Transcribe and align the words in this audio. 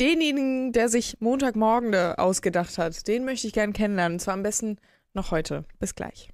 denjenigen, 0.00 0.72
der 0.72 0.88
sich 0.88 1.16
Montagmorgen 1.20 1.94
ausgedacht 1.94 2.78
hat, 2.78 3.06
den 3.06 3.24
möchte 3.24 3.46
ich 3.46 3.52
gerne 3.52 3.72
kennenlernen. 3.72 4.16
Und 4.16 4.20
zwar 4.20 4.34
am 4.34 4.42
besten 4.42 4.78
noch 5.12 5.30
heute. 5.30 5.64
Bis 5.78 5.94
gleich. 5.94 6.30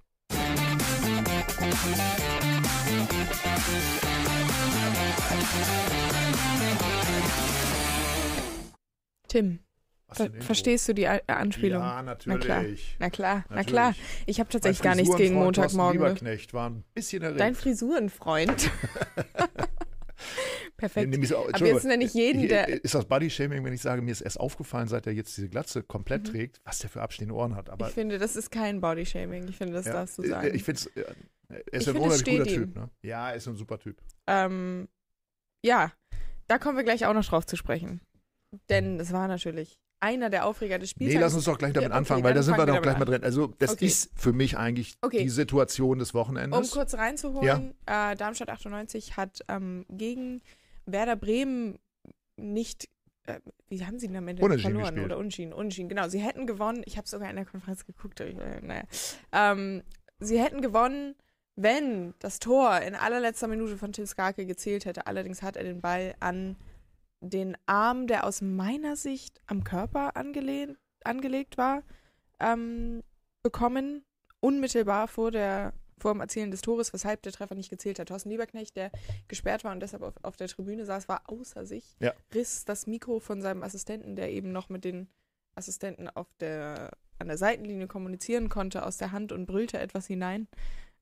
Tim, 9.29 9.61
Ver 10.13 10.29
verstehst 10.41 10.89
du 10.89 10.93
die 10.93 11.07
A 11.07 11.21
Anspielung? 11.29 11.83
Ja, 11.83 12.03
natürlich. 12.03 12.97
Na 12.99 13.11
klar, 13.11 13.45
na 13.49 13.53
klar. 13.53 13.55
Na 13.55 13.63
klar. 13.63 13.95
Ich 14.27 14.41
habe 14.41 14.51
tatsächlich 14.51 14.83
gar 14.83 14.97
nichts 14.97 15.17
gegen 15.17 15.37
Montagmorgen. 15.37 16.01
Lieberknecht 16.01 16.53
war 16.53 16.71
ein 16.71 16.85
bisschen 16.95 17.23
erregt. 17.23 17.39
Dein 17.39 17.55
Frisurenfreund. 17.55 18.71
Perfekt. 20.81 21.15
Nee, 21.15 21.35
auch, 21.35 21.53
Aber 21.53 21.67
jetzt 21.67 21.85
nenne 21.85 22.05
ich 22.05 22.15
jeden, 22.15 22.49
der. 22.49 22.69
Ist 22.69 22.95
das 22.95 23.05
Bodyshaming, 23.05 23.63
wenn 23.65 23.75
ich 23.75 23.83
sage, 23.83 24.01
mir 24.01 24.13
ist 24.13 24.23
erst 24.23 24.41
aufgefallen, 24.41 24.89
seit 24.89 25.07
er 25.07 25.13
jetzt 25.13 25.37
diese 25.37 25.51
Glatze 25.51 25.83
komplett 25.83 26.23
mhm. 26.23 26.33
trägt, 26.33 26.61
was 26.65 26.79
der 26.79 26.89
für 26.89 27.03
abstehende 27.03 27.35
Ohren 27.35 27.55
hat. 27.55 27.69
Aber 27.69 27.89
ich 27.89 27.95
finde, 27.95 28.19
das 28.19 28.35
ist 28.35 28.51
kein 28.51 28.81
Bodyshaming. 28.81 29.47
Ich 29.49 29.59
finde, 29.59 29.75
das 29.75 29.85
ja, 29.85 29.93
darfst 29.93 30.17
du 30.17 30.23
sagen. 30.23 30.55
Ich 30.55 30.65
finde 30.65 30.81
es. 30.81 30.87
Er 30.87 31.73
ist 31.73 31.83
ich 31.83 31.89
ein 31.89 31.97
unheimlich 31.97 32.25
guter 32.25 32.51
ihm. 32.51 32.55
Typ, 32.55 32.77
ne? 32.77 32.91
Ja, 33.03 33.31
er 33.31 33.37
ist 33.37 33.47
ein 33.47 33.57
super 33.57 33.79
Typ. 33.79 34.01
Ähm, 34.27 34.89
ja, 35.63 35.93
da 36.49 36.59
kommen 36.59 36.79
wir 36.79 36.85
gleich 36.85 37.05
auch 37.05 37.13
noch 37.13 37.27
drauf 37.27 37.45
zu 37.45 37.57
sprechen. 37.57 38.01
Denn 38.71 38.99
es 38.99 39.13
war 39.13 39.29
natürlich 39.29 39.79
einer 40.01 40.31
der 40.31 40.47
Aufreger 40.47 40.79
des 40.79 40.91
Spiels. 40.91 41.13
Nee, 41.13 41.21
lass 41.21 41.35
uns 41.35 41.45
doch 41.45 41.59
gleich 41.59 41.75
damit 41.75 41.91
okay, 41.91 41.99
anfangen, 41.99 42.25
weil 42.25 42.33
da 42.33 42.43
sind 42.43 42.57
wir 42.57 42.65
doch 42.65 42.81
gleich 42.81 42.99
mal 42.99 43.05
drin. 43.05 43.23
Also, 43.23 43.49
das 43.59 43.73
okay. 43.73 43.87
ist 43.87 44.11
für 44.17 44.33
mich 44.33 44.57
eigentlich 44.57 44.97
okay. 45.03 45.23
die 45.23 45.29
Situation 45.29 45.99
des 45.99 46.15
Wochenendes. 46.15 46.59
Um 46.59 46.71
kurz 46.71 46.95
reinzuholen, 46.95 47.75
ja. 47.87 48.13
äh, 48.13 48.17
Darmstadt 48.17 48.49
98 48.49 49.17
hat 49.17 49.45
ähm, 49.49 49.85
gegen 49.91 50.41
Werder 50.93 51.17
Bremen 51.17 51.79
nicht 52.37 52.89
äh, 53.27 53.41
wie 53.69 53.85
haben 53.85 53.99
sie 53.99 54.09
denn 54.09 54.17
am 54.17 54.29
Ende 54.29 54.43
verloren? 54.59 54.85
Gespielt. 54.85 55.05
Oder 55.05 55.19
Unschieden, 55.19 55.53
Unschieden, 55.53 55.89
genau. 55.89 56.09
Sie 56.09 56.21
hätten 56.21 56.47
gewonnen, 56.47 56.83
ich 56.87 56.97
habe 56.97 57.07
sogar 57.07 57.31
in 57.31 57.37
der 57.37 57.45
Konferenz 57.45 57.87
geguckt, 57.87 58.21
äh, 58.21 58.61
naja. 58.63 58.83
Ähm, 59.33 59.83
sie 60.19 60.41
hätten 60.41 60.61
gewonnen, 60.61 61.15
wenn 61.57 62.15
das 62.19 62.39
Tor 62.39 62.81
in 62.81 62.95
allerletzter 62.95 63.49
Minute 63.49 63.77
von 63.77 63.93
Tim 63.93 64.07
Skarke 64.07 64.47
gezählt 64.47 64.87
hätte. 64.87 65.07
Allerdings 65.07 65.43
hat 65.43 65.57
er 65.57 65.65
den 65.65 65.81
Ball 65.81 66.15
an 66.21 66.57
den 67.21 67.57
Arm, 67.67 68.07
der 68.07 68.25
aus 68.25 68.41
meiner 68.41 68.97
Sicht 68.97 69.41
am 69.47 69.63
Körper 69.63 70.17
angelehnt, 70.17 70.79
angelegt 71.05 71.59
war, 71.59 71.83
ähm, 72.41 73.03
bekommen, 73.43 74.05
unmittelbar 74.41 75.07
vor 75.07 75.31
der 75.31 75.75
vor 76.01 76.13
dem 76.13 76.21
Erzielen 76.21 76.51
des 76.51 76.63
Tores, 76.63 76.93
weshalb 76.93 77.23
der 77.23 77.33
Treffer 77.33 77.55
nicht 77.55 77.71
gezählt 77.71 77.99
hat. 77.99 78.09
Thorsten 78.09 78.31
Lieberknecht, 78.31 78.77
der 78.77 78.91
gesperrt 79.29 79.65
war 79.65 79.73
und 79.73 79.81
deshalb 79.81 80.03
auf, 80.03 80.15
auf 80.23 80.37
der 80.37 80.49
Tribüne 80.49 80.85
saß, 80.85 81.09
war 81.09 81.23
außer 81.27 81.67
sich, 81.67 81.97
ja. 82.01 82.13
riss 82.35 82.65
das 82.65 82.87
Mikro 82.87 83.21
von 83.21 83.43
seinem 83.43 83.63
Assistenten, 83.63 84.17
der 84.17 84.31
eben 84.31 84.53
noch 84.53 84.69
mit 84.69 84.85
den 84.85 85.09
Assistenten 85.55 86.09
auf 86.09 86.33
der, 86.35 86.91
an 87.19 87.29
der 87.29 87.39
Seitenlinie 87.39 87.87
kommunizieren 87.87 88.49
konnte, 88.49 88.85
aus 88.85 88.97
der 88.97 89.13
Hand 89.13 89.33
und 89.33 89.47
brüllte 89.47 89.79
etwas 89.79 90.07
hinein. 90.07 90.49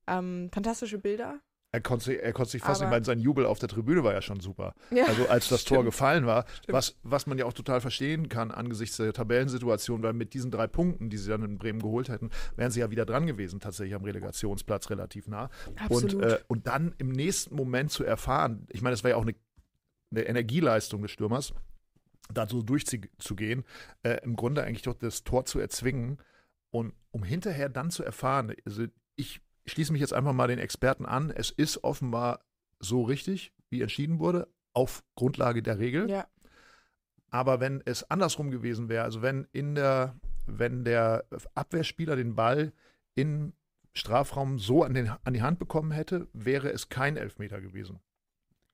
Ähm, 0.06 0.50
fantastische 0.52 0.98
Bilder. 0.98 1.40
Er 1.70 1.82
konnte, 1.82 2.22
er 2.22 2.32
konnte 2.32 2.52
sich 2.52 2.62
fast 2.62 2.80
nicht, 2.80 2.90
weil 2.90 3.04
sein 3.04 3.20
Jubel 3.20 3.44
auf 3.44 3.58
der 3.58 3.68
Tribüne 3.68 4.02
war 4.02 4.14
ja 4.14 4.22
schon 4.22 4.40
super. 4.40 4.74
Ja, 4.90 5.04
also 5.04 5.28
als 5.28 5.48
das 5.48 5.60
stimmt. 5.60 5.76
Tor 5.76 5.84
gefallen 5.84 6.24
war, 6.24 6.46
was, 6.66 6.96
was 7.02 7.26
man 7.26 7.36
ja 7.36 7.44
auch 7.44 7.52
total 7.52 7.82
verstehen 7.82 8.30
kann 8.30 8.50
angesichts 8.50 8.96
der 8.96 9.12
Tabellensituation, 9.12 10.02
weil 10.02 10.14
mit 10.14 10.32
diesen 10.32 10.50
drei 10.50 10.66
Punkten, 10.66 11.10
die 11.10 11.18
sie 11.18 11.28
dann 11.28 11.42
in 11.42 11.58
Bremen 11.58 11.80
geholt 11.80 12.08
hätten, 12.08 12.30
wären 12.56 12.70
sie 12.70 12.80
ja 12.80 12.90
wieder 12.90 13.04
dran 13.04 13.26
gewesen, 13.26 13.60
tatsächlich 13.60 13.94
am 13.94 14.02
Relegationsplatz 14.02 14.88
relativ 14.88 15.28
nah. 15.28 15.50
Absolut. 15.76 16.14
Und, 16.14 16.22
äh, 16.22 16.38
und 16.48 16.66
dann 16.66 16.94
im 16.96 17.12
nächsten 17.12 17.54
Moment 17.54 17.90
zu 17.90 18.02
erfahren, 18.02 18.66
ich 18.70 18.80
meine, 18.80 18.94
das 18.94 19.04
war 19.04 19.10
ja 19.10 19.16
auch 19.16 19.22
eine, 19.22 19.34
eine 20.10 20.22
Energieleistung 20.22 21.02
des 21.02 21.10
Stürmers, 21.10 21.52
da 22.32 22.48
so 22.48 22.62
durchzugehen, 22.62 23.64
äh, 24.04 24.20
im 24.22 24.36
Grunde 24.36 24.64
eigentlich 24.64 24.82
doch 24.82 24.94
das 24.94 25.22
Tor 25.22 25.44
zu 25.44 25.58
erzwingen 25.58 26.16
und 26.70 26.94
um 27.10 27.24
hinterher 27.24 27.68
dann 27.68 27.90
zu 27.90 28.04
erfahren, 28.04 28.54
also 28.64 28.84
ich 29.16 29.42
ich 29.68 29.72
schließe 29.72 29.92
mich 29.92 30.00
jetzt 30.00 30.14
einfach 30.14 30.32
mal 30.32 30.48
den 30.48 30.58
Experten 30.58 31.04
an. 31.04 31.30
Es 31.30 31.50
ist 31.50 31.84
offenbar 31.84 32.40
so 32.80 33.02
richtig, 33.02 33.52
wie 33.68 33.82
entschieden 33.82 34.18
wurde, 34.18 34.48
auf 34.72 35.04
Grundlage 35.14 35.62
der 35.62 35.78
Regel. 35.78 36.08
Ja. 36.08 36.26
Aber 37.28 37.60
wenn 37.60 37.82
es 37.84 38.10
andersrum 38.10 38.50
gewesen 38.50 38.88
wäre, 38.88 39.04
also 39.04 39.20
wenn 39.20 39.46
in 39.52 39.74
der, 39.74 40.18
wenn 40.46 40.84
der 40.84 41.26
Abwehrspieler 41.54 42.16
den 42.16 42.34
Ball 42.34 42.72
im 43.14 43.52
Strafraum 43.92 44.58
so 44.58 44.84
an, 44.84 44.94
den, 44.94 45.10
an 45.22 45.34
die 45.34 45.42
Hand 45.42 45.58
bekommen 45.58 45.90
hätte, 45.90 46.28
wäre 46.32 46.72
es 46.72 46.88
kein 46.88 47.18
Elfmeter 47.18 47.60
gewesen. 47.60 48.00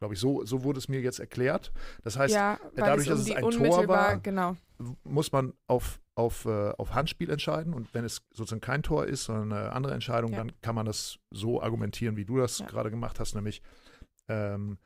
Glaube 0.04 0.14
ich, 0.14 0.20
so, 0.20 0.44
so 0.44 0.64
wurde 0.64 0.78
es 0.78 0.88
mir 0.88 1.00
jetzt 1.00 1.18
erklärt. 1.18 1.72
Das 2.02 2.18
heißt, 2.18 2.34
ja, 2.34 2.58
dadurch, 2.76 3.08
dass 3.08 3.20
es 3.20 3.30
ein 3.30 3.50
Tor 3.50 3.88
war, 3.88 4.18
genau. 4.18 4.54
muss 5.02 5.32
man 5.32 5.54
auf 5.66 5.98
auf, 6.14 6.44
äh, 6.44 6.70
auf 6.78 6.94
Handspiel 6.94 7.30
entscheiden 7.30 7.74
und 7.74 7.92
wenn 7.92 8.04
es 8.04 8.22
sozusagen 8.30 8.60
kein 8.60 8.82
Tor 8.82 9.06
ist, 9.06 9.24
sondern 9.24 9.52
eine 9.52 9.72
andere 9.72 9.94
Entscheidung, 9.94 10.30
ja. 10.30 10.38
dann 10.38 10.52
kann 10.60 10.74
man 10.74 10.86
das 10.86 11.18
so 11.30 11.60
argumentieren, 11.60 12.16
wie 12.16 12.24
du 12.24 12.36
das 12.36 12.60
ja. 12.60 12.66
gerade 12.66 12.90
gemacht 12.90 13.18
hast, 13.18 13.34
nämlich 13.34 13.62
ähm, 14.28 14.78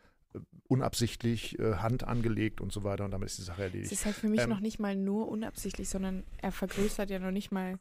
unabsichtlich 0.69 1.59
äh, 1.59 1.75
Hand 1.77 2.05
angelegt 2.05 2.61
und 2.61 2.73
so 2.73 2.85
weiter 2.85 3.05
und 3.05 3.11
damit 3.11 3.29
ist 3.29 3.39
die 3.39 3.43
Sache 3.43 3.65
erledigt. 3.65 3.93
Es 3.93 3.99
ist 3.99 4.05
halt 4.07 4.17
für 4.17 4.29
mich 4.29 4.41
ähm, 4.41 4.49
noch 4.49 4.61
nicht 4.61 4.79
mal 4.79 4.97
nur 4.97 5.29
unabsichtlich, 5.29 5.89
sondern 5.89 6.25
er 6.39 6.53
vergrößert 6.53 7.11
ja 7.11 7.19
noch 7.19 7.31
nicht 7.31 7.51
mal 7.51 7.79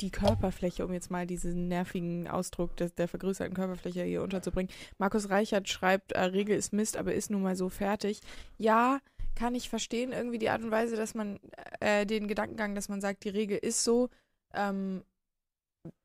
die 0.00 0.10
Körperfläche, 0.10 0.84
um 0.84 0.92
jetzt 0.92 1.10
mal 1.10 1.26
diesen 1.26 1.68
nervigen 1.68 2.28
Ausdruck 2.28 2.76
des, 2.76 2.94
der 2.94 3.08
vergrößerten 3.08 3.54
Körperfläche 3.54 4.02
hier 4.02 4.22
unterzubringen. 4.22 4.72
Markus 4.98 5.30
Reichert 5.30 5.68
schreibt, 5.68 6.12
äh, 6.12 6.20
Regel 6.20 6.56
ist 6.56 6.72
Mist, 6.72 6.96
aber 6.96 7.14
ist 7.14 7.30
nun 7.30 7.42
mal 7.42 7.56
so 7.56 7.68
fertig. 7.68 8.20
Ja, 8.58 8.98
kann 9.34 9.54
ich 9.54 9.68
verstehen, 9.68 10.12
irgendwie 10.12 10.38
die 10.38 10.50
Art 10.50 10.62
und 10.62 10.70
Weise, 10.70 10.96
dass 10.96 11.14
man 11.14 11.38
äh, 11.80 12.06
den 12.06 12.28
Gedankengang, 12.28 12.74
dass 12.74 12.88
man 12.88 13.00
sagt, 13.00 13.24
die 13.24 13.30
Regel 13.30 13.58
ist 13.58 13.82
so 13.84 14.08
ähm, 14.54 15.02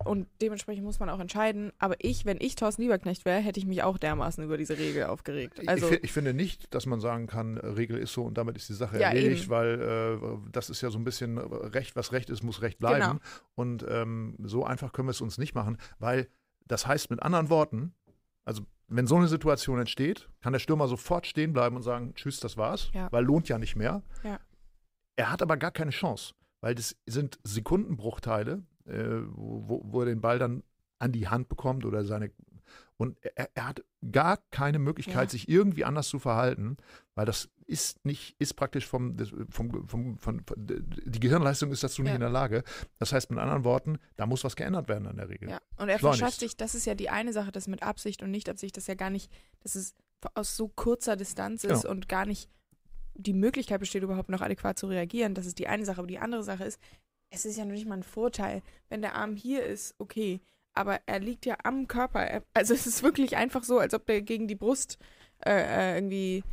und 0.04 0.28
dementsprechend 0.42 0.84
muss 0.84 1.00
man 1.00 1.10
auch 1.10 1.20
entscheiden. 1.20 1.72
Aber 1.78 1.96
ich, 2.00 2.26
wenn 2.26 2.38
ich 2.42 2.56
Thorsten 2.56 2.82
Lieberknecht 2.82 3.26
wäre, 3.26 3.40
hätte 3.40 3.60
ich 3.60 3.66
mich 3.66 3.84
auch 3.84 3.98
dermaßen 3.98 4.44
über 4.44 4.58
diese 4.58 4.78
Regel 4.78 5.06
aufgeregt. 5.06 5.62
Also, 5.68 5.90
ich, 5.92 6.04
ich, 6.04 6.12
finde 6.12 6.34
nicht, 6.34 6.74
dass 6.74 6.86
man 6.86 7.00
sagen 7.00 7.28
kann, 7.28 7.58
Regel 7.58 7.98
ist 7.98 8.14
so 8.14 8.24
und 8.24 8.38
damit 8.38 8.58
ist 8.58 8.68
die 8.70 8.74
Sache 8.74 9.00
ja, 9.00 9.10
erledigt, 9.10 9.44
eben. 9.44 9.52
weil 9.52 9.82
äh, 9.82 10.50
das 10.52 10.70
ist 10.70 10.82
ja 10.82 10.90
so 10.90 10.98
ein 10.98 11.04
bisschen 11.04 11.38
Recht, 11.38 11.96
was 11.96 12.12
Recht 12.12 12.30
ist, 12.30 12.44
muss 12.44 12.62
Recht 12.62 12.80
bleiben. 12.80 13.00
Genau. 13.00 13.20
Und 13.56 13.86
ähm, 13.88 14.36
so 14.44 14.66
einfach 14.66 14.92
können 14.92 15.08
wir 15.08 15.12
es 15.12 15.22
uns 15.22 15.38
nicht 15.38 15.56
machen, 15.56 15.78
weil 16.00 16.28
das 16.66 16.86
heißt 16.86 17.10
mit 17.10 17.22
anderen 17.24 17.50
Worten, 17.50 17.94
also 18.46 18.64
wenn 18.88 19.08
so 19.08 19.16
eine 19.16 19.28
Situation 19.28 19.80
entsteht, 19.80 20.30
kann 20.42 20.54
der 20.54 20.60
Stürmer 20.60 20.88
sofort 20.88 21.28
stehen 21.28 21.54
bleiben 21.54 21.76
und 21.76 21.84
sagen, 21.84 22.14
tschüss, 22.16 22.40
das 22.40 22.58
war's, 22.58 22.90
ja. 22.94 23.12
weil 23.12 23.24
lohnt 23.24 23.48
ja 23.48 23.58
nicht 23.58 23.76
mehr. 23.76 24.02
Ja. 24.24 24.40
Er 25.16 25.32
hat 25.32 25.42
aber 25.42 25.58
gar 25.58 25.72
keine 25.72 25.92
Chance, 25.92 26.34
weil 26.62 26.76
das 26.76 26.96
sind 27.06 27.40
Sekundenbruchteile, 27.44 28.64
äh, 28.90 29.22
wo, 29.36 29.82
wo 29.84 30.02
er 30.02 30.08
den 30.08 30.22
Ball 30.22 30.40
dann 30.40 30.64
an 31.00 31.12
die 31.12 31.28
Hand 31.28 31.48
bekommt 31.48 31.86
oder 31.86 32.04
seine 32.04 32.32
und 32.98 33.18
er, 33.36 33.50
er 33.54 33.68
hat 33.70 33.84
gar 34.12 34.38
keine 34.52 34.78
Möglichkeit, 34.78 35.30
ja. 35.30 35.30
sich 35.30 35.48
irgendwie 35.48 35.86
anders 35.86 36.10
zu 36.10 36.20
verhalten, 36.20 36.76
weil 37.16 37.26
das 37.26 37.50
ist 37.66 38.04
nicht, 38.06 38.36
ist 38.40 38.56
praktisch 38.56 38.86
vom, 38.86 39.16
vom, 39.50 39.88
vom, 39.88 40.18
vom 40.18 40.42
die 40.48 41.20
Gehirnleistung 41.20 41.72
ist 41.72 41.84
dazu 41.84 42.02
nicht 42.02 42.10
ja. 42.10 42.16
in 42.16 42.22
der 42.22 42.30
Lage. 42.30 42.64
Das 42.98 43.14
heißt 43.14 43.30
mit 43.30 43.40
anderen 43.40 43.64
Worten, 43.64 44.00
da 44.18 44.26
muss 44.26 44.44
was 44.44 44.56
geändert 44.56 44.90
werden 44.90 45.08
an 45.08 45.16
der 45.16 45.30
Regel. 45.30 45.50
Ja, 45.50 45.60
und 45.78 45.88
er 45.88 46.00
verschafft 46.00 46.42
sich, 46.42 46.58
das 46.58 46.76
ist 46.76 46.86
ja 46.86 46.96
die 46.96 47.10
eine 47.10 47.32
Sache, 47.32 47.52
das 47.52 47.68
mit 47.68 47.84
Absicht 47.84 48.22
und 48.22 48.32
Nicht-Absicht, 48.32 48.76
das 48.76 48.88
ja 48.88 48.96
gar 48.96 49.12
nicht, 49.12 49.32
dass 49.62 49.76
es 49.76 49.96
aus 50.34 50.58
so 50.58 50.68
kurzer 50.68 51.16
Distanz 51.16 51.64
ist 51.64 51.84
genau. 51.84 51.92
und 51.92 52.10
gar 52.10 52.26
nicht 52.26 52.50
die 53.14 53.34
Möglichkeit 53.34 53.80
besteht, 53.80 54.04
überhaupt 54.04 54.30
noch 54.30 54.42
adäquat 54.42 54.78
zu 54.78 54.88
reagieren. 54.88 55.36
Das 55.36 55.46
ist 55.46 55.60
die 55.60 55.68
eine 55.68 55.86
Sache, 55.86 56.00
aber 56.00 56.08
die 56.08 56.20
andere 56.20 56.44
Sache 56.44 56.66
ist, 56.66 56.80
es 57.30 57.46
ist 57.46 57.58
ja 57.58 57.66
noch 57.66 57.74
nicht 57.74 57.88
mal 57.88 57.98
ein 57.98 58.04
Vorteil, 58.04 58.62
wenn 58.90 59.02
der 59.02 59.16
Arm 59.16 59.36
hier 59.36 59.64
ist, 59.64 59.96
okay, 60.00 60.42
aber 60.74 61.00
er 61.06 61.20
liegt 61.20 61.46
ja 61.46 61.58
am 61.64 61.88
Körper. 61.88 62.44
Also 62.54 62.74
es 62.74 62.88
ist 62.88 63.04
wirklich 63.04 63.36
einfach 63.38 63.64
so, 63.64 63.80
als 63.80 63.94
ob 63.94 64.06
der 64.06 64.22
gegen 64.22 64.48
die 64.48 64.56
Brust 64.56 64.98
äh, 65.46 65.52
äh 65.52 65.96
irgendwie 65.96 66.44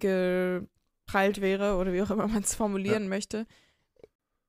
geprallt 0.00 1.40
wäre 1.40 1.76
oder 1.76 1.92
wie 1.92 2.02
auch 2.02 2.10
immer 2.10 2.28
man 2.28 2.42
es 2.42 2.54
formulieren 2.54 3.04
ja. 3.04 3.08
möchte. 3.08 3.46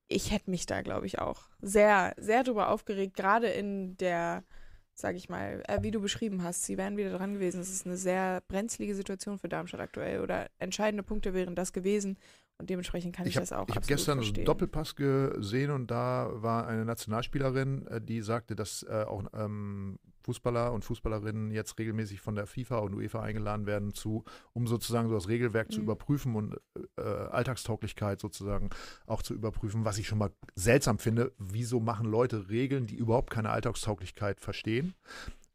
Ich 0.08 0.32
hätte 0.32 0.50
mich 0.50 0.66
da, 0.66 0.82
glaube 0.82 1.06
ich, 1.06 1.20
auch 1.20 1.50
sehr, 1.62 2.14
sehr 2.18 2.44
drüber 2.44 2.70
aufgeregt, 2.70 3.16
gerade 3.16 3.48
in 3.48 3.98
der, 3.98 4.46
sag 4.94 5.16
ich 5.16 5.28
mal, 5.28 5.62
äh, 5.68 5.84
wie 5.84 5.92
du 5.92 6.00
beschrieben 6.00 6.44
hast, 6.44 6.64
sie 6.64 6.78
wären 6.78 6.98
wieder 6.98 7.12
dran 7.12 7.34
gewesen. 7.34 7.60
Es 7.60 7.72
ist 7.72 7.86
eine 7.86 7.98
sehr 7.98 8.42
brenzlige 8.48 8.96
Situation 8.96 9.38
für 9.38 9.50
Darmstadt 9.50 9.82
aktuell 9.82 10.22
oder 10.22 10.50
entscheidende 10.60 11.04
Punkte 11.04 11.34
wären 11.34 11.56
das 11.56 11.74
gewesen. 11.74 12.18
Und 12.60 12.70
dementsprechend 12.72 13.16
kann 13.16 13.28
ich, 13.28 13.32
ich 13.32 13.38
hab, 13.38 13.44
das 13.44 13.54
auch. 13.54 13.68
Ich 13.70 13.76
habe 13.76 13.86
gestern 13.86 14.18
verstehen. 14.18 14.38
einen 14.38 14.46
Doppelpass 14.46 14.96
gesehen 14.96 15.70
und 15.70 15.92
da 15.92 16.30
war 16.34 16.68
eine 16.68 16.86
Nationalspielerin, 16.86 17.86
äh, 17.88 18.02
die 18.02 18.22
sagte, 18.22 18.56
dass 18.56 18.84
äh, 18.84 19.04
auch 19.08 19.26
ähm, 19.34 20.00
Fußballer 20.24 20.74
und 20.74 20.84
Fußballerinnen 20.84 21.52
jetzt 21.52 21.78
regelmäßig 21.78 22.20
von 22.20 22.36
der 22.36 22.48
FIFA 22.48 22.80
und 22.80 22.96
UEFA 22.96 23.22
eingeladen 23.22 23.68
werden, 23.68 23.94
zu, 23.94 24.26
um 24.54 24.66
sozusagen 24.66 25.08
so 25.08 25.14
das 25.14 25.28
Regelwerk 25.28 25.70
mhm. 25.70 25.74
zu 25.74 25.82
überprüfen 25.82 26.36
und 26.36 26.58
äh, 26.98 27.02
Alltagstauglichkeit 27.02 28.20
sozusagen 28.20 28.72
auch 29.06 29.22
zu 29.22 29.36
überprüfen, 29.36 29.86
was 29.86 30.00
ich 30.00 30.08
schon 30.08 30.18
mal 30.18 30.32
seltsam 30.56 30.98
finde. 30.98 31.34
Wieso 31.38 31.80
machen 31.80 32.08
Leute 32.08 32.50
Regeln, 32.50 32.88
die 32.88 32.96
überhaupt 32.96 33.30
keine 33.30 33.52
Alltagstauglichkeit 33.52 34.42
verstehen? 34.42 34.96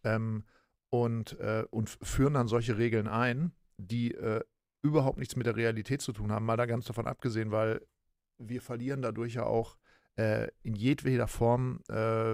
Ähm, 0.04 0.44
und, 0.88 1.38
äh, 1.40 1.64
und 1.70 1.90
führen 1.90 2.34
dann 2.34 2.48
solche 2.48 2.78
Regeln 2.78 3.08
ein, 3.08 3.52
die 3.78 4.14
äh, 4.14 4.42
überhaupt 4.82 5.18
nichts 5.18 5.36
mit 5.36 5.46
der 5.46 5.56
Realität 5.56 6.02
zu 6.02 6.12
tun 6.12 6.32
haben, 6.32 6.44
mal 6.44 6.56
da 6.56 6.66
ganz 6.66 6.84
davon 6.86 7.06
abgesehen, 7.06 7.50
weil 7.50 7.80
wir 8.38 8.60
verlieren 8.60 9.02
dadurch 9.02 9.34
ja 9.34 9.44
auch 9.44 9.76
äh, 10.16 10.48
in 10.62 10.74
jedweder 10.74 11.26
Form, 11.26 11.80
äh, 11.88 12.32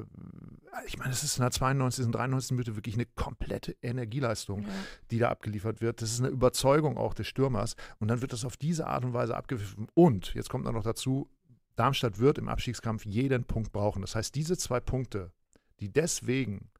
ich 0.87 0.99
meine, 0.99 1.13
es 1.13 1.23
ist 1.23 1.37
in 1.37 1.43
der 1.43 1.51
92. 1.51 2.07
und 2.07 2.13
93. 2.13 2.53
Minute 2.53 2.77
wirklich 2.77 2.95
eine 2.95 3.07
komplette 3.07 3.77
Energieleistung, 3.83 4.63
ja. 4.63 4.69
die 5.11 5.19
da 5.19 5.29
abgeliefert 5.29 5.81
wird. 5.81 6.03
Das 6.03 6.11
ist 6.11 6.21
eine 6.21 6.29
Überzeugung 6.29 6.97
auch 6.97 7.15
des 7.15 7.29
Stürmers 7.29 7.77
und 8.01 8.09
dann 8.09 8.21
wird 8.21 8.33
das 8.33 8.45
auf 8.45 8.57
diese 8.57 8.87
Art 8.87 9.05
und 9.05 9.13
Weise 9.13 9.37
abgepfiffen. 9.37 9.89
Und, 9.95 10.35
jetzt 10.35 10.49
kommt 10.49 10.65
noch 10.65 10.83
dazu, 10.83 11.31
Darmstadt 11.77 12.19
wird 12.19 12.39
im 12.39 12.49
Abstiegskampf 12.49 13.05
jeden 13.05 13.45
Punkt 13.45 13.71
brauchen. 13.71 14.03
Das 14.03 14.17
heißt, 14.17 14.35
diese 14.35 14.59
zwei 14.59 14.81
Punkte, 14.81 15.31
die 15.79 15.93
deswegen 15.93 16.71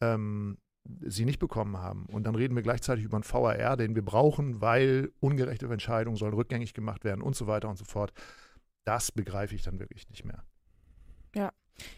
ähm, 0.00 0.56
sie 0.84 1.24
nicht 1.24 1.38
bekommen 1.38 1.78
haben. 1.78 2.06
Und 2.06 2.24
dann 2.24 2.34
reden 2.34 2.56
wir 2.56 2.62
gleichzeitig 2.62 3.04
über 3.04 3.16
einen 3.16 3.24
VAR, 3.24 3.76
den 3.76 3.94
wir 3.94 4.04
brauchen, 4.04 4.60
weil 4.60 5.12
ungerechte 5.20 5.66
Entscheidungen 5.66 6.16
sollen 6.16 6.34
rückgängig 6.34 6.74
gemacht 6.74 7.04
werden 7.04 7.22
und 7.22 7.36
so 7.36 7.46
weiter 7.46 7.68
und 7.68 7.76
so 7.76 7.84
fort. 7.84 8.12
Das 8.84 9.12
begreife 9.12 9.54
ich 9.54 9.62
dann 9.62 9.78
wirklich 9.78 10.08
nicht 10.08 10.24
mehr. 10.24 10.42
Ja, 11.34 11.52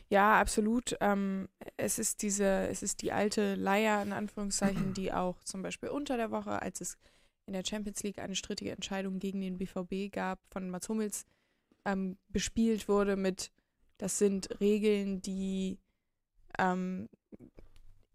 ja, 0.08 0.40
absolut. 0.40 0.96
Ähm, 1.00 1.48
es 1.76 1.98
ist 1.98 2.22
diese, 2.22 2.68
es 2.68 2.82
ist 2.82 3.02
die 3.02 3.12
alte 3.12 3.54
Leier 3.54 4.02
in 4.02 4.12
Anführungszeichen, 4.12 4.94
die 4.94 5.12
auch 5.12 5.42
zum 5.44 5.62
Beispiel 5.62 5.88
unter 5.88 6.16
der 6.16 6.30
Woche, 6.30 6.60
als 6.60 6.80
es 6.80 6.98
in 7.46 7.54
der 7.54 7.64
Champions 7.64 8.02
League 8.02 8.18
eine 8.18 8.36
strittige 8.36 8.72
Entscheidung 8.72 9.18
gegen 9.18 9.40
den 9.40 9.58
BVB 9.58 10.12
gab, 10.12 10.40
von 10.50 10.70
Mats 10.70 10.88
Hummels 10.88 11.24
ähm, 11.84 12.18
bespielt 12.28 12.88
wurde 12.88 13.16
mit, 13.16 13.52
das 13.98 14.18
sind 14.18 14.60
Regeln, 14.60 15.20
die 15.22 15.78
ähm, 16.58 17.08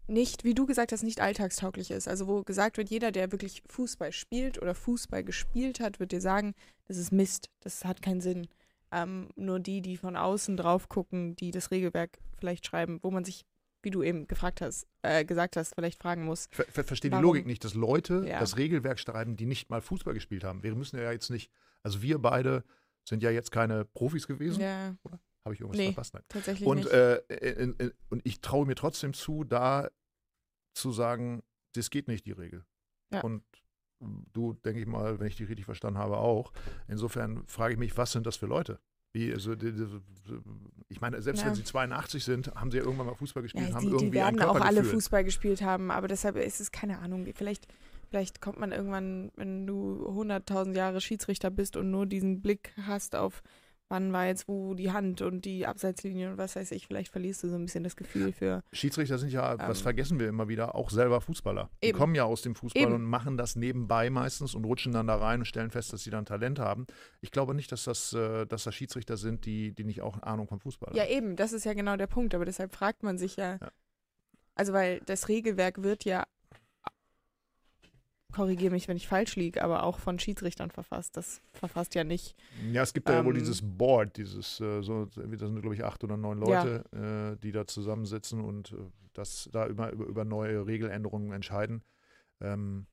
nicht, 0.08 0.44
wie 0.44 0.54
du 0.54 0.66
gesagt 0.66 0.92
hast, 0.92 1.02
nicht 1.02 1.20
alltagstauglich 1.20 1.90
ist. 1.90 2.08
Also 2.08 2.26
wo 2.26 2.42
gesagt 2.42 2.76
wird, 2.78 2.88
jeder, 2.88 3.12
der 3.12 3.30
wirklich 3.32 3.62
Fußball 3.68 4.12
spielt 4.12 4.60
oder 4.60 4.74
Fußball 4.74 5.22
gespielt 5.22 5.80
hat, 5.80 6.00
wird 6.00 6.12
dir 6.12 6.20
sagen, 6.20 6.54
das 6.86 6.96
ist 6.96 7.12
Mist, 7.12 7.50
das 7.60 7.84
hat 7.84 8.02
keinen 8.02 8.20
Sinn. 8.20 8.48
Ähm, 8.90 9.28
nur 9.36 9.60
die, 9.60 9.82
die 9.82 9.96
von 9.96 10.16
außen 10.16 10.56
drauf 10.56 10.88
gucken, 10.88 11.36
die 11.36 11.50
das 11.50 11.70
Regelwerk 11.70 12.18
vielleicht 12.38 12.66
schreiben, 12.66 13.00
wo 13.02 13.10
man 13.10 13.24
sich, 13.24 13.44
wie 13.82 13.90
du 13.90 14.02
eben 14.02 14.26
gefragt 14.26 14.62
hast, 14.62 14.86
äh, 15.02 15.24
gesagt 15.24 15.56
hast, 15.56 15.74
vielleicht 15.74 16.00
fragen 16.00 16.24
muss. 16.24 16.48
Ver 16.50 16.64
ver 16.70 16.84
verstehe 16.84 17.10
die 17.10 17.18
Logik 17.18 17.46
nicht, 17.46 17.64
dass 17.64 17.74
Leute 17.74 18.24
ja. 18.26 18.40
das 18.40 18.56
Regelwerk 18.56 18.98
schreiben, 18.98 19.36
die 19.36 19.46
nicht 19.46 19.68
mal 19.68 19.82
Fußball 19.82 20.14
gespielt 20.14 20.42
haben. 20.42 20.62
Wir 20.62 20.74
müssen 20.74 20.98
ja 20.98 21.12
jetzt 21.12 21.30
nicht, 21.30 21.50
also 21.82 22.00
wir 22.00 22.18
beide 22.18 22.64
sind 23.04 23.22
ja 23.22 23.30
jetzt 23.30 23.50
keine 23.50 23.84
Profis 23.84 24.26
gewesen, 24.26 24.62
ja. 24.62 24.94
oder? 25.04 25.20
Habe 25.44 25.54
ich 25.54 25.60
irgendwas 25.60 25.78
nee, 25.78 25.86
verpasst? 25.86 26.14
Nein. 26.14 26.22
Tatsächlich 26.28 26.68
und, 26.68 26.78
nicht. 26.78 26.90
Äh, 26.90 27.16
in, 27.28 27.74
in, 27.74 27.92
und 28.10 28.20
ich 28.24 28.40
traue 28.40 28.66
mir 28.66 28.74
trotzdem 28.74 29.14
zu, 29.14 29.44
da 29.44 29.88
zu 30.78 30.92
sagen, 30.92 31.42
das 31.74 31.90
geht 31.90 32.08
nicht, 32.08 32.26
die 32.26 32.32
Regel. 32.32 32.64
Ja. 33.12 33.20
Und 33.22 33.42
du, 34.32 34.54
denke 34.54 34.80
ich 34.80 34.86
mal, 34.86 35.18
wenn 35.18 35.26
ich 35.26 35.36
die 35.36 35.44
richtig 35.44 35.64
verstanden 35.64 35.98
habe, 35.98 36.18
auch. 36.18 36.52
Insofern 36.86 37.44
frage 37.46 37.74
ich 37.74 37.78
mich, 37.78 37.96
was 37.96 38.12
sind 38.12 38.26
das 38.26 38.36
für 38.36 38.46
Leute? 38.46 38.80
Wie, 39.12 39.32
also, 39.32 39.54
die, 39.54 39.72
die, 39.72 39.86
ich 40.88 41.00
meine, 41.00 41.20
selbst 41.22 41.40
ja. 41.40 41.46
wenn 41.46 41.54
sie 41.54 41.64
82 41.64 42.22
sind, 42.22 42.54
haben 42.54 42.70
sie 42.70 42.78
ja 42.78 42.84
irgendwann 42.84 43.06
mal 43.06 43.14
Fußball 43.14 43.42
gespielt, 43.42 43.68
ja, 43.70 43.74
haben 43.74 43.86
die, 43.86 43.88
irgendwie 43.88 44.06
die 44.06 44.12
werden 44.12 44.40
auch 44.42 44.60
alle 44.60 44.84
Fußball 44.84 45.24
gespielt 45.24 45.62
haben, 45.62 45.90
aber 45.90 46.08
deshalb 46.08 46.36
ist 46.36 46.60
es 46.60 46.70
keine 46.70 46.98
Ahnung. 46.98 47.26
Vielleicht, 47.34 47.66
vielleicht 48.10 48.40
kommt 48.42 48.58
man 48.58 48.70
irgendwann, 48.70 49.32
wenn 49.36 49.66
du 49.66 50.06
100.000 50.08 50.74
Jahre 50.74 51.00
Schiedsrichter 51.00 51.50
bist 51.50 51.76
und 51.76 51.90
nur 51.90 52.06
diesen 52.06 52.42
Blick 52.42 52.72
hast 52.82 53.16
auf 53.16 53.42
wann 53.88 54.12
war 54.12 54.26
jetzt 54.26 54.48
wo 54.48 54.74
die 54.74 54.92
Hand 54.92 55.22
und 55.22 55.44
die 55.44 55.66
Abseitslinie 55.66 56.30
und 56.30 56.38
was 56.38 56.56
weiß 56.56 56.72
ich, 56.72 56.86
vielleicht 56.86 57.10
verlierst 57.10 57.42
du 57.42 57.48
so 57.48 57.56
ein 57.56 57.64
bisschen 57.64 57.84
das 57.84 57.96
Gefühl 57.96 58.32
für. 58.32 58.62
Schiedsrichter 58.72 59.18
sind 59.18 59.32
ja, 59.32 59.52
ähm, 59.52 59.58
was 59.60 59.80
vergessen 59.80 60.20
wir 60.20 60.28
immer 60.28 60.48
wieder, 60.48 60.74
auch 60.74 60.90
selber 60.90 61.20
Fußballer. 61.20 61.70
Eben. 61.80 61.92
Die 61.92 61.98
kommen 61.98 62.14
ja 62.14 62.24
aus 62.24 62.42
dem 62.42 62.54
Fußball 62.54 62.82
eben. 62.82 62.92
und 62.94 63.04
machen 63.04 63.36
das 63.36 63.56
nebenbei 63.56 64.10
meistens 64.10 64.54
und 64.54 64.64
rutschen 64.64 64.92
dann 64.92 65.06
da 65.06 65.16
rein 65.16 65.40
und 65.40 65.46
stellen 65.46 65.70
fest, 65.70 65.92
dass 65.92 66.02
sie 66.02 66.10
dann 66.10 66.24
Talent 66.24 66.58
haben. 66.58 66.86
Ich 67.20 67.30
glaube 67.30 67.54
nicht, 67.54 67.72
dass 67.72 67.84
das, 67.84 68.12
äh, 68.12 68.46
dass 68.46 68.64
das 68.64 68.74
Schiedsrichter 68.74 69.16
sind, 69.16 69.46
die, 69.46 69.72
die 69.72 69.84
nicht 69.84 70.02
auch 70.02 70.22
Ahnung 70.22 70.48
vom 70.48 70.60
Fußball 70.60 70.90
haben. 70.90 70.96
Ja, 70.96 71.06
eben, 71.06 71.36
das 71.36 71.52
ist 71.52 71.64
ja 71.64 71.74
genau 71.74 71.96
der 71.96 72.06
Punkt, 72.06 72.34
aber 72.34 72.44
deshalb 72.44 72.74
fragt 72.74 73.02
man 73.02 73.18
sich 73.18 73.36
ja. 73.36 73.58
ja. 73.60 73.70
Also, 74.54 74.72
weil 74.72 75.00
das 75.06 75.28
Regelwerk 75.28 75.82
wird 75.82 76.04
ja 76.04 76.24
korrigiere 78.32 78.72
mich, 78.72 78.88
wenn 78.88 78.96
ich 78.96 79.08
falsch 79.08 79.36
liege, 79.36 79.62
aber 79.62 79.82
auch 79.82 79.98
von 79.98 80.18
Schiedsrichtern 80.18 80.70
verfasst. 80.70 81.16
Das 81.16 81.40
verfasst 81.52 81.94
ja 81.94 82.04
nicht. 82.04 82.36
Ja, 82.72 82.82
es 82.82 82.92
gibt 82.92 83.08
ähm, 83.08 83.14
ja 83.14 83.24
wohl 83.24 83.34
dieses 83.34 83.60
Board, 83.62 84.16
dieses, 84.16 84.60
äh, 84.60 84.82
so, 84.82 85.06
das 85.06 85.24
sind, 85.24 85.60
glaube 85.60 85.74
ich, 85.74 85.84
acht 85.84 86.04
oder 86.04 86.16
neun 86.16 86.38
Leute, 86.38 86.84
ja. 86.92 87.30
äh, 87.30 87.36
die 87.36 87.52
da 87.52 87.66
zusammensitzen 87.66 88.40
und 88.40 88.72
äh, 88.72 88.76
das 89.14 89.48
da 89.52 89.66
über, 89.66 89.90
über, 89.92 90.04
über, 90.06 90.24
neue 90.24 90.66
Regeländerungen 90.66 91.32
entscheiden. 91.32 91.82
Ähm, 92.40 92.86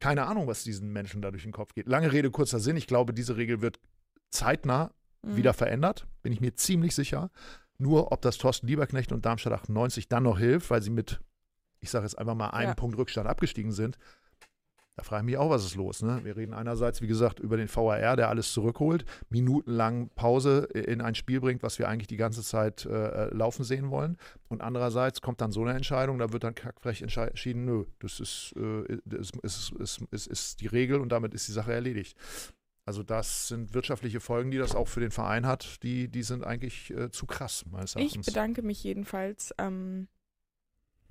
keine 0.00 0.26
Ahnung, 0.26 0.46
was 0.46 0.64
diesen 0.64 0.92
Menschen 0.92 1.22
da 1.22 1.30
durch 1.30 1.44
den 1.44 1.52
Kopf 1.52 1.74
geht. 1.74 1.88
Lange 1.88 2.12
Rede, 2.12 2.30
kurzer 2.30 2.60
Sinn. 2.60 2.76
Ich 2.76 2.86
glaube, 2.86 3.14
diese 3.14 3.36
Regel 3.36 3.62
wird 3.62 3.80
zeitnah 4.30 4.92
mhm. 5.22 5.36
wieder 5.36 5.54
verändert, 5.54 6.06
bin 6.22 6.32
ich 6.32 6.40
mir 6.40 6.54
ziemlich 6.54 6.94
sicher. 6.94 7.30
Nur, 7.78 8.10
ob 8.12 8.22
das 8.22 8.38
Thorsten 8.38 8.66
Lieberknecht 8.66 9.12
und 9.12 9.24
Darmstadt 9.24 9.52
98 9.52 10.08
dann 10.08 10.24
noch 10.24 10.38
hilft, 10.38 10.70
weil 10.70 10.82
sie 10.82 10.90
mit 10.90 11.20
ich 11.80 11.90
sage 11.90 12.04
jetzt 12.04 12.18
einfach 12.18 12.34
mal, 12.34 12.50
einen 12.50 12.70
ja. 12.70 12.74
Punkt 12.74 12.96
Rückstand 12.98 13.28
abgestiegen 13.28 13.72
sind. 13.72 13.98
Da 14.98 15.04
frage 15.04 15.22
ich 15.22 15.26
mich 15.26 15.36
auch, 15.36 15.48
was 15.48 15.64
ist 15.64 15.76
los. 15.76 16.02
Ne? 16.02 16.24
Wir 16.24 16.36
reden 16.36 16.52
einerseits, 16.52 17.00
wie 17.00 17.06
gesagt, 17.06 17.38
über 17.38 17.56
den 17.56 17.72
VAR, 17.72 18.16
der 18.16 18.28
alles 18.28 18.52
zurückholt, 18.52 19.04
minutenlang 19.28 20.10
Pause 20.16 20.64
in 20.74 21.00
ein 21.00 21.14
Spiel 21.14 21.40
bringt, 21.40 21.62
was 21.62 21.78
wir 21.78 21.88
eigentlich 21.88 22.08
die 22.08 22.16
ganze 22.16 22.42
Zeit 22.42 22.84
äh, 22.84 23.32
laufen 23.32 23.62
sehen 23.62 23.90
wollen. 23.90 24.16
Und 24.48 24.60
andererseits 24.60 25.20
kommt 25.20 25.40
dann 25.40 25.52
so 25.52 25.62
eine 25.62 25.74
Entscheidung, 25.74 26.18
da 26.18 26.32
wird 26.32 26.42
dann 26.42 26.56
kackfrech 26.56 27.02
entschieden, 27.02 27.64
nö, 27.64 27.84
das 28.00 28.18
ist, 28.18 28.54
äh, 28.56 28.98
das 29.04 29.30
ist, 29.44 29.72
ist, 29.78 30.02
ist, 30.10 30.26
ist 30.26 30.60
die 30.62 30.66
Regel 30.66 31.00
und 31.00 31.10
damit 31.10 31.32
ist 31.32 31.46
die 31.46 31.52
Sache 31.52 31.72
erledigt. 31.72 32.18
Also 32.84 33.04
das 33.04 33.46
sind 33.46 33.74
wirtschaftliche 33.74 34.18
Folgen, 34.18 34.50
die 34.50 34.58
das 34.58 34.74
auch 34.74 34.88
für 34.88 34.98
den 34.98 35.12
Verein 35.12 35.46
hat, 35.46 35.80
die, 35.84 36.08
die 36.08 36.24
sind 36.24 36.42
eigentlich 36.42 36.90
äh, 36.90 37.12
zu 37.12 37.26
krass, 37.26 37.64
meines 37.70 37.94
Erachtens. 37.94 38.26
Ich 38.26 38.34
bedanke 38.34 38.62
mich 38.62 38.82
jedenfalls 38.82 39.54
ähm, 39.58 40.08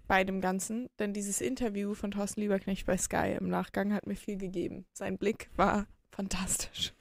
bei 0.08 0.24
dem 0.24 0.42
Ganzen, 0.42 0.90
denn 1.00 1.14
dieses 1.14 1.42
Interview 1.42 1.94
von 1.94 2.12
Thorsten 2.12 2.42
Lieberknecht 2.42 2.86
bei 2.86 2.98
Sky 2.98 3.36
im 3.40 3.50
Nachgang 3.50 3.94
hat 3.94 4.08
mir 4.08 4.16
viel 4.16 4.38
gegeben. 4.38 4.86
Sein 4.94 5.18
Blick 5.18 5.50
war 5.56 5.88
fantastisch. 6.12 6.94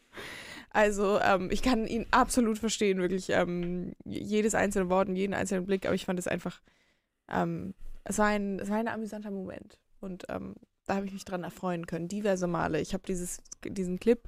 Also 0.70 1.18
ähm, 1.20 1.48
ich 1.50 1.62
kann 1.62 1.86
ihn 1.86 2.06
absolut 2.10 2.58
verstehen, 2.58 2.98
wirklich 2.98 3.30
ähm, 3.30 3.94
jedes 4.04 4.54
einzelne 4.54 4.90
Wort 4.90 5.08
und 5.08 5.16
jeden 5.16 5.32
einzelnen 5.32 5.64
Blick, 5.64 5.86
aber 5.86 5.94
ich 5.94 6.04
fand 6.04 6.18
es 6.18 6.28
einfach, 6.28 6.60
ähm, 7.30 7.74
es, 8.04 8.18
war 8.18 8.26
ein, 8.26 8.58
es 8.58 8.68
war 8.68 8.76
ein 8.76 8.88
amüsanter 8.88 9.30
Moment 9.30 9.78
und 10.00 10.24
ähm, 10.28 10.54
da 10.86 10.96
habe 10.96 11.06
ich 11.06 11.12
mich 11.12 11.24
dran 11.24 11.44
erfreuen 11.44 11.86
können, 11.86 12.08
diverse 12.08 12.46
Male. 12.46 12.80
Ich 12.80 12.94
habe 12.94 13.02
diesen 13.64 13.98
Clip, 13.98 14.20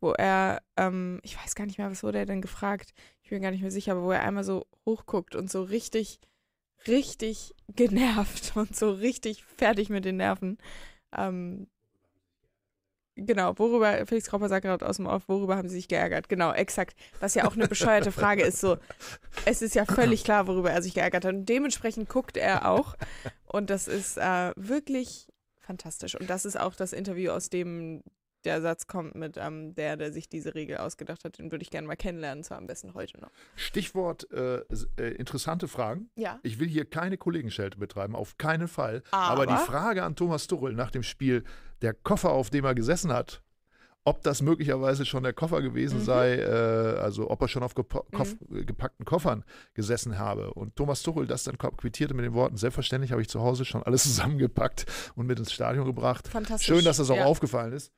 wo 0.00 0.12
er, 0.12 0.62
ähm, 0.76 1.20
ich 1.22 1.36
weiß 1.42 1.54
gar 1.54 1.66
nicht 1.66 1.78
mehr, 1.78 1.90
was 1.90 2.02
wurde 2.02 2.18
er 2.18 2.26
denn 2.26 2.42
gefragt, 2.42 2.94
ich 3.22 3.30
bin 3.30 3.42
gar 3.42 3.50
nicht 3.50 3.62
mehr 3.62 3.70
sicher, 3.70 3.92
aber 3.92 4.02
wo 4.02 4.12
er 4.12 4.22
einmal 4.22 4.44
so 4.44 4.66
hochguckt 4.86 5.34
und 5.34 5.50
so 5.50 5.62
richtig 5.62 6.20
richtig 6.86 7.54
genervt 7.74 8.52
und 8.56 8.76
so 8.76 8.90
richtig 8.90 9.44
fertig 9.44 9.88
mit 9.90 10.04
den 10.04 10.16
Nerven. 10.16 10.58
Ähm, 11.16 11.66
genau, 13.16 13.58
worüber, 13.58 14.06
Felix 14.06 14.28
Kropper 14.28 14.48
sagt 14.48 14.64
gerade 14.64 14.86
aus 14.86 14.96
dem 14.96 15.06
Off, 15.06 15.28
worüber 15.28 15.56
haben 15.56 15.68
sie 15.68 15.76
sich 15.76 15.88
geärgert? 15.88 16.28
Genau, 16.28 16.52
exakt. 16.52 16.96
Was 17.20 17.34
ja 17.34 17.46
auch 17.46 17.54
eine 17.54 17.68
bescheuerte 17.68 18.12
Frage 18.12 18.42
ist. 18.42 18.60
So, 18.60 18.78
es 19.44 19.62
ist 19.62 19.74
ja 19.74 19.84
völlig 19.84 20.24
klar, 20.24 20.46
worüber 20.46 20.70
er 20.70 20.82
sich 20.82 20.94
geärgert 20.94 21.24
hat. 21.24 21.34
Und 21.34 21.46
dementsprechend 21.46 22.08
guckt 22.08 22.36
er 22.36 22.68
auch. 22.68 22.94
Und 23.46 23.70
das 23.70 23.88
ist 23.88 24.18
äh, 24.18 24.52
wirklich 24.56 25.28
fantastisch. 25.60 26.14
Und 26.18 26.28
das 26.28 26.44
ist 26.44 26.58
auch 26.58 26.74
das 26.74 26.92
Interview, 26.92 27.30
aus 27.30 27.48
dem 27.50 28.02
der 28.44 28.60
Satz 28.60 28.86
kommt 28.86 29.14
mit 29.14 29.36
ähm, 29.36 29.74
der, 29.74 29.96
der 29.96 30.12
sich 30.12 30.28
diese 30.28 30.54
Regel 30.54 30.78
ausgedacht 30.78 31.24
hat, 31.24 31.38
den 31.38 31.50
würde 31.50 31.62
ich 31.62 31.70
gerne 31.70 31.86
mal 31.86 31.96
kennenlernen, 31.96 32.44
zwar 32.44 32.58
am 32.58 32.66
besten 32.66 32.94
heute 32.94 33.20
noch. 33.20 33.30
Stichwort 33.56 34.30
äh, 34.32 34.62
äh, 34.96 35.14
interessante 35.16 35.68
Fragen. 35.68 36.10
Ja. 36.16 36.38
Ich 36.42 36.58
will 36.58 36.68
hier 36.68 36.84
keine 36.84 37.16
Kollegenschelte 37.16 37.78
betreiben, 37.78 38.14
auf 38.14 38.38
keinen 38.38 38.68
Fall. 38.68 39.02
Aber, 39.10 39.42
Aber 39.42 39.46
die 39.46 39.64
Frage 39.64 40.02
an 40.02 40.16
Thomas 40.16 40.46
Tuchel 40.46 40.74
nach 40.74 40.90
dem 40.90 41.02
Spiel, 41.02 41.44
der 41.82 41.94
Koffer, 41.94 42.30
auf 42.30 42.50
dem 42.50 42.64
er 42.64 42.74
gesessen 42.74 43.12
hat, 43.12 43.42
ob 44.04 44.22
das 44.22 44.42
möglicherweise 44.42 45.06
schon 45.06 45.22
der 45.22 45.32
Koffer 45.32 45.62
gewesen 45.62 46.00
mhm. 46.00 46.04
sei, 46.04 46.36
äh, 46.36 46.98
also 46.98 47.30
ob 47.30 47.40
er 47.40 47.48
schon 47.48 47.62
auf 47.62 47.74
gepa 47.74 48.02
Kof 48.12 48.36
mhm. 48.48 48.66
gepackten 48.66 49.06
Koffern 49.06 49.44
gesessen 49.72 50.18
habe. 50.18 50.52
Und 50.52 50.76
Thomas 50.76 51.02
Tuchel 51.02 51.26
das 51.26 51.44
dann 51.44 51.56
quittierte 51.56 52.12
mit 52.14 52.24
den 52.24 52.34
Worten, 52.34 52.56
selbstverständlich 52.56 53.12
habe 53.12 53.22
ich 53.22 53.28
zu 53.28 53.40
Hause 53.40 53.64
schon 53.64 53.82
alles 53.82 54.02
zusammengepackt 54.04 54.86
und 55.16 55.26
mit 55.26 55.38
ins 55.38 55.52
Stadion 55.52 55.86
gebracht. 55.86 56.28
Fantastisch. 56.28 56.66
Schön, 56.66 56.84
dass 56.84 56.98
das 56.98 57.10
auch 57.10 57.16
ja. 57.16 57.24
aufgefallen 57.24 57.72
ist. 57.72 57.92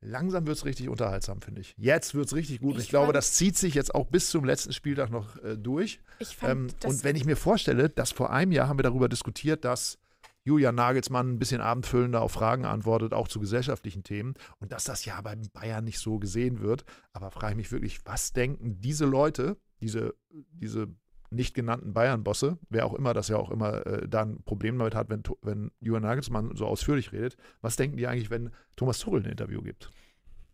Langsam 0.00 0.46
wird 0.46 0.56
es 0.56 0.64
richtig 0.64 0.88
unterhaltsam, 0.88 1.40
finde 1.40 1.60
ich. 1.60 1.74
Jetzt 1.76 2.14
wird 2.14 2.26
es 2.26 2.34
richtig 2.34 2.60
gut. 2.60 2.76
Ich, 2.76 2.84
ich 2.84 2.88
glaube, 2.88 3.12
das 3.12 3.32
zieht 3.32 3.56
sich 3.56 3.74
jetzt 3.74 3.94
auch 3.94 4.06
bis 4.06 4.30
zum 4.30 4.44
letzten 4.44 4.72
Spieltag 4.72 5.10
noch 5.10 5.36
äh, 5.42 5.56
durch. 5.56 6.00
Ähm, 6.42 6.68
und 6.84 7.02
wenn 7.02 7.16
ich 7.16 7.24
mir 7.24 7.36
vorstelle, 7.36 7.88
dass 7.88 8.12
vor 8.12 8.30
einem 8.30 8.52
Jahr 8.52 8.68
haben 8.68 8.78
wir 8.78 8.84
darüber 8.84 9.08
diskutiert, 9.08 9.64
dass 9.64 9.98
Julian 10.44 10.76
Nagelsmann 10.76 11.34
ein 11.34 11.38
bisschen 11.38 11.60
abendfüllender 11.60 12.22
auf 12.22 12.32
Fragen 12.32 12.64
antwortet, 12.64 13.12
auch 13.12 13.28
zu 13.28 13.40
gesellschaftlichen 13.40 14.04
Themen. 14.04 14.34
Und 14.60 14.72
dass 14.72 14.84
das 14.84 15.04
ja 15.04 15.20
bei 15.20 15.36
Bayern 15.52 15.84
nicht 15.84 15.98
so 15.98 16.18
gesehen 16.18 16.60
wird. 16.60 16.84
Aber 17.12 17.30
frage 17.30 17.52
ich 17.52 17.56
mich 17.56 17.72
wirklich, 17.72 17.98
was 18.06 18.32
denken 18.32 18.80
diese 18.80 19.04
Leute, 19.04 19.58
diese, 19.80 20.14
diese 20.30 20.88
nicht 21.30 21.54
genannten 21.54 21.92
Bayern-Bosse, 21.92 22.58
wer 22.70 22.86
auch 22.86 22.94
immer 22.94 23.14
das 23.14 23.28
ja 23.28 23.36
auch 23.36 23.50
immer 23.50 23.86
äh, 23.86 24.08
da 24.08 24.22
ein 24.22 24.42
Problem 24.44 24.78
damit 24.78 24.94
hat, 24.94 25.10
wenn, 25.10 25.22
wenn 25.42 25.70
Julian 25.80 26.02
Nagelsmann 26.02 26.56
so 26.56 26.66
ausführlich 26.66 27.12
redet. 27.12 27.36
Was 27.60 27.76
denken 27.76 27.96
die 27.96 28.06
eigentlich, 28.06 28.30
wenn 28.30 28.50
Thomas 28.76 28.98
Tuchel 28.98 29.22
ein 29.22 29.30
Interview 29.30 29.62
gibt? 29.62 29.90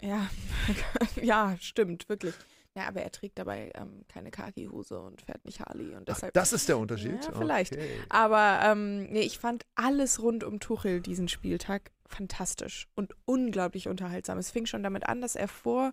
Ja, 0.01 0.29
ja, 1.23 1.57
stimmt, 1.61 2.09
wirklich. 2.09 2.35
Ja, 2.77 2.89
aber 2.89 3.03
er 3.03 3.13
trägt 3.13 3.39
dabei 3.39 3.71
ähm, 3.77 4.05
keine 4.09 4.33
Khaki-Hose 4.33 4.99
und 5.01 5.23
fährt 5.23 5.45
nicht 5.45 5.61
Harley 5.61 5.95
und 5.95 6.09
deshalb. 6.09 6.33
Ach, 6.33 6.41
das 6.41 6.53
ist 6.53 6.69
der 6.69 6.77
Unterschied. 6.77 7.25
Ja, 7.25 7.33
vielleicht. 7.33 7.73
Okay. 7.73 7.89
Aber 8.09 8.61
ähm, 8.65 9.05
nee, 9.05 9.21
ich 9.21 9.39
fand 9.39 9.65
alles 9.77 10.21
rund 10.21 10.43
um 10.43 10.59
Tuchel 10.59 11.01
diesen 11.01 11.29
Spieltag 11.29 11.93
fantastisch 12.07 12.89
und 12.97 13.15
unglaublich 13.27 13.87
unterhaltsam. 13.87 14.39
Es 14.39 14.51
fing 14.51 14.67
schon 14.67 14.83
damit 14.83 15.09
an, 15.09 15.21
dass 15.21 15.37
er 15.37 15.47
vor 15.47 15.93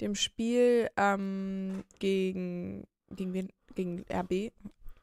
dem 0.00 0.14
Spiel 0.14 0.88
ähm, 0.96 1.84
gegen, 1.98 2.86
gegen, 3.10 3.50
gegen 3.74 4.04
RB, 4.12 4.52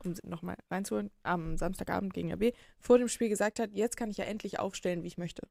um 0.04 0.14
nochmal 0.24 0.56
reinzuholen, 0.70 1.12
am 1.24 1.58
Samstagabend 1.58 2.14
gegen 2.14 2.34
RB, 2.34 2.54
vor 2.80 2.98
dem 2.98 3.08
Spiel 3.08 3.30
gesagt 3.30 3.60
hat, 3.60 3.72
jetzt 3.74 3.98
kann 3.98 4.10
ich 4.10 4.18
ja 4.18 4.26
endlich 4.26 4.60
aufstellen, 4.60 5.04
wie 5.04 5.08
ich 5.08 5.18
möchte. 5.18 5.48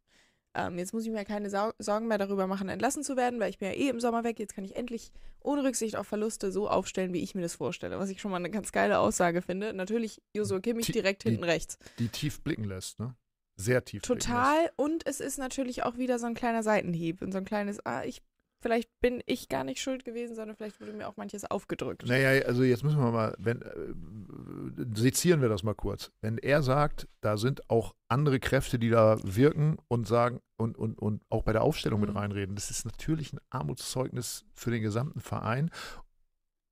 Ähm, 0.54 0.78
jetzt 0.78 0.92
muss 0.92 1.04
ich 1.04 1.12
mir 1.12 1.24
keine 1.24 1.50
Sau 1.50 1.72
Sorgen 1.78 2.08
mehr 2.08 2.18
darüber 2.18 2.46
machen, 2.46 2.68
entlassen 2.68 3.04
zu 3.04 3.16
werden, 3.16 3.38
weil 3.38 3.50
ich 3.50 3.58
bin 3.58 3.68
ja 3.68 3.74
eh 3.74 3.88
im 3.88 4.00
Sommer 4.00 4.24
weg. 4.24 4.38
Jetzt 4.38 4.54
kann 4.54 4.64
ich 4.64 4.76
endlich 4.76 5.12
ohne 5.40 5.62
Rücksicht 5.62 5.96
auf 5.96 6.06
Verluste 6.06 6.50
so 6.50 6.68
aufstellen, 6.68 7.12
wie 7.12 7.22
ich 7.22 7.34
mir 7.34 7.42
das 7.42 7.56
vorstelle. 7.56 7.98
Was 7.98 8.10
ich 8.10 8.20
schon 8.20 8.30
mal 8.30 8.38
eine 8.38 8.50
ganz 8.50 8.72
geile 8.72 8.98
Aussage 8.98 9.42
finde. 9.42 9.72
Natürlich 9.72 10.22
Josua 10.34 10.60
Kimmich 10.60 10.86
direkt 10.86 11.24
die, 11.24 11.30
hinten 11.30 11.44
rechts. 11.44 11.78
Die 11.98 12.08
tief 12.08 12.40
blicken 12.40 12.64
lässt, 12.64 12.98
ne? 12.98 13.14
Sehr 13.56 13.84
tief. 13.84 14.02
Total. 14.02 14.70
Und 14.76 15.06
es 15.06 15.20
ist 15.20 15.38
natürlich 15.38 15.82
auch 15.82 15.98
wieder 15.98 16.18
so 16.18 16.26
ein 16.26 16.34
kleiner 16.34 16.62
Seitenhieb 16.62 17.22
und 17.22 17.32
so 17.32 17.38
ein 17.38 17.44
kleines, 17.44 17.84
ah, 17.84 18.04
ich 18.04 18.22
vielleicht 18.60 18.90
bin 19.00 19.22
ich 19.26 19.48
gar 19.48 19.64
nicht 19.64 19.80
schuld 19.80 20.04
gewesen, 20.04 20.34
sondern 20.34 20.56
vielleicht 20.56 20.80
wurde 20.80 20.92
mir 20.92 21.08
auch 21.08 21.16
manches 21.16 21.44
aufgedrückt. 21.44 22.06
Naja, 22.06 22.44
also 22.46 22.62
jetzt 22.62 22.84
müssen 22.84 22.98
wir 22.98 23.10
mal, 23.10 23.34
wenn, 23.38 23.62
äh, 23.62 24.86
sezieren 24.94 25.40
wir 25.40 25.48
das 25.48 25.62
mal 25.62 25.74
kurz. 25.74 26.10
Wenn 26.20 26.38
er 26.38 26.62
sagt, 26.62 27.08
da 27.20 27.36
sind 27.36 27.68
auch 27.70 27.94
andere 28.08 28.40
Kräfte, 28.40 28.78
die 28.78 28.90
da 28.90 29.18
wirken 29.22 29.78
und 29.88 30.06
sagen 30.06 30.40
und, 30.56 30.76
und, 30.76 30.98
und 30.98 31.22
auch 31.28 31.42
bei 31.42 31.52
der 31.52 31.62
Aufstellung 31.62 32.00
mhm. 32.00 32.06
mit 32.06 32.16
reinreden, 32.16 32.54
das 32.54 32.70
ist 32.70 32.84
natürlich 32.84 33.32
ein 33.32 33.40
Armutszeugnis 33.50 34.44
für 34.54 34.70
den 34.70 34.82
gesamten 34.82 35.20
Verein 35.20 35.70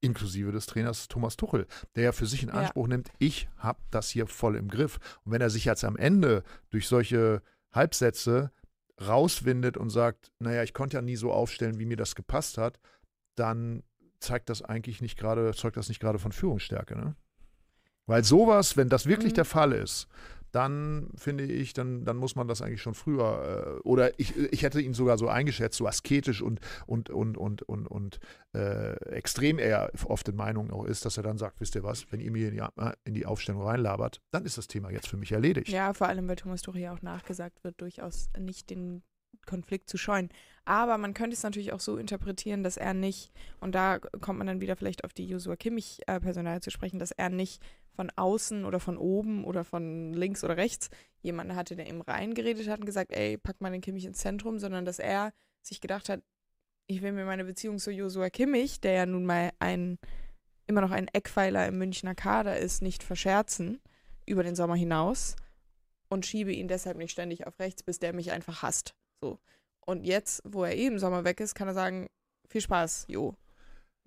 inklusive 0.00 0.52
des 0.52 0.66
Trainers 0.66 1.09
Thomas 1.09 1.37
Tuchel, 1.37 1.66
der 1.95 2.05
ja 2.05 2.12
für 2.12 2.26
sich 2.26 2.43
in 2.43 2.50
Anspruch 2.50 2.85
ja. 2.85 2.95
nimmt, 2.95 3.11
ich 3.19 3.49
habe 3.57 3.81
das 3.90 4.11
hier 4.11 4.26
voll 4.26 4.57
im 4.57 4.69
Griff. 4.69 4.99
Und 5.25 5.33
wenn 5.33 5.40
er 5.40 5.50
sich 5.50 5.64
jetzt 5.64 5.85
am 5.85 5.97
Ende 5.97 6.43
durch 6.71 6.87
solche 6.87 7.43
Halbsätze 7.73 8.52
rauswindet 9.00 9.76
und 9.76 9.91
sagt, 9.91 10.33
naja, 10.38 10.62
ich 10.62 10.75
konnte 10.75 10.97
ja 10.97 11.03
nie 11.03 11.17
so 11.17 11.33
aufstellen, 11.33 11.79
wie 11.79 11.87
mir 11.87 11.97
das 11.97 12.15
gepasst 12.15 12.59
hat, 12.59 12.79
dann 13.35 13.83
zeigt 14.21 14.49
das 14.49 14.62
eigentlich 14.62 15.00
nicht 15.00 15.19
gerade, 15.19 15.53
zeugt 15.55 15.76
das 15.76 15.88
nicht 15.88 16.00
gerade 16.00 16.19
von 16.19 16.33
Führungsstärke, 16.33 16.97
ne? 16.97 17.15
Weil 18.07 18.23
sowas, 18.23 18.76
wenn 18.76 18.88
das 18.88 19.07
wirklich 19.07 19.33
mhm. 19.33 19.37
der 19.37 19.45
Fall 19.45 19.73
ist, 19.73 20.07
dann 20.53 21.11
finde 21.17 21.45
ich, 21.45 21.73
dann, 21.73 22.05
dann 22.05 22.17
muss 22.17 22.37
man 22.37 22.49
das 22.49 22.62
eigentlich 22.62 22.83
schon 22.83 22.95
früher, 22.95 23.79
äh, 23.79 23.81
oder 23.83 24.19
ich, 24.19 24.37
ich 24.37 24.62
hätte 24.62 24.81
ihn 24.81 24.95
sogar 24.95 25.19
so 25.19 25.29
eingeschätzt, 25.29 25.79
so 25.79 25.87
asketisch 25.87 26.43
und, 26.43 26.61
und, 26.87 27.11
und, 27.11 27.37
und, 27.37 27.62
und, 27.62 27.87
und 27.87 28.21
äh, 28.55 28.95
extrem 29.11 29.59
er 29.59 29.91
oft 30.05 30.29
in 30.29 30.37
Meinung 30.37 30.71
auch 30.71 30.85
ist, 30.85 31.05
dass 31.05 31.17
er 31.17 31.23
dann 31.23 31.38
sagt, 31.38 31.61
wisst 31.61 31.75
ihr 31.75 31.83
was, 31.83 32.11
wenn 32.11 32.21
ihr 32.21 32.31
mir 32.31 32.49
in 32.49 32.55
die, 32.57 32.91
in 33.05 33.15
die 33.15 33.26
Aufstellung 33.26 33.62
reinlabert, 33.62 34.21
dann 34.31 34.45
ist 34.45 34.59
das 34.59 34.67
Thema 34.67 34.91
jetzt 34.91 35.09
für 35.09 35.17
mich 35.17 35.33
erledigt. 35.33 35.69
Ja, 35.69 35.93
vor 35.93 36.09
allem, 36.09 36.29
weil 36.29 36.37
Thomas 36.37 36.62
Tuchel 36.62 36.87
auch 36.88 37.03
nachgesagt 37.03 37.65
wird, 37.65 37.81
durchaus 37.81 38.29
nicht 38.38 38.71
den 38.71 39.03
Konflikt 39.47 39.88
zu 39.88 39.97
scheuen. 39.97 40.29
Aber 40.65 40.99
man 40.99 41.15
könnte 41.15 41.35
es 41.35 41.43
natürlich 41.43 41.73
auch 41.73 41.81
so 41.81 41.97
interpretieren, 41.97 42.65
dass 42.65 42.76
er 42.76 42.93
nicht, 42.93 43.33
und 43.61 43.75
da 43.75 43.99
kommt 43.99 44.38
man 44.38 44.47
dann 44.47 44.61
wieder 44.61 44.76
vielleicht 44.76 45.05
auf 45.05 45.12
die 45.12 45.26
Joshua 45.26 45.57
Kimmich-Personal 45.57 46.59
äh, 46.59 46.61
zu 46.61 46.71
sprechen, 46.71 46.99
dass 46.99 47.12
er 47.12 47.31
nicht 47.31 47.62
von 47.97 48.12
außen 48.15 48.65
oder 48.65 48.79
von 48.79 48.97
oben 48.99 49.45
oder 49.45 49.65
von 49.65 50.12
links 50.12 50.45
oder 50.45 50.57
rechts 50.57 50.91
jemanden 51.23 51.57
hatte, 51.57 51.75
der 51.75 51.88
ihm 51.88 52.03
reingeredet 52.03 52.69
hat 52.69 52.81
und 52.81 52.87
gesagt, 52.87 53.12
ey, 53.12 53.38
pack 53.38 53.61
mal 53.61 53.73
den 53.73 53.81
Kimmich 53.81 54.05
ins 54.05 54.19
Zentrum, 54.19 54.59
sondern 54.59 54.85
dass 54.85 54.99
er 54.99 55.33
sich 55.62 55.81
gedacht 55.81 56.09
hat, 56.09 56.23
ich 56.87 57.03
will 57.03 57.12
mir 57.12 57.25
meine 57.25 57.45
Beziehung 57.45 57.79
zu 57.79 57.91
Joshua 57.91 58.31
Kimmich, 58.31 58.81
der 58.81 58.93
ja 58.93 59.07
nun 59.07 59.25
mal 59.25 59.50
ein, 59.59 59.99
immer 60.67 60.83
noch 60.83 60.93
ein 60.93 61.09
Eckpfeiler 61.09 61.67
im 61.67 61.79
Münchner 61.79 62.15
Kader 62.15 62.59
ist, 62.59 62.83
nicht 62.83 63.03
verscherzen 63.03 63.81
über 64.26 64.43
den 64.43 64.55
Sommer 64.55 64.76
hinaus 64.76 65.35
und 66.09 66.26
schiebe 66.26 66.53
ihn 66.53 66.69
deshalb 66.69 66.97
nicht 66.97 67.11
ständig 67.11 67.47
auf 67.47 67.59
rechts, 67.59 67.83
bis 67.83 67.99
der 67.99 68.12
mich 68.12 68.31
einfach 68.31 68.62
hasst. 68.62 68.95
So. 69.21 69.41
Und 69.81 70.05
jetzt, 70.05 70.43
wo 70.45 70.65
er 70.65 70.76
eh 70.76 70.87
im 70.87 70.99
Sommer 70.99 71.25
weg 71.25 71.41
ist, 71.41 71.55
kann 71.55 71.69
er 71.69 71.75
sagen, 71.75 72.09
viel 72.49 72.61
Spaß, 72.61 73.07
jo. 73.09 73.35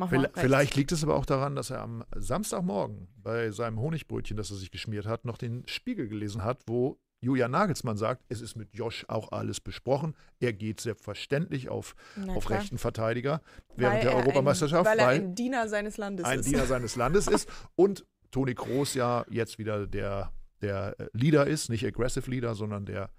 Vielleicht 0.08 0.76
liegt 0.76 0.92
es 0.92 1.04
aber 1.04 1.16
auch 1.16 1.26
daran, 1.26 1.56
dass 1.56 1.70
er 1.70 1.82
am 1.82 2.04
Samstagmorgen 2.16 3.08
bei 3.18 3.52
seinem 3.52 3.80
Honigbrötchen, 3.80 4.38
das 4.38 4.50
er 4.50 4.58
sich 4.58 4.72
geschmiert 4.72 5.06
hat, 5.06 5.26
noch 5.26 5.38
den 5.38 5.68
Spiegel 5.68 6.08
gelesen 6.08 6.44
hat, 6.44 6.62
wo 6.68 6.98
Julian 7.22 7.52
Nagelsmann 7.52 7.98
sagt, 7.98 8.24
es 8.30 8.40
ist 8.40 8.56
mit 8.56 8.70
Josh 8.74 9.04
auch 9.10 9.32
alles 9.34 9.60
besprochen. 9.60 10.16
Er 10.40 10.54
geht 10.54 10.80
selbstverständlich 10.80 11.68
auf, 11.70 11.96
auf 12.28 12.50
rechten 12.50 12.78
Verteidiger 12.78 13.42
während 13.76 13.98
weil 13.98 14.04
der 14.04 14.16
Europameisterschaft. 14.16 14.88
Ein, 14.88 14.98
weil, 14.98 15.06
weil 15.06 15.18
er 15.18 15.24
ein 15.24 15.36
Diener 15.36 15.68
seines 15.68 15.98
Landes 15.98 16.26
ein 16.26 16.40
ist. 16.40 16.46
Ein 16.46 16.52
Diener 16.52 16.66
seines 16.66 16.96
Landes 16.96 17.28
ist. 17.28 17.50
Und 17.76 18.06
Toni 18.32 18.56
Kroos 18.56 18.94
ja 18.94 19.26
jetzt 19.30 19.58
wieder 19.58 19.86
der, 19.86 20.32
der 20.62 20.96
Leader 21.12 21.46
ist, 21.46 21.70
nicht 21.70 21.86
Aggressive 21.86 22.30
Leader, 22.30 22.56
sondern 22.56 22.86
der 22.86 23.10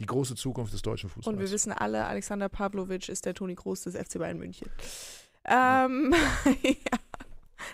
die 0.00 0.06
große 0.06 0.34
Zukunft 0.34 0.72
des 0.72 0.82
deutschen 0.82 1.08
Fußballs. 1.08 1.34
Und 1.34 1.40
wir 1.40 1.50
wissen 1.50 1.72
alle, 1.72 2.04
Alexander 2.06 2.48
Pavlovic 2.48 3.08
ist 3.08 3.26
der 3.26 3.34
Toni 3.34 3.54
Groß 3.54 3.82
des 3.82 3.94
FC 3.94 4.18
Bayern 4.18 4.38
München. 4.38 4.68
Ähm, 5.44 6.14
ja. 6.62 6.98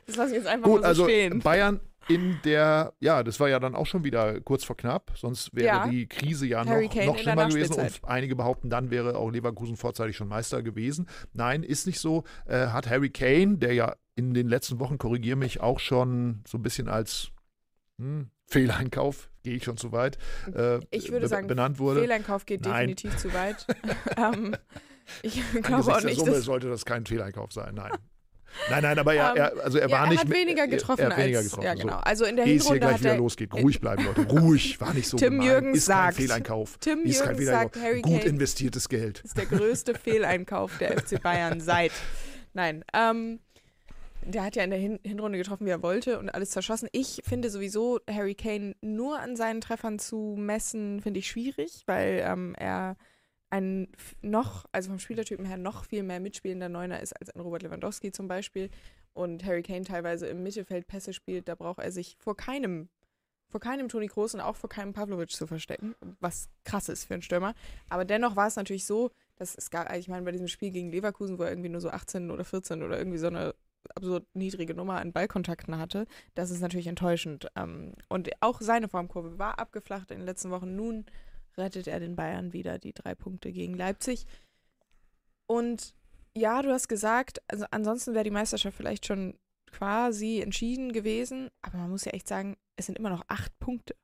Das 0.07 0.17
lasse 0.17 0.31
ich 0.31 0.37
jetzt 0.39 0.47
einfach 0.47 0.69
Gut, 0.69 0.83
mal 0.83 0.95
so 0.95 1.03
also 1.03 1.05
stehen. 1.05 1.41
Bayern 1.41 1.81
in 2.09 2.39
der, 2.45 2.93
ja, 2.99 3.23
das 3.23 3.39
war 3.39 3.49
ja 3.49 3.61
dann 3.61 3.77
auch 3.77 3.87
schon 3.87 4.03
wieder 4.05 4.41
kurz 4.41 4.65
vor 4.65 4.77
knapp, 4.77 5.13
sonst 5.17 5.55
wäre 5.55 5.67
ja. 5.67 5.89
die 5.89 6.09
Krise 6.09 6.47
ja 6.47 6.65
noch, 6.65 6.81
noch 6.81 7.19
schlimmer 7.19 7.49
gewesen 7.49 7.75
und 7.75 8.01
einige 8.05 8.35
behaupten, 8.35 8.69
dann 8.69 8.91
wäre 8.91 9.17
auch 9.17 9.31
Leverkusen 9.31 9.77
vorzeitig 9.77 10.17
schon 10.17 10.29
Meister 10.29 10.63
gewesen. 10.63 11.09
Nein, 11.33 11.63
ist 11.63 11.87
nicht 11.87 12.01
so. 12.01 12.25
Äh, 12.47 12.69
hat 12.69 12.89
Harry 12.89 13.11
Kane, 13.11 13.59
der 13.59 13.75
ja 13.75 13.95
in 14.17 14.35
den 14.35 14.49
letzten 14.49 14.81
Wochen, 14.81 14.99
korrigiere 14.99 15.37
mich, 15.37 15.61
auch 15.61 15.79
schon 15.79 16.43
so 16.47 16.59
ein 16.59 16.63
bisschen 16.63 16.89
als 16.89 17.31
hm, 17.99 18.31
Fehleinkauf, 18.47 19.31
gehe 19.45 19.55
ich 19.55 19.65
schon 19.65 19.77
zu 19.77 19.93
weit, 19.93 20.19
äh, 20.55 20.81
ich 20.91 21.13
würde 21.13 21.29
sagen, 21.29 21.47
benannt 21.47 21.79
wurde. 21.79 22.01
Fehleinkauf 22.01 22.45
geht 22.45 22.63
Nein. 22.63 22.89
definitiv 22.89 23.17
zu 23.17 23.33
weit. 23.33 23.67
ähm, 24.17 24.57
ich 25.23 25.43
glaube 25.63 25.93
auch 25.93 26.03
nicht. 26.03 26.19
Der 26.19 26.27
Summe 26.27 26.41
sollte 26.41 26.69
das 26.69 26.85
kein 26.85 27.07
Fehleinkauf 27.07 27.53
sein, 27.53 27.75
nein. 27.75 27.93
Nein, 28.69 28.83
nein, 28.83 28.99
aber 28.99 29.15
er, 29.15 29.37
er 29.37 29.65
also 29.65 29.79
er 29.79 29.89
ja, 29.89 29.97
war 29.97 30.05
er 30.05 30.11
nicht. 30.11 30.21
Hat 30.21 30.31
weniger 30.31 30.67
getroffen 30.67 31.03
er, 31.03 31.11
er 31.11 31.17
weniger 31.19 31.39
als, 31.39 31.49
getroffen. 31.49 31.65
Ja, 31.65 31.75
genau. 31.75 31.95
So. 31.95 31.99
Also 32.01 32.25
in 32.25 32.37
der 32.37 32.47
Ehe 32.47 32.57
es 32.57 32.69
hier 32.69 32.79
gleich 32.79 33.01
wieder 33.01 33.17
losgeht. 33.17 33.55
Ruhig 33.55 33.81
bleiben, 33.81 34.05
Leute. 34.05 34.27
Ruhig. 34.29 34.81
War 34.81 34.95
nicht 34.95 35.09
so 35.09 35.17
Tim 35.17 35.35
gemein. 35.35 35.47
Jürgens 35.47 35.79
ist 35.79 35.87
sagt, 35.87 36.17
kein 36.17 36.27
Fehleinkauf. 36.27 36.79
Tim 36.79 37.03
ist 37.05 37.21
Jürgens 37.21 37.47
sagt, 37.47 37.77
Harry 37.77 38.03
gut 38.03 38.25
investiertes 38.25 38.89
Geld. 38.89 39.21
Ist 39.21 39.37
der 39.37 39.47
größte 39.47 39.95
Fehleinkauf 39.95 40.79
der 40.79 40.99
FC 40.99 41.23
Bayern 41.23 41.61
seit. 41.61 41.93
Nein. 42.53 42.85
Ähm, 42.93 43.41
der 44.23 44.45
hat 44.45 44.57
ja 44.57 44.65
in 44.65 44.71
der 44.71 44.79
Hin 44.79 44.99
Hinrunde 45.03 45.39
getroffen, 45.39 45.67
wie 45.67 45.71
er 45.71 45.83
wollte 45.83 46.19
und 46.19 46.29
alles 46.29 46.51
zerschossen. 46.51 46.89
Ich 46.93 47.23
finde 47.27 47.49
sowieso, 47.49 48.01
Harry 48.11 48.35
Kane 48.35 48.75
nur 48.83 49.19
an 49.19 49.37
seinen 49.37 49.61
Treffern 49.61 49.99
zu 49.99 50.35
messen, 50.37 51.01
finde 51.01 51.21
ich 51.21 51.29
schwierig, 51.29 51.85
weil 51.87 52.23
ähm, 52.25 52.55
er 52.59 52.97
ein 53.51 53.89
noch, 54.23 54.65
also 54.73 54.91
vom 54.91 54.99
Spielertypen 54.99 55.45
her, 55.45 55.57
noch 55.57 55.85
viel 55.85 56.03
mehr 56.03 56.21
mitspielender 56.21 56.69
Neuner 56.69 57.01
ist 57.01 57.13
als 57.13 57.31
ein 57.31 57.41
Robert 57.41 57.63
Lewandowski 57.63 58.13
zum 58.13 58.29
Beispiel. 58.29 58.71
Und 59.13 59.45
Harry 59.45 59.63
Kane 59.63 59.85
teilweise 59.85 60.27
im 60.29 60.43
Mittelfeld 60.43 60.87
Pässe 60.87 61.13
spielt, 61.13 61.49
da 61.49 61.57
braucht 61.57 61.81
er 61.81 61.91
sich 61.91 62.17
vor 62.19 62.37
keinem, 62.37 62.89
vor 63.49 63.61
keinem 63.61 63.89
Toni 63.89 64.07
Kroos 64.07 64.35
und 64.35 64.41
auch 64.41 64.55
vor 64.55 64.71
keinem 64.71 64.93
Pavlovic 64.93 65.31
zu 65.31 65.49
verstecken, 65.49 65.97
was 66.21 66.49
krass 66.65 66.89
ist 66.89 67.05
für 67.05 67.15
einen 67.15 67.23
Stürmer. 67.23 67.55
Aber 67.89 68.05
dennoch 68.05 68.37
war 68.37 68.47
es 68.47 68.57
natürlich 68.57 68.87
so, 68.87 69.11
dass 69.37 69.57
es 69.57 69.71
gar, 69.71 69.95
ich 69.97 70.07
meine, 70.07 70.25
bei 70.25 70.33
diesem 70.33 70.49
Spiel 70.49 70.71
gegen 70.71 70.91
Leverkusen, 70.93 71.39
wo 71.39 71.43
er 71.43 71.51
irgendwie 71.51 71.71
nur 71.71 71.81
so 71.81 71.91
18 71.91 72.31
oder 72.31 72.45
14 72.45 72.83
oder 72.83 72.99
irgendwie 72.99 73.19
so 73.19 73.27
eine 73.27 73.55
absurd 73.95 74.27
niedrige 74.35 74.75
Nummer 74.75 75.01
an 75.01 75.13
Ballkontakten 75.13 75.79
hatte, 75.79 76.07
das 76.35 76.51
ist 76.51 76.61
natürlich 76.61 76.87
enttäuschend. 76.87 77.49
Ähm, 77.57 77.95
und 78.09 78.31
auch 78.41 78.61
seine 78.61 78.89
Formkurve 78.89 79.39
war 79.39 79.59
abgeflacht 79.59 80.11
in 80.13 80.19
den 80.19 80.27
letzten 80.27 80.51
Wochen. 80.51 80.77
Nun 80.77 81.07
rettet 81.61 81.87
er 81.87 82.01
den 82.01 82.17
Bayern 82.17 82.53
wieder 82.53 82.79
die 82.79 82.93
drei 82.93 83.15
Punkte 83.15 83.53
gegen 83.53 83.75
Leipzig. 83.75 84.27
Und 85.47 85.95
ja, 86.37 86.63
du 86.63 86.71
hast 86.71 86.89
gesagt, 86.89 87.43
also 87.49 87.67
ansonsten 87.71 88.15
wäre 88.15 88.25
die 88.25 88.31
Meisterschaft 88.31 88.77
vielleicht 88.77 89.07
schon 89.07 89.35
quasi 89.71 90.41
entschieden 90.41 90.93
gewesen, 90.93 91.51
aber 91.63 91.79
man 91.79 91.91
muss 91.91 92.05
ja 92.05 92.13
echt 92.13 92.29
sagen, 92.29 92.57
es 92.77 92.87
sind 92.87 92.99
immer 92.99 93.11
noch 93.11 93.25
acht 93.29 93.57
Punkte. 93.59 93.95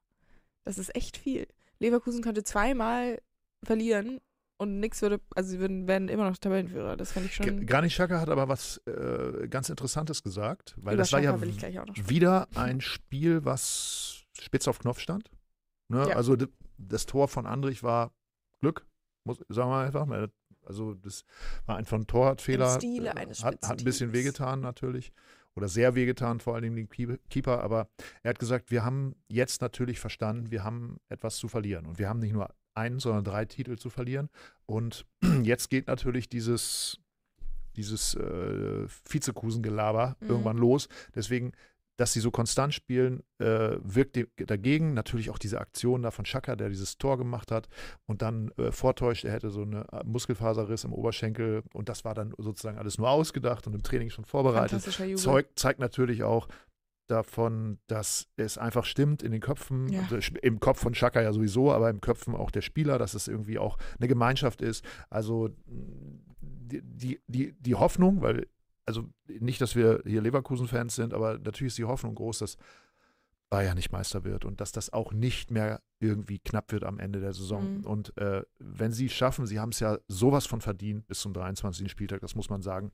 Das 0.65 0.79
ist 0.79 0.95
echt 0.95 1.17
viel. 1.17 1.47
Leverkusen 1.79 2.23
könnte 2.23 2.45
zweimal 2.45 3.21
verlieren 3.63 4.21
und 4.59 4.81
nichts 4.81 5.03
würde, 5.03 5.21
also 5.35 5.51
sie 5.51 5.59
würden, 5.59 5.87
werden 5.87 6.09
immer 6.09 6.29
noch 6.29 6.37
Tabellenführer. 6.37 6.97
Das 6.97 7.13
fände 7.13 7.29
ich 7.29 7.35
schon. 7.35 7.67
Granit 7.67 7.93
Xhaka 7.93 8.21
hat 8.21 8.29
aber 8.29 8.49
was 8.49 8.79
äh, 8.87 9.49
ganz 9.49 9.69
Interessantes 9.69 10.23
gesagt, 10.23 10.75
weil 10.79 10.95
Über 10.95 11.03
das 11.03 11.11
Schaka 11.11 11.41
war 11.41 11.47
ja 11.47 12.09
wieder 12.09 12.49
ein 12.55 12.81
Spiel, 12.81 13.45
was 13.45 14.25
spitz 14.41 14.67
auf 14.69 14.79
Knopf 14.79 15.01
stand. 15.01 15.31
Ne? 15.89 16.09
Ja. 16.09 16.17
Also 16.17 16.37
das 16.79 17.07
Tor 17.07 17.29
von 17.29 17.47
Andrich 17.47 17.83
war 17.83 18.13
Glück, 18.61 18.87
muss, 19.25 19.39
sagen 19.49 19.71
wir 19.71 19.79
einfach. 19.79 20.07
Also 20.65 20.95
das 20.95 21.25
war 21.67 21.77
einfach 21.77 21.99
ein 21.99 22.07
Torwartfehler. 22.07 22.77
Stile 22.77 23.17
eines 23.17 23.45
hat, 23.45 23.67
hat 23.67 23.79
ein 23.79 23.85
bisschen 23.85 24.13
wehgetan 24.13 24.61
natürlich. 24.61 25.13
oder 25.55 25.69
sehr 25.69 25.95
wehgetan, 25.95 26.41
vor 26.41 26.55
allem 26.55 26.77
dem 26.77 26.89
Keeper. 26.89 27.63
Aber 27.63 27.89
er 28.23 28.31
hat 28.31 28.39
gesagt, 28.39 28.71
wir 28.71 28.85
haben 28.85 29.15
jetzt 29.29 29.63
natürlich 29.63 29.99
verstanden, 30.01 30.51
wir 30.51 30.65
haben 30.65 30.99
etwas 31.09 31.37
zu 31.37 31.49
verlieren. 31.49 31.87
Und 31.87 31.99
wir 31.99 32.09
haben 32.09 32.21
nicht 32.21 32.33
nur 32.33 32.55
einen, 32.75 33.01
sondern 33.01 33.25
drei 33.25 33.45
Titel 33.47 33.77
zu 33.77 33.89
verlieren. 33.91 34.29
Und 34.67 35.07
jetzt 35.43 35.71
geht 35.71 35.87
natürlich 35.87 36.29
dieses, 36.29 37.01
dieses 37.77 38.15
äh, 38.15 38.87
Vizekusengelaber 39.09 40.17
mhm. 40.21 40.29
irgendwann 40.29 40.59
los. 40.59 40.89
Deswegen 41.15 41.53
dass 41.97 42.13
sie 42.13 42.21
so 42.21 42.31
konstant 42.31 42.75
spielen, 42.75 43.23
äh, 43.39 43.77
wirkt 43.81 44.19
dagegen. 44.37 44.95
Natürlich 44.95 45.31
auch 45.31 45.39
diese 45.39 45.61
Aktion 45.61 46.03
da 46.03 46.11
von 46.11 46.25
Chaka, 46.25 46.57
der 46.57 46.69
dieses 46.69 46.99
Tor 46.99 47.19
gemacht 47.19 47.51
hat 47.51 47.69
und 48.07 48.23
dann 48.23 48.51
äh, 48.59 48.71
vortäuscht, 48.73 49.25
er 49.25 49.33
hätte 49.33 49.51
so 49.51 49.63
eine 49.63 49.87
äh, 49.93 50.05
Muskelfaserriss 50.05 50.85
im 50.85 50.93
Oberschenkel 50.93 51.63
und 51.73 51.89
das 51.89 52.05
war 52.05 52.15
dann 52.15 52.35
sozusagen 52.39 52.79
alles 52.79 52.99
nur 52.99 53.11
ausgedacht 53.11 53.67
und 53.67 53.75
im 53.75 53.83
Training 53.83 54.11
schon 54.11 54.25
vorbereitet. 54.25 54.83
Zeug, 55.17 55.49
zeigt 55.57 55.81
natürlich 55.81 56.23
auch 56.23 56.49
davon, 57.09 57.79
dass 57.87 58.29
es 58.37 58.59
einfach 58.59 58.85
stimmt 58.85 59.23
in 59.23 59.33
den 59.33 59.41
Köpfen, 59.41 59.89
ja. 59.89 60.03
also 60.03 60.19
im 60.43 60.61
Kopf 60.61 60.81
von 60.81 60.93
Chaka 60.93 61.23
ja 61.23 61.33
sowieso, 61.33 61.73
aber 61.73 61.89
im 61.89 62.01
Köpfen 62.01 62.35
auch 62.35 62.51
der 62.51 62.63
Spieler, 62.63 62.99
dass 62.99 63.15
es 63.15 63.29
irgendwie 63.29 63.59
auch 63.59 63.79
eine 63.99 64.09
Gemeinschaft 64.09 64.61
ist. 64.61 64.85
Also 65.09 65.51
die, 65.67 66.83
die, 66.83 67.21
die, 67.29 67.53
die 67.61 67.75
Hoffnung, 67.75 68.23
weil 68.23 68.49
also 68.87 69.09
nicht, 69.27 69.61
dass 69.61 69.75
wir 69.75 70.03
hier 70.07 70.23
Leverkusen-Fans 70.23 70.95
sind, 70.95 71.13
aber 71.13 71.39
natürlich 71.39 71.73
ist 71.73 71.79
die 71.79 71.85
Hoffnung 71.85 72.15
groß, 72.15 72.39
dass 72.39 72.57
Bayern 73.51 73.77
nicht 73.77 73.93
Meister 73.93 74.25
wird 74.25 74.45
und 74.45 74.61
dass 74.61 74.73
das 74.73 74.93
auch 74.93 75.13
nicht 75.13 75.51
mehr 75.51 75.83
irgendwie 76.01 76.39
knapp 76.39 76.73
wird 76.73 76.85
am 76.85 76.99
Ende 76.99 77.21
der 77.21 77.33
Saison. 77.33 77.79
Mhm. 77.79 77.85
Und 77.85 78.17
äh, 78.17 78.43
wenn 78.59 78.93
sie 78.93 79.07
es 79.07 79.13
schaffen, 79.13 79.47
sie 79.47 79.61
haben 79.61 79.71
es 79.71 79.81
ja 79.81 79.99
sowas 80.09 80.47
von 80.47 80.61
verdient 80.61 81.07
bis 81.07 81.21
zum 81.21 81.33
23. 81.33 81.91
Spieltag, 81.91 82.21
das 82.21 82.35
muss 82.35 82.51
man 82.51 82.63
sagen. 82.63 82.93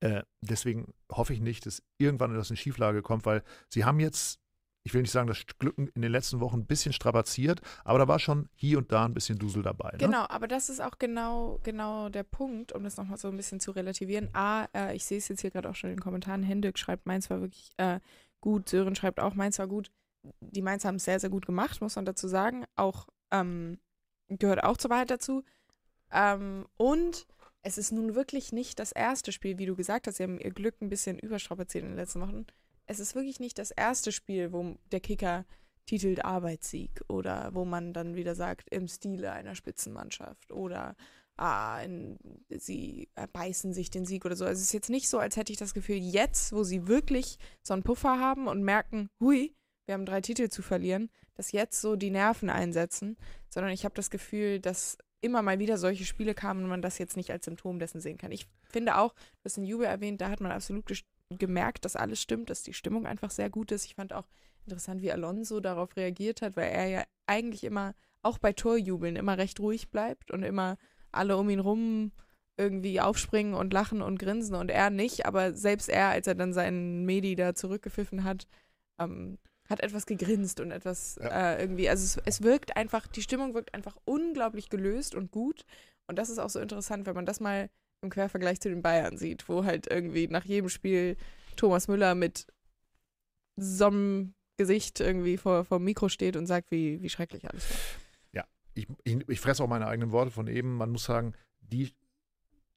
Äh, 0.00 0.22
deswegen 0.40 0.92
hoffe 1.10 1.32
ich 1.32 1.40
nicht, 1.40 1.66
dass 1.66 1.82
irgendwann 1.98 2.34
das 2.34 2.50
in 2.50 2.56
Schieflage 2.56 3.02
kommt, 3.02 3.26
weil 3.26 3.42
sie 3.68 3.84
haben 3.84 3.98
jetzt 3.98 4.40
ich 4.86 4.94
will 4.94 5.02
nicht 5.02 5.10
sagen, 5.10 5.26
das 5.26 5.44
Glück 5.58 5.76
in 5.76 6.00
den 6.00 6.12
letzten 6.12 6.38
Wochen 6.38 6.60
ein 6.60 6.66
bisschen 6.66 6.92
strapaziert, 6.92 7.60
aber 7.84 7.98
da 7.98 8.06
war 8.06 8.20
schon 8.20 8.48
hier 8.54 8.78
und 8.78 8.92
da 8.92 9.04
ein 9.04 9.14
bisschen 9.14 9.36
Dusel 9.36 9.64
dabei. 9.64 9.90
Ne? 9.90 9.98
Genau, 9.98 10.26
aber 10.28 10.46
das 10.46 10.68
ist 10.68 10.80
auch 10.80 11.00
genau, 11.00 11.58
genau 11.64 12.08
der 12.08 12.22
Punkt, 12.22 12.72
um 12.72 12.84
das 12.84 12.96
nochmal 12.96 13.18
so 13.18 13.26
ein 13.26 13.36
bisschen 13.36 13.58
zu 13.58 13.72
relativieren. 13.72 14.30
A, 14.32 14.68
äh, 14.72 14.94
ich 14.94 15.04
sehe 15.04 15.18
es 15.18 15.26
jetzt 15.26 15.40
hier 15.40 15.50
gerade 15.50 15.68
auch 15.68 15.74
schon 15.74 15.90
in 15.90 15.96
den 15.96 16.02
Kommentaren, 16.02 16.44
Hendrik 16.44 16.78
schreibt, 16.78 17.04
meins 17.04 17.28
war 17.30 17.40
wirklich 17.40 17.72
äh, 17.78 17.98
gut, 18.40 18.68
Sören 18.68 18.94
schreibt 18.94 19.18
auch, 19.18 19.34
meins 19.34 19.58
war 19.58 19.66
gut. 19.66 19.90
Die 20.38 20.62
Mainz 20.62 20.84
haben 20.84 20.96
es 20.96 21.04
sehr, 21.04 21.18
sehr 21.18 21.30
gut 21.30 21.46
gemacht, 21.46 21.80
muss 21.80 21.96
man 21.96 22.04
dazu 22.04 22.28
sagen. 22.28 22.64
Auch 22.76 23.08
ähm, 23.32 23.80
gehört 24.28 24.62
auch 24.62 24.76
zur 24.76 24.90
Wahrheit 24.90 25.10
dazu. 25.10 25.42
Ähm, 26.12 26.64
und 26.76 27.26
es 27.62 27.76
ist 27.76 27.90
nun 27.90 28.14
wirklich 28.14 28.52
nicht 28.52 28.78
das 28.78 28.92
erste 28.92 29.32
Spiel, 29.32 29.58
wie 29.58 29.66
du 29.66 29.74
gesagt 29.74 30.06
hast, 30.06 30.18
sie 30.18 30.22
haben 30.22 30.38
ihr 30.38 30.52
Glück 30.52 30.80
ein 30.80 30.90
bisschen 30.90 31.18
überstrapaziert 31.18 31.82
in 31.82 31.90
den 31.90 31.96
letzten 31.96 32.20
Wochen 32.20 32.46
es 32.86 33.00
ist 33.00 33.14
wirklich 33.14 33.40
nicht 33.40 33.58
das 33.58 33.70
erste 33.70 34.12
Spiel, 34.12 34.52
wo 34.52 34.76
der 34.92 35.00
Kicker 35.00 35.44
titelt 35.86 36.24
Arbeitssieg 36.24 37.02
oder 37.08 37.50
wo 37.52 37.64
man 37.64 37.92
dann 37.92 38.16
wieder 38.16 38.34
sagt, 38.34 38.68
im 38.70 38.88
Stile 38.88 39.32
einer 39.32 39.54
Spitzenmannschaft 39.54 40.50
oder 40.50 40.96
ah, 41.36 41.80
in, 41.82 42.18
sie 42.50 43.08
beißen 43.32 43.72
sich 43.72 43.90
den 43.90 44.04
Sieg 44.04 44.24
oder 44.24 44.36
so. 44.36 44.44
Also 44.44 44.60
es 44.60 44.66
ist 44.66 44.72
jetzt 44.72 44.90
nicht 44.90 45.08
so, 45.08 45.18
als 45.18 45.36
hätte 45.36 45.52
ich 45.52 45.58
das 45.58 45.74
Gefühl, 45.74 45.96
jetzt, 45.96 46.52
wo 46.52 46.64
sie 46.64 46.88
wirklich 46.88 47.38
so 47.62 47.74
einen 47.74 47.82
Puffer 47.82 48.18
haben 48.18 48.48
und 48.48 48.62
merken, 48.62 49.10
hui, 49.20 49.54
wir 49.86 49.94
haben 49.94 50.06
drei 50.06 50.20
Titel 50.20 50.48
zu 50.48 50.62
verlieren, 50.62 51.10
dass 51.34 51.52
jetzt 51.52 51.80
so 51.80 51.96
die 51.96 52.10
Nerven 52.10 52.50
einsetzen, 52.50 53.16
sondern 53.48 53.72
ich 53.72 53.84
habe 53.84 53.94
das 53.94 54.10
Gefühl, 54.10 54.60
dass 54.60 54.98
immer 55.20 55.42
mal 55.42 55.58
wieder 55.58 55.78
solche 55.78 56.04
Spiele 56.04 56.34
kamen 56.34 56.64
und 56.64 56.68
man 56.68 56.82
das 56.82 56.98
jetzt 56.98 57.16
nicht 57.16 57.30
als 57.30 57.44
Symptom 57.44 57.78
dessen 57.78 58.00
sehen 58.00 58.18
kann. 58.18 58.32
Ich 58.32 58.46
finde 58.62 58.96
auch, 58.96 59.12
du 59.12 59.44
hast 59.44 59.56
den 59.56 59.64
Jubel 59.64 59.86
erwähnt, 59.86 60.20
da 60.20 60.30
hat 60.30 60.40
man 60.40 60.52
absolut 60.52 60.86
gemerkt, 61.30 61.84
dass 61.84 61.96
alles 61.96 62.20
stimmt, 62.20 62.50
dass 62.50 62.62
die 62.62 62.72
Stimmung 62.72 63.06
einfach 63.06 63.30
sehr 63.30 63.50
gut 63.50 63.72
ist. 63.72 63.84
Ich 63.84 63.94
fand 63.94 64.12
auch 64.12 64.28
interessant, 64.64 65.02
wie 65.02 65.12
Alonso 65.12 65.60
darauf 65.60 65.96
reagiert 65.96 66.42
hat, 66.42 66.56
weil 66.56 66.70
er 66.70 66.86
ja 66.86 67.04
eigentlich 67.26 67.64
immer, 67.64 67.94
auch 68.22 68.38
bei 68.38 68.52
Torjubeln, 68.52 69.16
immer 69.16 69.38
recht 69.38 69.60
ruhig 69.60 69.90
bleibt 69.90 70.30
und 70.30 70.42
immer 70.42 70.76
alle 71.12 71.36
um 71.36 71.48
ihn 71.48 71.60
rum 71.60 72.12
irgendwie 72.56 73.00
aufspringen 73.00 73.54
und 73.54 73.72
lachen 73.72 74.02
und 74.02 74.18
grinsen 74.18 74.56
und 74.56 74.70
er 74.70 74.90
nicht. 74.90 75.26
Aber 75.26 75.54
selbst 75.54 75.88
er, 75.88 76.08
als 76.08 76.26
er 76.26 76.34
dann 76.34 76.52
seinen 76.52 77.04
Medi 77.04 77.36
da 77.36 77.54
zurückgepfiffen 77.54 78.24
hat, 78.24 78.46
ähm, 78.98 79.38
hat 79.68 79.80
etwas 79.80 80.06
gegrinst 80.06 80.60
und 80.60 80.70
etwas 80.70 81.18
ja. 81.20 81.54
äh, 81.54 81.60
irgendwie, 81.60 81.88
also 81.88 82.04
es, 82.04 82.22
es 82.24 82.42
wirkt 82.42 82.76
einfach, 82.76 83.06
die 83.06 83.22
Stimmung 83.22 83.54
wirkt 83.54 83.74
einfach 83.74 83.96
unglaublich 84.04 84.70
gelöst 84.70 85.14
und 85.14 85.30
gut. 85.30 85.64
Und 86.06 86.18
das 86.18 86.30
ist 86.30 86.38
auch 86.38 86.50
so 86.50 86.60
interessant, 86.60 87.06
wenn 87.06 87.14
man 87.14 87.26
das 87.26 87.40
mal 87.40 87.68
im 88.02 88.10
Quervergleich 88.10 88.60
zu 88.60 88.68
den 88.68 88.82
Bayern 88.82 89.16
sieht, 89.16 89.48
wo 89.48 89.64
halt 89.64 89.90
irgendwie 89.90 90.28
nach 90.28 90.44
jedem 90.44 90.68
Spiel 90.68 91.16
Thomas 91.56 91.88
Müller 91.88 92.14
mit 92.14 92.46
so 93.56 93.86
einem 93.86 94.34
Gesicht 94.56 95.00
irgendwie 95.00 95.36
vor, 95.36 95.64
vor 95.64 95.78
dem 95.78 95.84
Mikro 95.84 96.08
steht 96.08 96.36
und 96.36 96.46
sagt, 96.46 96.70
wie, 96.70 97.02
wie 97.02 97.08
schrecklich 97.08 97.48
alles 97.48 97.68
war. 97.70 97.76
Ja, 98.32 98.44
ich, 98.74 98.86
ich, 99.04 99.28
ich 99.28 99.40
fresse 99.40 99.62
auch 99.62 99.68
meine 99.68 99.86
eigenen 99.86 100.12
Worte 100.12 100.30
von 100.30 100.46
eben. 100.46 100.76
Man 100.76 100.90
muss 100.90 101.04
sagen, 101.04 101.34
die 101.60 101.92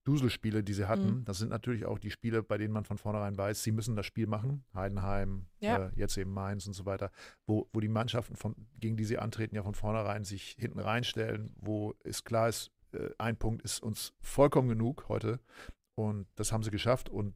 Duselspiele, 0.06 0.64
die 0.64 0.74
sie 0.74 0.88
hatten, 0.88 1.20
mhm. 1.20 1.26
das 1.26 1.38
sind 1.38 1.50
natürlich 1.50 1.86
auch 1.86 2.00
die 2.00 2.10
Spiele, 2.10 2.42
bei 2.42 2.58
denen 2.58 2.74
man 2.74 2.84
von 2.84 2.98
vornherein 2.98 3.38
weiß, 3.38 3.64
sie 3.64 3.72
müssen 3.72 3.96
das 3.96 4.06
Spiel 4.06 4.28
machen. 4.28 4.64
Heidenheim, 4.74 5.46
ja. 5.60 5.88
äh, 5.88 5.92
jetzt 5.96 6.18
eben 6.18 6.34
Mainz 6.34 6.66
und 6.66 6.74
so 6.74 6.86
weiter, 6.86 7.12
wo, 7.46 7.70
wo 7.74 7.80
die 7.80 7.90
Mannschaften, 7.90 8.36
von, 8.36 8.56
gegen 8.80 8.98
die 8.98 9.06
sie 9.06 9.20
antreten, 9.20 9.56
ja 9.56 9.64
von 9.64 9.76
vornherein 9.76 10.24
sich 10.24 10.56
hinten 10.58 10.80
reinstellen, 10.80 11.54
wo 11.58 11.94
es 12.04 12.24
klar 12.24 12.50
ist, 12.50 12.72
äh, 12.94 13.10
ein 13.18 13.38
Punkt 13.38 13.62
ist 13.64 13.82
uns 13.82 14.14
vollkommen 14.22 14.70
genug 14.70 15.08
heute. 15.10 15.40
Und 15.96 16.28
das 16.36 16.52
haben 16.52 16.64
sie 16.64 16.72
geschafft. 16.72 17.10
Und 17.10 17.36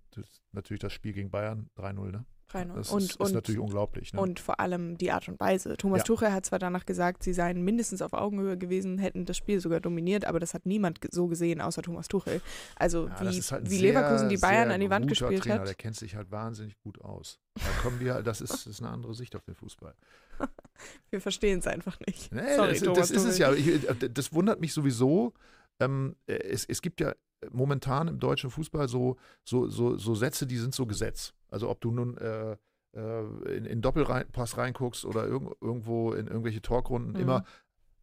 natürlich 0.51 0.81
das 0.81 0.93
Spiel 0.93 1.13
gegen 1.13 1.31
Bayern 1.31 1.69
3-0, 1.77 2.11
ne? 2.11 2.25
3-0. 2.53 2.73
Das 2.75 2.91
und, 2.91 3.03
ist, 3.03 3.19
und, 3.19 3.27
ist, 3.27 3.33
natürlich 3.33 3.59
unglaublich. 3.59 4.13
Ne? 4.13 4.21
Und 4.21 4.39
vor 4.39 4.59
allem 4.59 4.97
die 4.97 5.11
Art 5.11 5.27
und 5.27 5.39
Weise. 5.39 5.75
Thomas 5.77 5.99
ja. 5.99 6.03
Tuchel 6.05 6.31
hat 6.31 6.45
zwar 6.45 6.59
danach 6.59 6.85
gesagt, 6.85 7.23
sie 7.23 7.33
seien 7.33 7.63
mindestens 7.63 8.01
auf 8.01 8.13
Augenhöhe 8.13 8.57
gewesen, 8.57 8.97
hätten 8.97 9.25
das 9.25 9.37
Spiel 9.37 9.59
sogar 9.59 9.79
dominiert, 9.79 10.25
aber 10.25 10.39
das 10.39 10.53
hat 10.53 10.65
niemand 10.65 10.99
so 11.11 11.27
gesehen, 11.27 11.61
außer 11.61 11.81
Thomas 11.81 12.07
Tuchel. 12.07 12.41
Also 12.75 13.07
ja, 13.07 13.21
wie, 13.21 13.41
halt 13.41 13.69
wie 13.69 13.77
sehr, 13.77 13.93
Leverkusen 13.93 14.29
die 14.29 14.37
Bayern 14.37 14.71
an 14.71 14.79
die 14.79 14.89
Wand 14.89 15.07
gespielt 15.07 15.43
Trainer, 15.43 15.59
hat. 15.59 15.67
Der 15.67 15.75
kennt 15.75 15.95
sich 15.95 16.15
halt 16.15 16.31
wahnsinnig 16.31 16.79
gut 16.79 17.01
aus. 17.01 17.39
Da 17.55 17.81
kommen 17.81 17.99
wir, 17.99 18.21
das 18.23 18.41
ist, 18.41 18.51
das 18.51 18.67
ist 18.67 18.81
eine 18.81 18.89
andere 18.89 19.13
Sicht 19.13 19.35
auf 19.35 19.43
den 19.43 19.55
Fußball. 19.55 19.93
wir 21.09 21.21
verstehen 21.21 21.59
es 21.59 21.67
einfach 21.67 21.99
nicht. 22.05 22.31
Nee, 22.31 22.55
Sorry, 22.55 22.69
das, 22.69 22.79
Thomas 22.81 23.09
das 23.09 23.11
ist 23.11 23.25
es 23.25 23.37
ja. 23.37 23.53
Ich, 23.53 23.87
das 24.11 24.33
wundert 24.33 24.59
mich 24.59 24.73
sowieso. 24.73 25.33
Ähm, 25.79 26.15
es, 26.27 26.65
es 26.65 26.81
gibt 26.81 27.01
ja 27.01 27.13
momentan 27.51 28.07
im 28.07 28.19
deutschen 28.19 28.49
Fußball 28.49 28.87
so, 28.87 29.17
so, 29.43 29.67
so, 29.67 29.97
so 29.97 30.15
Sätze, 30.15 30.47
die 30.47 30.57
sind 30.57 30.73
so 30.73 30.85
Gesetz. 30.85 31.33
Also 31.49 31.69
ob 31.69 31.81
du 31.81 31.91
nun 31.91 32.17
äh, 32.17 32.57
äh 32.95 33.57
in, 33.57 33.65
in 33.65 33.81
Doppelpass 33.81 34.57
reinguckst 34.57 35.05
oder 35.05 35.27
irg 35.27 35.55
irgendwo 35.61 36.13
in 36.13 36.27
irgendwelche 36.27 36.61
Talkrunden, 36.61 37.13
mhm. 37.13 37.19
immer 37.19 37.45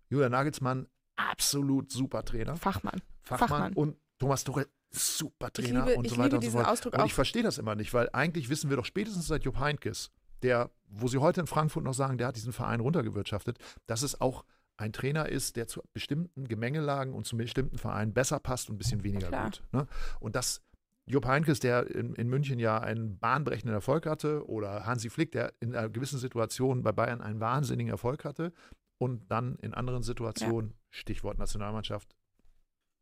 Julian 0.09 0.33
Nagelsmann, 0.33 0.87
absolut 1.17 1.91
super 1.91 2.25
Trainer. 2.25 2.57
Fachmann. 2.57 3.01
Fachmann. 3.23 3.49
Fachmann. 3.49 3.73
Und 3.75 3.97
Thomas 4.19 4.45
Tuchel, 4.45 4.67
super 4.91 5.53
Trainer 5.53 5.87
liebe, 5.87 5.99
und 5.99 6.09
so 6.09 6.19
weiter 6.19 6.37
und 6.37 6.45
so 6.45 6.51
fort. 6.51 6.67
Ausdruck 6.67 6.95
und 6.99 7.07
ich 7.07 7.15
verstehe 7.15 7.43
das 7.43 7.59
immer 7.59 7.75
nicht, 7.75 7.95
weil 7.95 8.09
eigentlich 8.13 8.49
wissen 8.49 8.71
wir 8.71 8.77
doch 8.77 8.85
spätestens 8.85 9.27
seit 9.27 9.45
Jupp 9.45 9.59
Heynckes, 9.59 10.11
der, 10.43 10.71
wo 10.87 11.09
sie 11.09 11.19
heute 11.19 11.41
in 11.41 11.47
Frankfurt 11.47 11.85
noch 11.85 11.95
sagen, 11.95 12.19
der 12.19 12.29
hat 12.29 12.37
diesen 12.37 12.53
Verein 12.53 12.81
runtergewirtschaftet, 12.81 13.59
dass 13.87 14.03
es 14.03 14.21
auch 14.21 14.45
ein 14.81 14.93
Trainer 14.93 15.29
ist, 15.29 15.57
der 15.57 15.67
zu 15.67 15.83
bestimmten 15.93 16.49
Gemengelagen 16.49 17.13
und 17.13 17.27
zu 17.27 17.37
bestimmten 17.37 17.79
Vereinen 17.79 18.15
besser 18.15 18.41
passt 18.41 18.71
und 18.71 18.77
ein 18.77 18.79
bisschen 18.79 19.05
weniger 19.05 19.29
Klar. 19.29 19.45
gut. 19.45 19.63
Ne? 19.73 19.87
Und 20.21 20.37
das 20.37 20.63
Jupp 21.07 21.27
Heynckes, 21.27 21.61
der 21.61 21.91
in, 21.91 22.15
in, 22.15 22.29
München 22.29 22.59
ja 22.59 22.79
einen 22.79 23.19
bahnbrechenden 23.19 23.75
Erfolg 23.75 24.07
hatte, 24.07 24.49
oder 24.49 24.87
Hansi 24.87 25.11
Flick, 25.11 25.33
der 25.33 25.53
in 25.61 25.75
einer 25.75 25.89
gewissen 25.89 26.19
Situation 26.19 26.83
bei 26.83 26.93
Bayern 26.93 27.21
einen 27.21 27.41
wahnsinnigen 27.41 27.91
Erfolg 27.91 28.25
hatte 28.25 28.53
und 28.99 29.31
dann 29.31 29.57
in 29.57 29.75
anderen 29.75 30.03
Situationen, 30.03 30.71
ja. 30.71 30.77
Stichwort 30.91 31.39
Nationalmannschaft, 31.39 32.17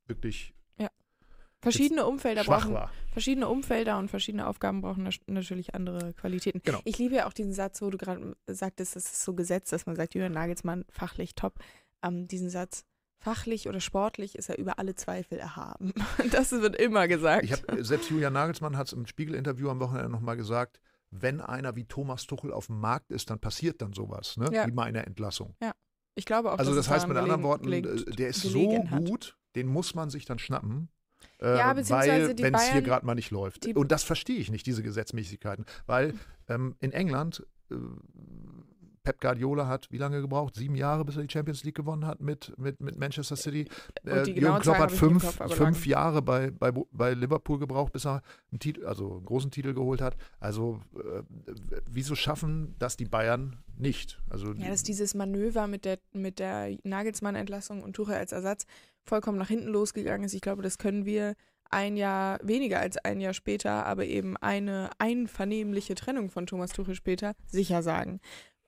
wirklich 0.07 0.55
Verschiedene 1.61 2.07
Umfelder 2.07 2.45
brauchen 2.45 2.73
war. 2.73 2.93
verschiedene 3.13 3.49
Umfelder 3.49 3.99
und 3.99 4.09
verschiedene 4.09 4.47
Aufgaben 4.47 4.81
brauchen 4.81 5.09
natürlich 5.27 5.75
andere 5.75 6.13
Qualitäten. 6.15 6.61
Genau. 6.65 6.81
Ich 6.85 6.99
liebe 6.99 7.17
ja 7.17 7.27
auch 7.27 7.33
diesen 7.33 7.53
Satz, 7.53 7.83
wo 7.83 7.91
du 7.91 7.99
gerade 7.99 8.37
sagtest, 8.47 8.95
das 8.95 9.07
ist 9.07 9.23
so 9.25 9.35
gesetzt, 9.35 9.73
dass 9.73 9.87
man 9.87 9.97
sagt, 9.97 10.15
Julian 10.15 10.33
Nagelsmann 10.33 10.85
fachlich 10.89 11.35
top. 11.35 11.59
Ähm, 12.03 12.29
diesen 12.29 12.49
Satz, 12.49 12.85
fachlich 13.21 13.69
oder 13.69 13.81
sportlich 13.81 14.37
ist 14.37 14.49
er 14.49 14.59
über 14.59 14.79
alle 14.79 14.95
Zweifel 14.95 15.39
erhaben. 15.39 15.93
Das 16.31 16.53
wird 16.53 16.77
immer 16.77 17.09
gesagt. 17.09 17.51
Hab, 17.51 17.85
selbst 17.85 18.11
Julian 18.11 18.33
Nagelsmann 18.33 18.77
hat 18.77 18.87
es 18.87 18.93
im 18.93 19.07
Spiegel-Interview 19.07 19.69
am 19.69 19.81
Wochenende 19.81 20.11
nochmal 20.11 20.37
gesagt, 20.37 20.81
wenn 21.11 21.41
einer 21.41 21.75
wie 21.75 21.87
Thomas 21.87 22.27
Tuchel 22.27 22.53
auf 22.53 22.67
dem 22.67 22.79
Markt 22.79 23.11
ist, 23.11 23.31
dann 23.31 23.41
passiert 23.41 23.83
dann 23.83 23.95
sowas, 23.95 24.37
ne? 24.37 24.49
Ja. 24.53 24.67
wie 24.67 24.73
mal 24.73 24.85
eine 24.85 25.07
Entlassung. 25.07 25.57
Ja, 25.61 25.73
ich 26.15 26.27
glaube 26.27 26.53
auch. 26.53 26.59
Also 26.59 26.75
das 26.75 26.89
heißt 26.89 27.09
mit 27.09 27.17
anderen 27.17 27.43
Worten, 27.43 27.73
äh, 27.73 27.83
der 27.83 28.29
ist 28.29 28.43
so 28.43 28.85
gut, 28.85 29.37
den 29.57 29.67
muss 29.67 29.95
man 29.95 30.11
sich 30.11 30.25
dann 30.25 30.39
schnappen 30.39 30.91
äh, 31.41 31.57
ja, 31.57 31.77
weil, 31.77 32.39
wenn 32.39 32.55
es 32.55 32.73
hier 32.73 32.83
gerade 32.83 33.07
mal 33.07 33.15
nicht 33.15 33.31
läuft. 33.31 33.67
Und 33.67 33.93
das 33.93 34.03
verstehe 34.03 34.39
ich 34.39 34.51
nicht, 34.51 34.67
diese 34.67 34.83
Gesetzmäßigkeiten. 34.83 35.65
Weil 35.87 36.15
ähm, 36.49 36.77
in 36.81 36.93
England 36.93 37.47
äh, 37.71 37.75
Pep 39.03 39.21
Guardiola 39.21 39.67
hat 39.67 39.91
wie 39.91 39.99
lange 39.99 40.21
gebraucht? 40.21 40.55
Sieben 40.57 40.75
Jahre, 40.75 41.05
bis 41.05 41.17
er 41.17 41.23
die 41.23 41.33
Champions 41.33 41.65
League 41.65 41.75
gewonnen 41.77 42.07
hat 42.07 42.21
mit, 42.21 42.53
mit, 42.59 42.81
mit 42.81 42.99
Manchester 42.99 43.37
City. 43.37 43.69
Äh, 44.05 44.29
Jürgen 44.31 44.61
Klopp 44.61 44.79
hat 44.79 44.93
fünf, 44.93 45.39
fünf. 45.51 45.87
Jahre 45.87 46.23
bei, 46.23 46.51
bei, 46.51 46.73
bei 46.93 47.15
Liverpool 47.15 47.59
gebraucht, 47.59 47.93
bis 47.93 48.07
er 48.07 48.23
einen 48.51 48.59
Titel, 48.59 48.87
also 48.87 49.17
einen 49.17 49.25
großen 49.25 49.51
Titel 49.51 49.75
geholt 49.75 50.01
hat. 50.01 50.17
Also 50.41 50.81
äh, 50.97 51.23
wieso 51.87 52.15
schaffen 52.15 52.75
das 52.79 52.97
die 52.97 53.07
Bayern 53.07 53.57
nicht? 53.77 54.21
Also 54.29 54.53
Ja, 54.53 54.69
dass 54.69 54.83
dieses 54.83 55.15
Manöver 55.15 55.67
mit 55.67 55.85
der, 55.85 55.99
mit 56.13 56.39
der 56.39 56.77
Nagelsmann-Entlassung 56.83 57.83
und 57.83 57.95
Tuchel 57.95 58.15
als 58.15 58.33
Ersatz 58.33 58.67
vollkommen 59.05 59.39
nach 59.39 59.49
hinten 59.49 59.69
losgegangen 59.69 60.25
ist. 60.25 60.35
Ich 60.35 60.41
glaube, 60.41 60.63
das 60.63 60.79
können 60.79 61.05
wir 61.05 61.35
ein 61.71 61.97
Jahr, 61.97 62.39
weniger 62.43 62.81
als 62.81 62.97
ein 62.99 63.21
Jahr 63.21 63.35
später, 63.35 63.87
aber 63.87 64.05
eben 64.05 64.37
eine 64.37 64.91
einvernehmliche 64.99 65.95
Trennung 65.95 66.31
von 66.31 66.47
Thomas 66.47 66.73
Tuchel 66.73 66.95
später 66.95 67.35
sicher 67.47 67.83
sagen. 67.83 68.21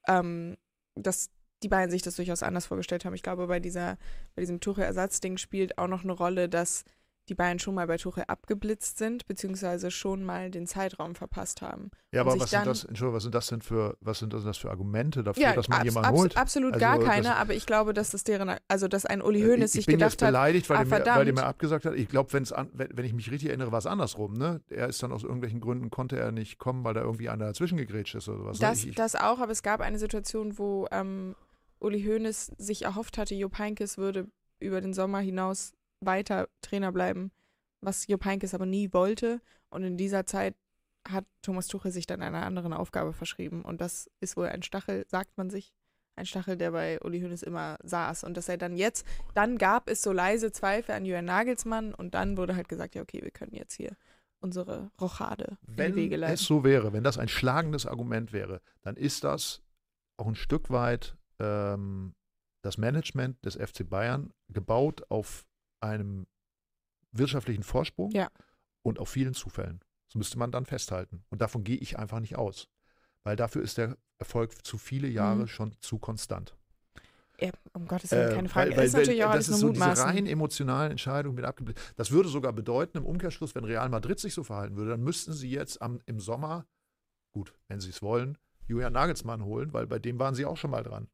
Ähm, 0.07 0.57
dass 0.95 1.31
die 1.63 1.69
Bayern 1.69 1.91
sich 1.91 2.03
das 2.03 2.17
durchaus 2.17 2.43
anders 2.43 2.67
vorgestellt 2.67 3.05
haben. 3.05 3.15
Ich 3.15 3.23
glaube, 3.23 3.47
bei, 3.47 3.61
dieser, 3.61 3.99
bei 4.35 4.43
diesem 4.43 4.61
Tuchel-Ersatzding 4.61 5.37
spielt 5.37 5.79
auch 5.79 5.89
noch 5.89 6.05
eine 6.05 6.13
Rolle, 6.13 6.49
dass 6.49 6.85
die 7.29 7.35
Bayern 7.37 7.61
schon 7.61 7.77
mal 7.77 7.87
bei 7.87 7.97
Tuchel 7.97 8.25
abgeblitzt 8.27 8.99
sind, 8.99 9.25
beziehungsweise 9.27 9.93
schon 9.93 10.25
mal 10.25 10.51
den 10.51 10.67
Zeitraum 10.67 11.15
verpasst 11.15 11.63
haben. 11.63 11.91
ja, 12.13 12.23
aber 12.23 12.41
was 12.41 12.51
sind 12.51 12.67
das, 12.67 12.83
Entschuldigung, 12.85 13.15
was 13.17 13.23
sind 13.23 13.35
das 13.37 13.47
denn 13.47 13.63
für, 13.63 13.97
was 14.01 14.19
sind 14.19 14.33
das 14.33 14.59
für 14.59 14.69
Argumente 14.71 15.23
dafür, 15.23 15.43
Ja, 15.43 15.53
dass 15.55 15.69
man 15.69 15.79
abs- 15.79 15.85
jemanden 15.85 16.09
abs- 16.09 16.19
holt? 16.19 16.37
absolut 16.37 16.73
Also, 16.75 16.81
gar 16.85 16.99
das- 16.99 17.07
keine, 17.09 17.37
aber 17.37 17.55
ich 17.55 17.67
glaube, 17.67 17.93
dass 17.95 18.11
das 18.11 18.25
deren, 18.25 18.57
also 18.67 18.89
dass 18.89 19.07
ein 19.07 19.23
Uli 19.23 19.43
Äh, 19.43 19.45
Hoeneß 19.51 19.67
ich, 19.67 19.73
sich 19.73 19.81
ich 19.83 19.87
bin 19.87 19.99
gedacht 19.99 20.21
hat, 20.23 20.29
beleidigt, 20.29 20.69
weil, 20.71 20.79
ah, 20.79 20.85
der 20.85 20.99
mir, 20.99 21.07
weil 21.07 21.25
der 21.27 21.35
mir 21.35 21.45
abgesagt 21.45 21.85
hat. 21.85 21.95
Ich 21.95 22.09
glaube, 22.09 22.33
wenn 22.33 22.45
wenn 22.73 23.05
ich 23.07 23.13
mich 23.13 23.31
richtig 23.31 23.51
erinnere, 23.51 23.71
war 23.71 23.79
es 23.79 23.87
andersrum. 23.87 24.33
Ne? 24.35 24.61
Er 24.69 24.89
ist 24.89 25.01
dann 25.03 25.13
aus 25.13 25.23
irgendwelchen 25.23 25.61
Gründen 25.61 25.91
konnte 25.91 26.19
er 26.19 26.33
nicht 26.33 26.59
kommen, 26.59 26.83
weil 26.83 26.95
da 26.95 27.03
irgendwie 27.03 27.29
einer 27.29 27.45
dazwischen 27.45 27.77
gegrätscht 27.79 28.17
ist 28.17 28.29
oder 28.29 28.45
was. 28.47 28.59
ne? 28.59 28.67
das, 28.67 28.79
ich, 28.81 28.89
ich, 28.89 28.95
das 28.97 29.15
auch, 29.15 29.39
aber 29.39 29.53
es 29.53 29.63
gab 29.63 29.81
eine 29.83 29.99
Situation, 30.01 30.59
wo 30.59 30.89
ähm, 30.91 31.37
Uli 31.79 32.03
Hoeneß 32.03 32.53
sich 32.59 32.83
erhofft 32.83 33.19
hatte, 33.19 33.37
Jupp 33.37 33.57
Heynckes 33.59 33.99
würde 33.99 34.27
über 34.59 34.81
den 34.81 34.93
Sommer 34.95 35.21
hinaus 35.21 35.73
weiter 36.01 36.49
Trainer 36.63 36.93
bleiben, 36.93 37.31
was 37.81 38.07
Jupp 38.07 38.25
Heynckes 38.25 38.55
aber 38.55 38.67
nie 38.67 38.93
wollte. 38.93 39.41
Und 39.71 39.85
in 39.85 39.97
dieser 39.97 40.27
Zeit 40.27 40.55
hat 41.09 41.25
Thomas 41.43 41.67
Tuchel 41.67 41.93
sich 41.93 42.07
dann 42.07 42.23
einer 42.23 42.45
anderen 42.45 42.73
Aufgabe 42.73 43.13
verschrieben. 43.13 43.63
Und 43.63 43.81
das 43.81 44.11
ist 44.21 44.37
wohl 44.37 44.49
ein 44.49 44.63
Stachel, 44.63 45.07
sagt 45.09 45.37
man 45.39 45.51
sich, 45.51 45.73
ein 46.17 46.27
Stachel, 46.27 46.57
der 46.57 46.73
bei 46.73 47.01
Uli 47.01 47.21
Hoeneß 47.21 47.43
immer 47.43 47.79
saß. 47.83 48.25
Und 48.25 48.37
dass 48.37 48.49
er 48.49 48.59
dann 48.59 48.77
jetzt, 48.77 49.07
dann 49.35 49.59
gab 49.59 49.89
es 49.89 50.03
so 50.03 50.13
leise 50.13 50.53
Zweifel 50.53 50.95
an 50.95 51.05
Julian 51.05 51.25
Nagelsmann 51.25 51.95
und 51.95 52.15
dann 52.15 52.37
wurde 52.37 52.57
halt 52.57 52.69
gesagt, 52.69 52.95
ja 52.95 53.03
okay, 53.03 53.23
wir 53.23 53.31
können 53.31 53.55
jetzt 53.55 53.75
hier 53.75 53.97
unsere 54.41 54.91
Rochade 55.01 55.59
in 55.67 55.79
wenn 55.79 55.93
die 55.93 56.03
Wege 56.03 56.17
leiten. 56.17 56.35
es 56.35 56.43
so 56.43 56.65
wäre, 56.65 56.93
wenn 56.93 57.05
das 57.05 57.19
ein 57.19 57.29
schlagendes 57.29 57.87
Argument 57.87 58.33
wäre, 58.33 58.61
dann 58.83 58.97
ist 58.97 59.25
das 59.25 59.63
auch 60.17 60.27
ein 60.27 60.35
Stück 60.35 60.71
weit 60.71 61.17
ähm, 61.39 62.15
das 62.63 62.79
Management 62.79 63.45
des 63.45 63.57
FC 63.57 63.89
Bayern 63.89 64.33
gebaut 64.49 65.05
auf 65.09 65.47
einem 65.81 66.27
wirtschaftlichen 67.13 67.63
Vorsprung 67.63 68.11
Ja. 68.13 68.29
und 68.83 68.99
auf 68.99 69.09
vielen 69.09 69.35
Zufällen. 69.35 69.81
Das 70.09 70.15
müsste 70.17 70.39
man 70.39 70.51
dann 70.53 70.67
festhalten. 70.67 71.25
Und 71.31 71.41
davon 71.41 71.65
gehe 71.65 71.77
ich 71.77 71.99
einfach 71.99 72.21
nicht 72.21 72.37
aus. 72.37 72.69
Weil 73.23 73.37
dafür 73.37 73.63
ist 73.63 73.79
der 73.79 73.97
Erfolg 74.19 74.65
zu 74.67 74.79
viele 74.79 75.09
Jahre 75.09 75.43
Mhm. 75.43 75.49
schon 75.49 75.77
zu 75.81 75.99
konstant. 75.99 76.57
Ja, 77.39 77.51
um 77.73 77.87
Gottes 77.87 78.11
Willen, 78.11 78.31
Äh, 78.33 78.35
keine 78.35 78.49
Frage. 78.49 78.71
Weil, 78.73 78.77
weil, 78.79 78.87
ist 78.87 78.93
natürlich 78.93 79.25
auch 79.25 79.31
alles 79.31 79.49
nur 79.49 79.59
so 79.59 79.69
diese 79.71 79.99
rein 79.99 80.27
emotionalen 80.27 80.91
Entscheidungen 80.91 81.35
mit 81.37 81.45
abgeblickt. 81.45 81.81
Das 81.97 82.11
würde 82.11 82.29
sogar 82.29 82.53
bedeuten, 82.53 82.99
im 82.99 83.07
Umkehrschluss, 83.07 83.55
wenn 83.55 83.65
Real 83.65 83.89
Madrid 83.89 84.19
sich 84.21 84.35
so 84.35 84.45
verhalten 84.45 84.77
würde, 84.77 84.91
dann 84.91 85.03
müssten 85.03 85.33
sie 85.33 85.51
jetzt 85.51 85.81
am, 85.81 86.01
im 86.07 86.21
Sommer, 86.21 86.67
gut, 87.33 87.55
wenn 87.69 87.81
sie 87.81 87.91
es 87.91 88.03
wollen, 88.03 88.37
Julian 88.67 88.93
Nagelsmann 88.93 89.43
holen, 89.45 89.73
weil 89.73 89.87
bei 89.87 89.99
dem 89.99 90.19
waren 90.19 90.35
sie 90.35 90.45
auch 90.45 90.57
schon 90.59 90.71
mal 90.71 90.83
dran. 90.83 91.09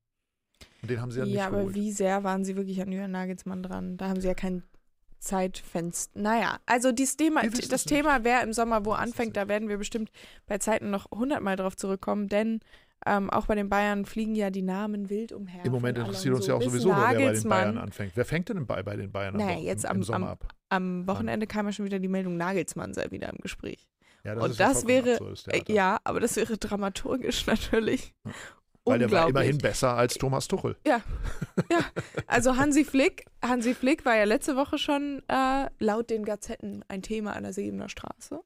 Und 0.82 0.90
den 0.90 1.00
haben 1.00 1.10
sie 1.10 1.18
ja, 1.20 1.24
ja, 1.24 1.30
nicht 1.32 1.42
aber 1.42 1.58
geholt. 1.58 1.74
wie 1.74 1.92
sehr 1.92 2.22
waren 2.24 2.44
sie 2.44 2.56
wirklich 2.56 2.80
an 2.80 2.92
Julian 2.92 3.10
Nagelsmann 3.10 3.62
dran? 3.62 3.96
Da 3.96 4.08
haben 4.08 4.20
sie 4.20 4.28
ja 4.28 4.34
kein 4.34 4.62
Zeitfenster. 5.18 6.18
Naja, 6.20 6.58
also 6.66 6.92
dieses 6.92 7.16
Thema, 7.16 7.42
das. 7.42 7.84
Thema, 7.84 8.22
wer 8.22 8.42
im 8.42 8.52
Sommer 8.52 8.84
wo 8.84 8.92
anfängt, 8.92 9.36
da 9.36 9.48
werden 9.48 9.68
wir 9.68 9.78
bestimmt 9.78 10.10
bei 10.46 10.58
Zeiten 10.58 10.90
noch 10.90 11.10
hundertmal 11.10 11.56
drauf 11.56 11.76
zurückkommen, 11.76 12.28
denn 12.28 12.60
ähm, 13.04 13.30
auch 13.30 13.46
bei 13.46 13.54
den 13.54 13.68
Bayern 13.68 14.04
fliegen 14.04 14.34
ja 14.34 14.50
die 14.50 14.62
Namen 14.62 15.10
wild 15.10 15.32
umher. 15.32 15.64
Im 15.64 15.72
Moment 15.72 15.98
interessiert 15.98 16.34
uns 16.34 16.46
ja 16.46 16.54
auch 16.54 16.62
sowieso, 16.62 16.88
nur, 16.88 16.96
wer 16.96 17.18
bei 17.18 17.32
den. 17.32 17.48
Bayern 17.48 17.78
anfängt. 17.78 18.12
Wer 18.14 18.24
fängt 18.24 18.48
denn 18.48 18.66
bei, 18.66 18.82
bei 18.82 18.96
den 18.96 19.10
Bayern 19.12 19.34
am 19.34 19.40
Naja, 19.40 19.56
Wochen- 19.56 19.64
jetzt 19.66 19.84
im, 19.84 19.90
am- 19.90 19.96
im 19.98 20.02
Sommer 20.02 20.26
am- 20.26 20.32
ab? 20.32 20.54
Am 20.68 21.06
Wochenende 21.06 21.46
kam 21.46 21.66
ja 21.66 21.72
schon 21.72 21.84
wieder 21.84 21.98
die 21.98 22.08
Meldung, 22.08 22.36
Nagelsmann 22.36 22.94
sei 22.94 23.10
wieder 23.10 23.28
im 23.30 23.38
Gespräch. 23.38 23.86
Ja, 24.24 24.34
und 24.34 24.50
ist 24.50 24.58
ja 24.58 24.68
das 24.68 24.86
wäre- 24.86 25.18
Äh, 25.48 25.72
ja, 25.72 25.98
aber 26.04 26.20
das 26.20 26.36
wäre 26.36 26.56
dramaturgisch 26.58 27.46
natürlich. 27.46 28.14
Weil 28.87 29.01
der 29.01 29.11
war 29.11 29.29
immerhin 29.29 29.59
besser 29.59 29.96
als 29.96 30.14
Thomas 30.14 30.49
Tuchel. 30.49 30.77
Also 32.27 32.57
Hansi 32.57 32.85
Flick, 32.85 33.25
Hansi 33.42 33.75
Flick 33.75 34.05
war 34.05 34.16
ja 34.16 34.25
letzte 34.25 34.57
Woche 34.57 34.79
schon 34.79 35.22
äh, 35.29 35.68
laut 35.79 36.11
den 36.11 36.25
Gazetten 36.25 36.85
ein 36.88 37.03
Thema 37.03 37.35
an 37.35 37.44
der 37.44 37.53
Sebener 37.53 37.88
Straße. 37.88 38.40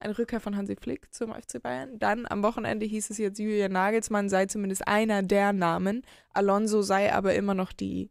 Eine 0.00 0.18
Rückkehr 0.18 0.40
von 0.40 0.56
Hansi 0.56 0.76
Flick 0.76 1.12
zum 1.12 1.32
FC 1.32 1.60
Bayern. 1.62 1.98
Dann 1.98 2.26
am 2.28 2.42
Wochenende 2.42 2.86
hieß 2.86 3.10
es 3.10 3.18
jetzt, 3.18 3.38
Julian 3.38 3.72
Nagelsmann 3.72 4.28
sei 4.28 4.46
zumindest 4.46 4.86
einer 4.86 5.22
der 5.22 5.52
Namen. 5.52 6.02
Alonso 6.32 6.82
sei 6.82 7.12
aber 7.12 7.34
immer 7.34 7.54
noch 7.54 7.72
die, 7.72 8.10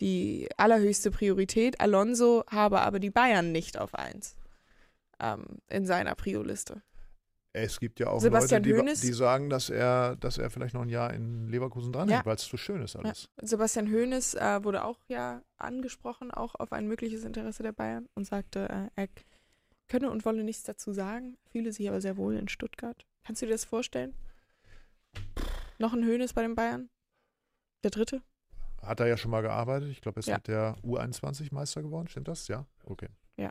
die 0.00 0.48
allerhöchste 0.56 1.10
Priorität. 1.10 1.80
Alonso 1.80 2.44
habe 2.50 2.80
aber 2.80 3.00
die 3.00 3.10
Bayern 3.10 3.52
nicht 3.52 3.78
auf 3.78 3.94
eins 3.94 4.36
ähm, 5.20 5.44
in 5.68 5.86
seiner 5.86 6.14
Prio-Liste. 6.14 6.82
Es 7.56 7.78
gibt 7.78 8.00
ja 8.00 8.08
auch 8.08 8.18
Sebastian 8.20 8.64
Leute, 8.64 8.94
die, 8.94 9.06
die 9.06 9.12
sagen, 9.12 9.48
dass 9.48 9.70
er, 9.70 10.16
dass 10.16 10.38
er 10.38 10.50
vielleicht 10.50 10.74
noch 10.74 10.82
ein 10.82 10.88
Jahr 10.88 11.14
in 11.14 11.48
Leverkusen 11.48 11.92
dranhängt, 11.92 12.22
Ja. 12.22 12.26
weil 12.26 12.34
es 12.34 12.42
zu 12.42 12.56
schön 12.56 12.82
ist 12.82 12.96
alles. 12.96 13.28
Sebastian 13.40 13.86
Hoeneß 13.92 14.34
äh, 14.34 14.64
wurde 14.64 14.84
auch 14.84 14.98
ja 15.06 15.40
angesprochen, 15.56 16.32
auch 16.32 16.56
auf 16.56 16.72
ein 16.72 16.88
mögliches 16.88 17.22
Interesse 17.22 17.62
der 17.62 17.70
Bayern 17.70 18.08
und 18.16 18.24
sagte, 18.26 18.68
äh, 18.96 19.00
er 19.00 19.08
könne 19.86 20.10
und 20.10 20.24
wolle 20.24 20.42
nichts 20.42 20.64
dazu 20.64 20.92
sagen, 20.92 21.36
fühle 21.52 21.72
sich 21.72 21.88
aber 21.88 22.00
sehr 22.00 22.16
wohl 22.16 22.34
in 22.36 22.48
Stuttgart. 22.48 23.06
Kannst 23.24 23.40
du 23.40 23.46
dir 23.46 23.52
das 23.52 23.64
vorstellen? 23.64 24.14
Noch 25.78 25.92
ein 25.92 26.04
Hoeneß 26.04 26.32
bei 26.32 26.42
den 26.42 26.56
Bayern? 26.56 26.90
Der 27.84 27.92
dritte? 27.92 28.20
Hat 28.82 28.98
er 28.98 29.06
ja 29.06 29.16
schon 29.16 29.30
mal 29.30 29.42
gearbeitet. 29.42 29.90
Ich 29.90 30.00
glaube, 30.00 30.16
er 30.16 30.20
ist 30.20 30.26
Ja. 30.26 30.36
mit 30.36 30.48
der 30.48 30.76
U21 30.82 31.54
Meister 31.54 31.82
geworden. 31.82 32.08
Stimmt 32.08 32.26
das? 32.28 32.48
Ja? 32.48 32.66
Okay. 32.84 33.08
Ja. 33.36 33.50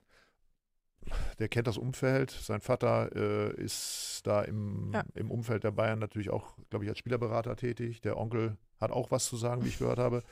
Der 1.39 1.47
kennt 1.49 1.67
das 1.67 1.77
Umfeld. 1.77 2.31
Sein 2.31 2.61
Vater 2.61 3.09
äh, 3.15 3.61
ist 3.61 4.21
da 4.23 4.41
im, 4.41 4.91
Ja. 4.93 5.03
im 5.15 5.31
Umfeld 5.31 5.63
der 5.63 5.71
Bayern 5.71 5.99
natürlich 5.99 6.29
auch, 6.29 6.55
glaube 6.69 6.85
ich, 6.85 6.89
als 6.89 6.99
Spielerberater 6.99 7.55
tätig. 7.55 8.01
Der 8.01 8.17
Onkel 8.17 8.57
hat 8.79 8.91
auch 8.91 9.11
was 9.11 9.25
zu 9.25 9.35
sagen, 9.37 9.63
wie 9.63 9.69
ich 9.69 9.79
gehört 9.79 9.99
habe. 9.99 10.23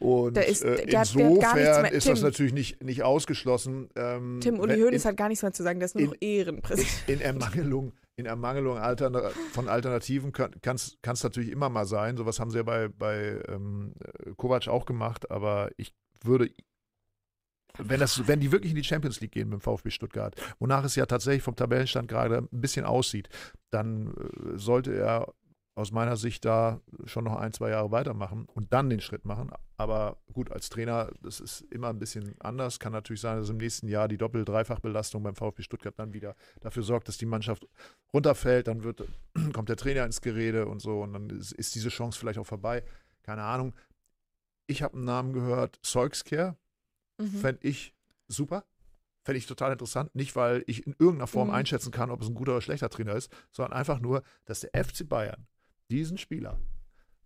Und 0.00 0.36
Der 0.36 0.46
ist- 0.46 0.62
äh, 0.62 0.86
der 0.86 1.00
nichts 1.00 1.14
insofern 1.14 1.54
mehr- 1.56 1.92
ist 1.92 2.08
das 2.08 2.22
natürlich 2.22 2.52
nicht, 2.52 2.82
nicht 2.84 3.02
ausgeschlossen. 3.02 3.88
Ähm, 3.96 4.38
Tim 4.40 4.60
Uli 4.60 4.78
Hoeneß 4.80 5.04
hat 5.04 5.16
gar 5.16 5.28
nichts 5.28 5.42
mehr 5.42 5.52
zu 5.52 5.62
sagen, 5.64 5.80
der 5.80 5.86
ist 5.86 5.94
nur 5.96 6.04
in- 6.04 6.10
noch 6.10 6.16
Ehrenpräsident. 6.20 7.08
in 7.08 7.20
Ermangelung, 7.20 7.92
in 8.16 8.26
Ermangelung 8.26 8.78
alterna 8.78 9.30
von 9.52 9.68
Alternativen 9.68 10.30
kann 10.32 10.52
es 10.76 10.98
natürlich 11.24 11.50
immer 11.50 11.68
mal 11.68 11.84
sein. 11.86 12.16
Sowas 12.16 12.38
haben 12.38 12.50
sie 12.50 12.58
ja 12.58 12.62
bei, 12.62 12.88
bei 12.88 13.40
ähm, 13.48 13.94
äh, 14.24 14.30
Kovac 14.36 14.68
auch 14.68 14.86
gemacht, 14.86 15.30
aber 15.32 15.70
ich 15.76 15.94
würde, 16.22 16.50
wenn, 17.78 18.00
das, 18.00 18.26
wenn 18.26 18.40
die 18.40 18.52
wirklich 18.52 18.72
in 18.72 18.76
die 18.76 18.84
Champions 18.84 19.20
League 19.20 19.32
gehen 19.32 19.48
mit 19.48 19.60
dem 19.60 19.62
VfB 19.62 19.90
Stuttgart, 19.90 20.34
wonach 20.58 20.84
es 20.84 20.96
ja 20.96 21.06
tatsächlich 21.06 21.42
vom 21.42 21.56
Tabellenstand 21.56 22.08
gerade 22.08 22.38
ein 22.38 22.60
bisschen 22.60 22.84
aussieht, 22.84 23.28
dann 23.70 24.08
äh, 24.08 24.58
sollte 24.58 24.94
er 24.94 25.32
aus 25.78 25.92
meiner 25.92 26.16
Sicht 26.16 26.44
da 26.44 26.80
schon 27.04 27.22
noch 27.22 27.36
ein, 27.36 27.52
zwei 27.52 27.70
Jahre 27.70 27.92
weitermachen 27.92 28.48
und 28.52 28.72
dann 28.72 28.90
den 28.90 29.00
Schritt 29.00 29.24
machen. 29.24 29.52
Aber 29.76 30.18
gut, 30.32 30.50
als 30.50 30.70
Trainer, 30.70 31.08
das 31.22 31.38
ist 31.38 31.60
immer 31.70 31.88
ein 31.90 32.00
bisschen 32.00 32.34
anders. 32.40 32.80
Kann 32.80 32.92
natürlich 32.92 33.20
sein, 33.20 33.38
dass 33.38 33.48
im 33.48 33.58
nächsten 33.58 33.86
Jahr 33.86 34.08
die 34.08 34.18
Doppel-Dreifach-Belastung 34.18 35.22
beim 35.22 35.36
VfB 35.36 35.62
Stuttgart 35.62 35.94
dann 35.96 36.12
wieder 36.12 36.34
dafür 36.62 36.82
sorgt, 36.82 37.06
dass 37.06 37.16
die 37.16 37.26
Mannschaft 37.26 37.68
runterfällt. 38.12 38.66
Dann 38.66 38.82
wird, 38.82 39.04
kommt 39.52 39.68
der 39.68 39.76
Trainer 39.76 40.04
ins 40.04 40.20
Gerede 40.20 40.66
und 40.66 40.82
so 40.82 41.00
und 41.00 41.12
dann 41.12 41.30
ist, 41.30 41.52
ist 41.52 41.76
diese 41.76 41.90
Chance 41.90 42.18
vielleicht 42.18 42.40
auch 42.40 42.46
vorbei. 42.46 42.82
Keine 43.22 43.44
Ahnung. 43.44 43.72
Ich 44.66 44.82
habe 44.82 44.94
einen 44.94 45.04
Namen 45.04 45.32
gehört, 45.32 45.78
Solskjaer, 45.82 46.56
Mhm. 47.18 47.38
fände 47.40 47.66
ich 47.66 47.94
super. 48.28 48.64
Fände 49.24 49.38
ich 49.38 49.46
total 49.46 49.72
interessant. 49.72 50.14
Nicht, 50.14 50.36
weil 50.36 50.64
ich 50.66 50.86
in 50.86 50.94
irgendeiner 50.98 51.26
Form 51.26 51.48
Mhm. 51.48 51.54
einschätzen 51.54 51.90
kann, 51.92 52.10
ob 52.10 52.22
es 52.22 52.28
ein 52.28 52.34
guter 52.34 52.52
oder 52.52 52.60
schlechter 52.62 52.88
Trainer 52.88 53.14
ist, 53.14 53.30
sondern 53.52 53.78
einfach 53.78 54.00
nur, 54.00 54.22
dass 54.46 54.60
der 54.60 54.70
FC 54.84 55.06
Bayern 55.08 55.46
diesen 55.90 56.16
Spieler 56.18 56.58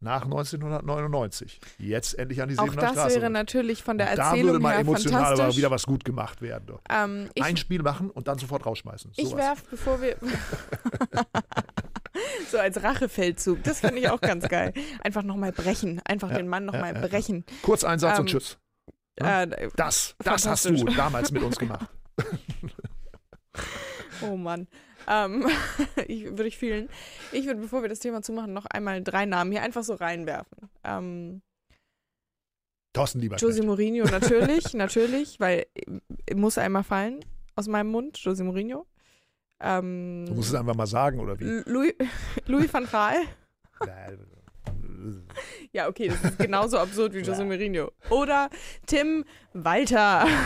nach 0.00 0.24
1999 0.24 1.60
jetzt 1.78 2.18
endlich 2.18 2.42
an 2.42 2.48
die 2.48 2.58
Auch 2.58 2.64
Siebener 2.64 2.82
das 2.82 2.92
Straße 2.92 3.20
wäre 3.20 3.30
natürlich 3.30 3.84
von 3.84 3.98
der 3.98 4.16
da 4.16 4.30
Erzählung 4.30 4.52
würde 4.54 4.62
mal 4.62 4.72
her 4.72 4.80
emotional 4.80 5.40
aber 5.40 5.56
wieder 5.56 5.70
was 5.70 5.86
gut 5.86 6.04
gemacht 6.04 6.42
werden. 6.42 6.76
Ähm, 6.90 7.28
ich 7.34 7.42
Ein 7.44 7.56
Spiel 7.56 7.82
machen 7.82 8.10
und 8.10 8.26
dann 8.26 8.38
sofort 8.38 8.66
rausschmeißen. 8.66 9.12
Ich 9.16 9.28
Sowas. 9.28 9.38
werf, 9.38 9.64
bevor 9.70 10.02
wir. 10.02 10.16
so 12.50 12.58
als 12.58 12.82
Rachefeldzug. 12.82 13.62
Das 13.62 13.80
finde 13.80 13.98
ich 13.98 14.08
auch 14.10 14.20
ganz 14.20 14.48
geil. 14.48 14.72
Einfach 15.04 15.22
nochmal 15.22 15.52
brechen. 15.52 16.00
Einfach 16.04 16.30
Ja, 16.30 16.38
den 16.38 16.48
Mann 16.48 16.64
nochmal 16.64 16.94
ja, 16.94 17.00
ja. 17.00 17.06
brechen. 17.06 17.44
Kurz 17.62 17.84
einen 17.84 18.00
Satz 18.00 18.16
Ähm, 18.18 18.22
und 18.22 18.30
tschüss. 18.30 18.58
Äh, 19.16 19.68
Das, 19.76 20.14
das 20.18 20.46
hast 20.46 20.64
du 20.64 20.84
damals 20.84 21.30
mit 21.30 21.42
uns 21.42 21.58
gemacht. 21.58 21.88
oh 24.22 24.36
Mann. 24.36 24.66
ähm, 25.08 25.46
ich, 26.06 26.24
würde 26.24 26.46
ich 26.46 26.56
fühlen. 26.58 26.88
Ich 27.32 27.46
würde, 27.46 27.60
bevor 27.60 27.82
wir 27.82 27.88
das 27.88 28.00
Thema 28.00 28.22
zumachen, 28.22 28.52
noch 28.52 28.66
einmal 28.66 29.02
drei 29.02 29.26
Namen 29.26 29.52
hier 29.52 29.62
einfach 29.62 29.82
so 29.82 29.94
reinwerfen. 29.94 30.70
Ähm, 30.84 31.42
Thorsten 32.92 33.20
Lieber. 33.20 33.36
Jose 33.36 33.62
Mourinho 33.62 34.04
natürlich, 34.04 34.74
natürlich, 34.74 35.40
weil 35.40 35.66
äh, 36.26 36.34
muss 36.34 36.58
einmal 36.58 36.84
fallen 36.84 37.24
aus 37.56 37.68
meinem 37.68 37.90
Mund, 37.90 38.18
Jose 38.18 38.44
Mourinho. 38.44 38.86
Ähm, 39.60 40.24
du 40.26 40.34
musst 40.34 40.50
es 40.50 40.54
einfach 40.54 40.74
mal 40.74 40.86
sagen, 40.86 41.20
oder 41.20 41.38
wie? 41.38 41.62
Louis, 41.70 41.94
Louis 42.46 42.72
van 42.72 42.86
Gaal. 42.90 43.16
Ja, 45.72 45.88
okay, 45.88 46.08
das 46.08 46.22
ist 46.22 46.38
genauso 46.38 46.78
absurd 46.78 47.14
wie 47.14 47.20
Jose 47.22 47.44
Mourinho. 47.44 47.90
Oder 48.10 48.50
Tim 48.86 49.24
Walter. 49.52 50.26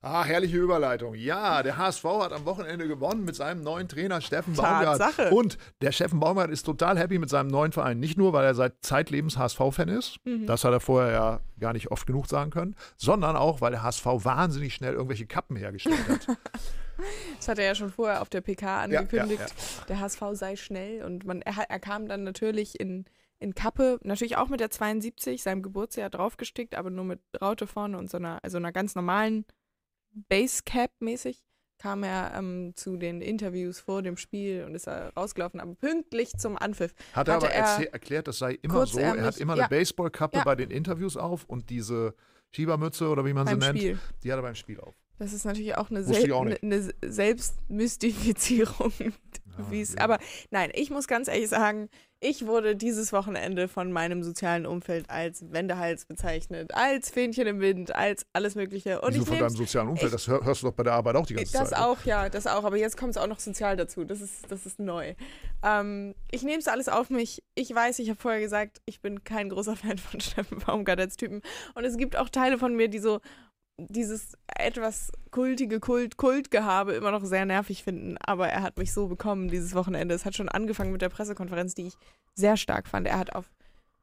Ah, 0.00 0.24
herrliche 0.24 0.56
Überleitung. 0.56 1.16
Ja, 1.16 1.60
der 1.64 1.76
HSV 1.76 2.04
hat 2.04 2.32
am 2.32 2.44
Wochenende 2.44 2.86
gewonnen 2.86 3.24
mit 3.24 3.34
seinem 3.34 3.62
neuen 3.62 3.88
Trainer 3.88 4.20
Steffen 4.20 4.54
Baumgart. 4.54 4.98
Tatsache. 4.98 5.30
Und 5.30 5.58
der 5.80 5.90
Steffen 5.90 6.20
Baumgart 6.20 6.50
ist 6.50 6.62
total 6.62 6.96
happy 6.96 7.18
mit 7.18 7.28
seinem 7.28 7.48
neuen 7.48 7.72
Verein. 7.72 7.98
Nicht 7.98 8.16
nur, 8.16 8.32
weil 8.32 8.44
er 8.44 8.54
seit 8.54 8.74
zeitlebens 8.82 9.36
HSV-Fan 9.36 9.88
ist, 9.88 10.20
mhm. 10.24 10.46
das 10.46 10.62
hat 10.62 10.72
er 10.72 10.78
vorher 10.78 11.12
ja 11.12 11.40
gar 11.58 11.72
nicht 11.72 11.90
oft 11.90 12.06
genug 12.06 12.28
sagen 12.28 12.52
können, 12.52 12.76
sondern 12.96 13.34
auch, 13.34 13.60
weil 13.60 13.72
der 13.72 13.82
HSV 13.82 14.06
wahnsinnig 14.06 14.72
schnell 14.72 14.92
irgendwelche 14.92 15.26
Kappen 15.26 15.56
hergestellt 15.56 16.08
hat. 16.08 16.26
das 17.36 17.48
hat 17.48 17.58
er 17.58 17.66
ja 17.66 17.74
schon 17.74 17.90
vorher 17.90 18.22
auf 18.22 18.28
der 18.28 18.40
PK 18.40 18.82
angekündigt. 18.82 19.40
Ja, 19.40 19.46
ja, 19.46 19.78
ja. 19.78 19.84
Der 19.88 20.00
HSV 20.00 20.22
sei 20.32 20.56
schnell 20.56 21.02
und 21.04 21.24
man, 21.24 21.42
er, 21.42 21.54
er 21.68 21.80
kam 21.80 22.08
dann 22.08 22.24
natürlich 22.24 22.78
in 22.80 23.04
in 23.40 23.54
Kappe, 23.54 24.00
natürlich 24.02 24.36
auch 24.36 24.48
mit 24.48 24.60
der 24.60 24.70
72, 24.70 25.42
seinem 25.42 25.62
Geburtsjahr 25.62 26.10
draufgestickt, 26.10 26.74
aber 26.74 26.90
nur 26.90 27.04
mit 27.04 27.20
Raute 27.40 27.66
vorne 27.66 27.96
und 27.96 28.10
so 28.10 28.16
einer, 28.16 28.42
also 28.42 28.56
einer 28.56 28.72
ganz 28.72 28.94
normalen 28.94 29.44
Basecap-mäßig 30.28 31.44
kam 31.78 32.02
er 32.02 32.32
ähm, 32.34 32.72
zu 32.74 32.96
den 32.96 33.22
Interviews 33.22 33.78
vor 33.78 34.02
dem 34.02 34.16
Spiel 34.16 34.64
und 34.64 34.74
ist 34.74 34.88
rausgelaufen, 34.88 35.60
aber 35.60 35.76
pünktlich 35.76 36.32
zum 36.36 36.58
Anpfiff. 36.58 36.92
Hat 37.12 37.28
er 37.28 37.36
aber 37.36 37.50
er 37.50 37.92
erklärt, 37.92 38.26
das 38.26 38.38
sei 38.38 38.58
immer 38.60 38.84
so. 38.84 38.98
Er 38.98 39.22
hat 39.22 39.38
immer 39.38 39.56
ja. 39.56 39.64
eine 39.64 39.68
Baseballkappe 39.68 40.38
ja. 40.38 40.44
bei 40.44 40.56
den 40.56 40.72
Interviews 40.72 41.16
auf 41.16 41.44
und 41.44 41.70
diese 41.70 42.14
Schiebermütze 42.50 43.08
oder 43.08 43.24
wie 43.24 43.32
man 43.32 43.44
beim 43.44 43.60
sie 43.60 43.66
nennt, 43.66 43.78
Spiel. 43.78 43.98
die 44.24 44.32
hat 44.32 44.38
er 44.40 44.42
beim 44.42 44.56
Spiel 44.56 44.80
auf. 44.80 44.96
Das 45.18 45.32
ist 45.32 45.44
natürlich 45.44 45.76
auch 45.76 45.90
eine, 45.90 46.04
Sel 46.04 46.32
auch 46.32 46.46
eine 46.46 46.92
Selbstmystifizierung. 47.02 48.92
Ja, 49.72 50.04
aber 50.04 50.18
nein, 50.52 50.70
ich 50.72 50.90
muss 50.90 51.08
ganz 51.08 51.26
ehrlich 51.26 51.48
sagen, 51.48 51.88
ich 52.20 52.46
wurde 52.46 52.74
dieses 52.74 53.12
Wochenende 53.12 53.68
von 53.68 53.92
meinem 53.92 54.24
sozialen 54.24 54.66
Umfeld 54.66 55.08
als 55.08 55.52
Wendehals 55.52 56.04
bezeichnet, 56.04 56.74
als 56.74 57.10
Fähnchen 57.10 57.46
im 57.46 57.60
Wind, 57.60 57.94
als 57.94 58.26
alles 58.32 58.56
Mögliche. 58.56 59.00
Und 59.00 59.14
Wieso 59.14 59.26
von 59.26 59.38
deinem 59.38 59.50
sozialen 59.50 59.88
Umfeld? 59.88 60.12
Ich, 60.12 60.24
das 60.24 60.28
hörst 60.28 60.62
du 60.62 60.66
doch 60.66 60.74
bei 60.74 60.82
der 60.82 60.94
Arbeit 60.94 61.14
auch 61.14 61.26
die 61.26 61.34
ganze 61.34 61.52
das 61.52 61.70
Zeit. 61.70 61.78
Das 61.78 61.84
auch, 61.84 62.04
ja, 62.04 62.28
das 62.28 62.46
auch. 62.48 62.64
Aber 62.64 62.76
jetzt 62.76 62.96
kommt 62.96 63.10
es 63.10 63.16
auch 63.16 63.28
noch 63.28 63.38
sozial 63.38 63.76
dazu. 63.76 64.04
Das 64.04 64.20
ist, 64.20 64.50
das 64.50 64.66
ist 64.66 64.80
neu. 64.80 65.14
Ähm, 65.62 66.14
ich 66.30 66.42
nehme 66.42 66.58
es 66.58 66.66
alles 66.66 66.88
auf 66.88 67.08
mich. 67.10 67.42
Ich 67.54 67.72
weiß, 67.72 68.00
ich 68.00 68.10
habe 68.10 68.20
vorher 68.20 68.40
gesagt, 68.40 68.80
ich 68.84 69.00
bin 69.00 69.22
kein 69.22 69.48
großer 69.48 69.76
Fan 69.76 69.98
von 69.98 70.20
Steffen 70.20 70.58
Baumgart 70.58 70.98
als 70.98 71.16
Typen. 71.16 71.42
Und 71.74 71.84
es 71.84 71.96
gibt 71.96 72.16
auch 72.16 72.28
Teile 72.30 72.58
von 72.58 72.74
mir, 72.74 72.88
die 72.88 72.98
so, 72.98 73.20
dieses 73.78 74.36
etwas 74.48 75.12
kultige 75.30 75.80
Kult, 75.80 76.16
Kultgehabe 76.16 76.92
immer 76.92 77.12
noch 77.12 77.24
sehr 77.24 77.46
nervig 77.46 77.84
finden. 77.84 78.16
Aber 78.18 78.48
er 78.48 78.62
hat 78.62 78.76
mich 78.76 78.92
so 78.92 79.06
bekommen 79.06 79.48
dieses 79.48 79.74
Wochenende. 79.74 80.14
Es 80.14 80.24
hat 80.24 80.34
schon 80.34 80.48
angefangen 80.48 80.92
mit 80.92 81.02
der 81.02 81.08
Pressekonferenz, 81.08 81.74
die 81.74 81.86
ich 81.88 81.94
sehr 82.34 82.56
stark 82.56 82.88
fand. 82.88 83.06
Er 83.06 83.18
hat 83.18 83.34
auf, 83.34 83.50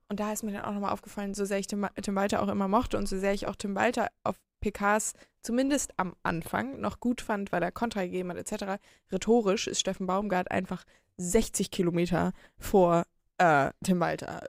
und 0.08 0.20
da 0.20 0.32
ist 0.32 0.44
mir 0.44 0.54
dann 0.54 0.64
auch 0.64 0.74
nochmal 0.74 0.94
aufgefallen, 0.94 1.34
so 1.34 1.46
sehr 1.46 1.60
ich 1.60 1.68
Tim, 1.68 1.88
Tim 2.02 2.16
Walter 2.16 2.42
auch 2.42 2.48
immer 2.48 2.68
mochte 2.68 2.98
und 2.98 3.08
so 3.08 3.20
sehr 3.20 3.34
ich 3.34 3.48
auch 3.48 3.56
Tim 3.56 3.76
Walter 3.76 4.08
auf 4.24 4.38
PKs 4.62 5.14
zumindest 5.42 5.94
am 5.98 6.16
Anfang 6.24 6.80
noch 6.80 7.00
gut 7.00 7.22
fand, 7.22 7.52
weil 7.52 7.62
er 7.62 7.72
Kontra 7.72 8.04
gegeben 8.04 8.32
hat, 8.32 8.38
etc. 8.38 8.82
Rhetorisch 9.12 9.68
ist 9.68 9.80
Steffen 9.80 10.08
Baumgart 10.08 10.50
einfach 10.50 10.86
60 11.18 11.70
Kilometer 11.70 12.34
vor 12.58 13.06
äh, 13.38 13.72
Tim 13.84 14.00
Walter. 14.00 14.48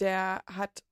Der 0.00 0.42
hat 0.46 0.82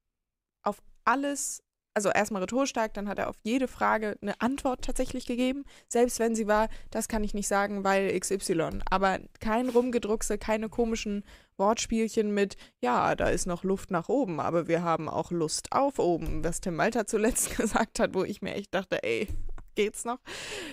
auf 0.62 0.82
alles 1.04 1.62
also 1.94 2.10
erstmal 2.10 2.42
rhetorisch 2.42 2.70
stark, 2.70 2.94
dann 2.94 3.08
hat 3.08 3.18
er 3.18 3.28
auf 3.28 3.36
jede 3.42 3.68
Frage 3.68 4.16
eine 4.22 4.40
Antwort 4.40 4.82
tatsächlich 4.84 5.26
gegeben, 5.26 5.64
selbst 5.88 6.18
wenn 6.18 6.34
sie 6.34 6.46
war, 6.46 6.68
das 6.90 7.08
kann 7.08 7.24
ich 7.24 7.34
nicht 7.34 7.48
sagen, 7.48 7.84
weil 7.84 8.18
XY. 8.18 8.80
Aber 8.90 9.18
kein 9.40 9.68
Rumgedruckse, 9.68 10.38
keine 10.38 10.68
komischen 10.68 11.24
Wortspielchen 11.56 12.32
mit, 12.32 12.56
ja, 12.80 13.14
da 13.14 13.28
ist 13.28 13.46
noch 13.46 13.62
Luft 13.62 13.90
nach 13.90 14.08
oben, 14.08 14.40
aber 14.40 14.68
wir 14.68 14.82
haben 14.82 15.08
auch 15.08 15.30
Lust 15.30 15.72
auf 15.72 15.98
oben, 15.98 16.42
was 16.44 16.60
Tim 16.60 16.78
Walter 16.78 17.06
zuletzt 17.06 17.56
gesagt 17.56 18.00
hat, 18.00 18.14
wo 18.14 18.24
ich 18.24 18.42
mir 18.42 18.54
echt 18.54 18.74
dachte, 18.74 19.02
ey, 19.02 19.28
geht's 19.74 20.04
noch? 20.04 20.18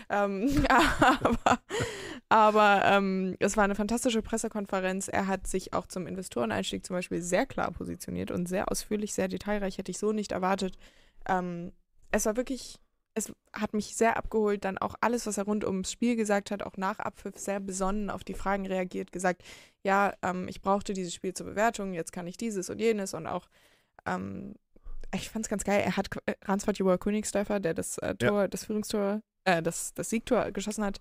Ähm, 0.09 0.65
aber 1.21 1.59
aber 2.29 2.83
ähm, 2.85 3.35
es 3.39 3.57
war 3.57 3.63
eine 3.63 3.73
fantastische 3.73 4.21
Pressekonferenz. 4.21 5.07
Er 5.07 5.25
hat 5.25 5.47
sich 5.47 5.73
auch 5.73 5.87
zum 5.87 6.05
Investoreneinstieg 6.05 6.85
zum 6.85 6.95
Beispiel 6.95 7.21
sehr 7.21 7.47
klar 7.47 7.71
positioniert 7.71 8.29
und 8.29 8.47
sehr 8.47 8.71
ausführlich, 8.71 9.13
sehr 9.13 9.27
detailreich, 9.27 9.79
hätte 9.79 9.89
ich 9.89 9.97
so 9.97 10.11
nicht 10.11 10.31
erwartet 10.31 10.77
ähm, 11.27 11.71
es 12.11 12.25
war 12.25 12.37
wirklich, 12.37 12.79
es 13.13 13.31
hat 13.53 13.73
mich 13.73 13.95
sehr 13.95 14.17
abgeholt, 14.17 14.65
dann 14.65 14.77
auch 14.77 14.95
alles, 15.01 15.27
was 15.27 15.37
er 15.37 15.45
rund 15.45 15.65
ums 15.65 15.91
Spiel 15.91 16.15
gesagt 16.15 16.51
hat, 16.51 16.63
auch 16.63 16.77
nach 16.77 16.99
Abpfiff 16.99 17.37
sehr 17.37 17.59
besonnen 17.59 18.09
auf 18.09 18.23
die 18.23 18.33
Fragen 18.33 18.65
reagiert, 18.65 19.11
gesagt, 19.11 19.43
ja, 19.83 20.13
ähm, 20.21 20.47
ich 20.47 20.61
brauchte 20.61 20.93
dieses 20.93 21.13
Spiel 21.13 21.33
zur 21.33 21.47
Bewertung, 21.47 21.93
jetzt 21.93 22.11
kann 22.11 22.27
ich 22.27 22.37
dieses 22.37 22.69
und 22.69 22.79
jenes 22.79 23.13
und 23.13 23.27
auch 23.27 23.47
ähm, 24.05 24.55
ich 25.13 25.29
fand 25.29 25.45
es 25.45 25.49
ganz 25.49 25.63
geil. 25.63 25.81
Er 25.83 25.97
hat 25.97 26.09
äh, 26.25 26.35
Ransford 26.43 26.77
Joa 26.77 26.97
Königsdörfer, 26.97 27.59
der 27.59 27.73
das 27.73 27.97
äh, 27.99 28.15
Tor, 28.15 28.41
ja. 28.41 28.47
das 28.47 28.65
Führungstor, 28.65 29.21
äh, 29.43 29.61
das, 29.61 29.93
das 29.93 30.09
Siegtor 30.09 30.51
geschossen 30.51 30.83
hat, 30.83 30.99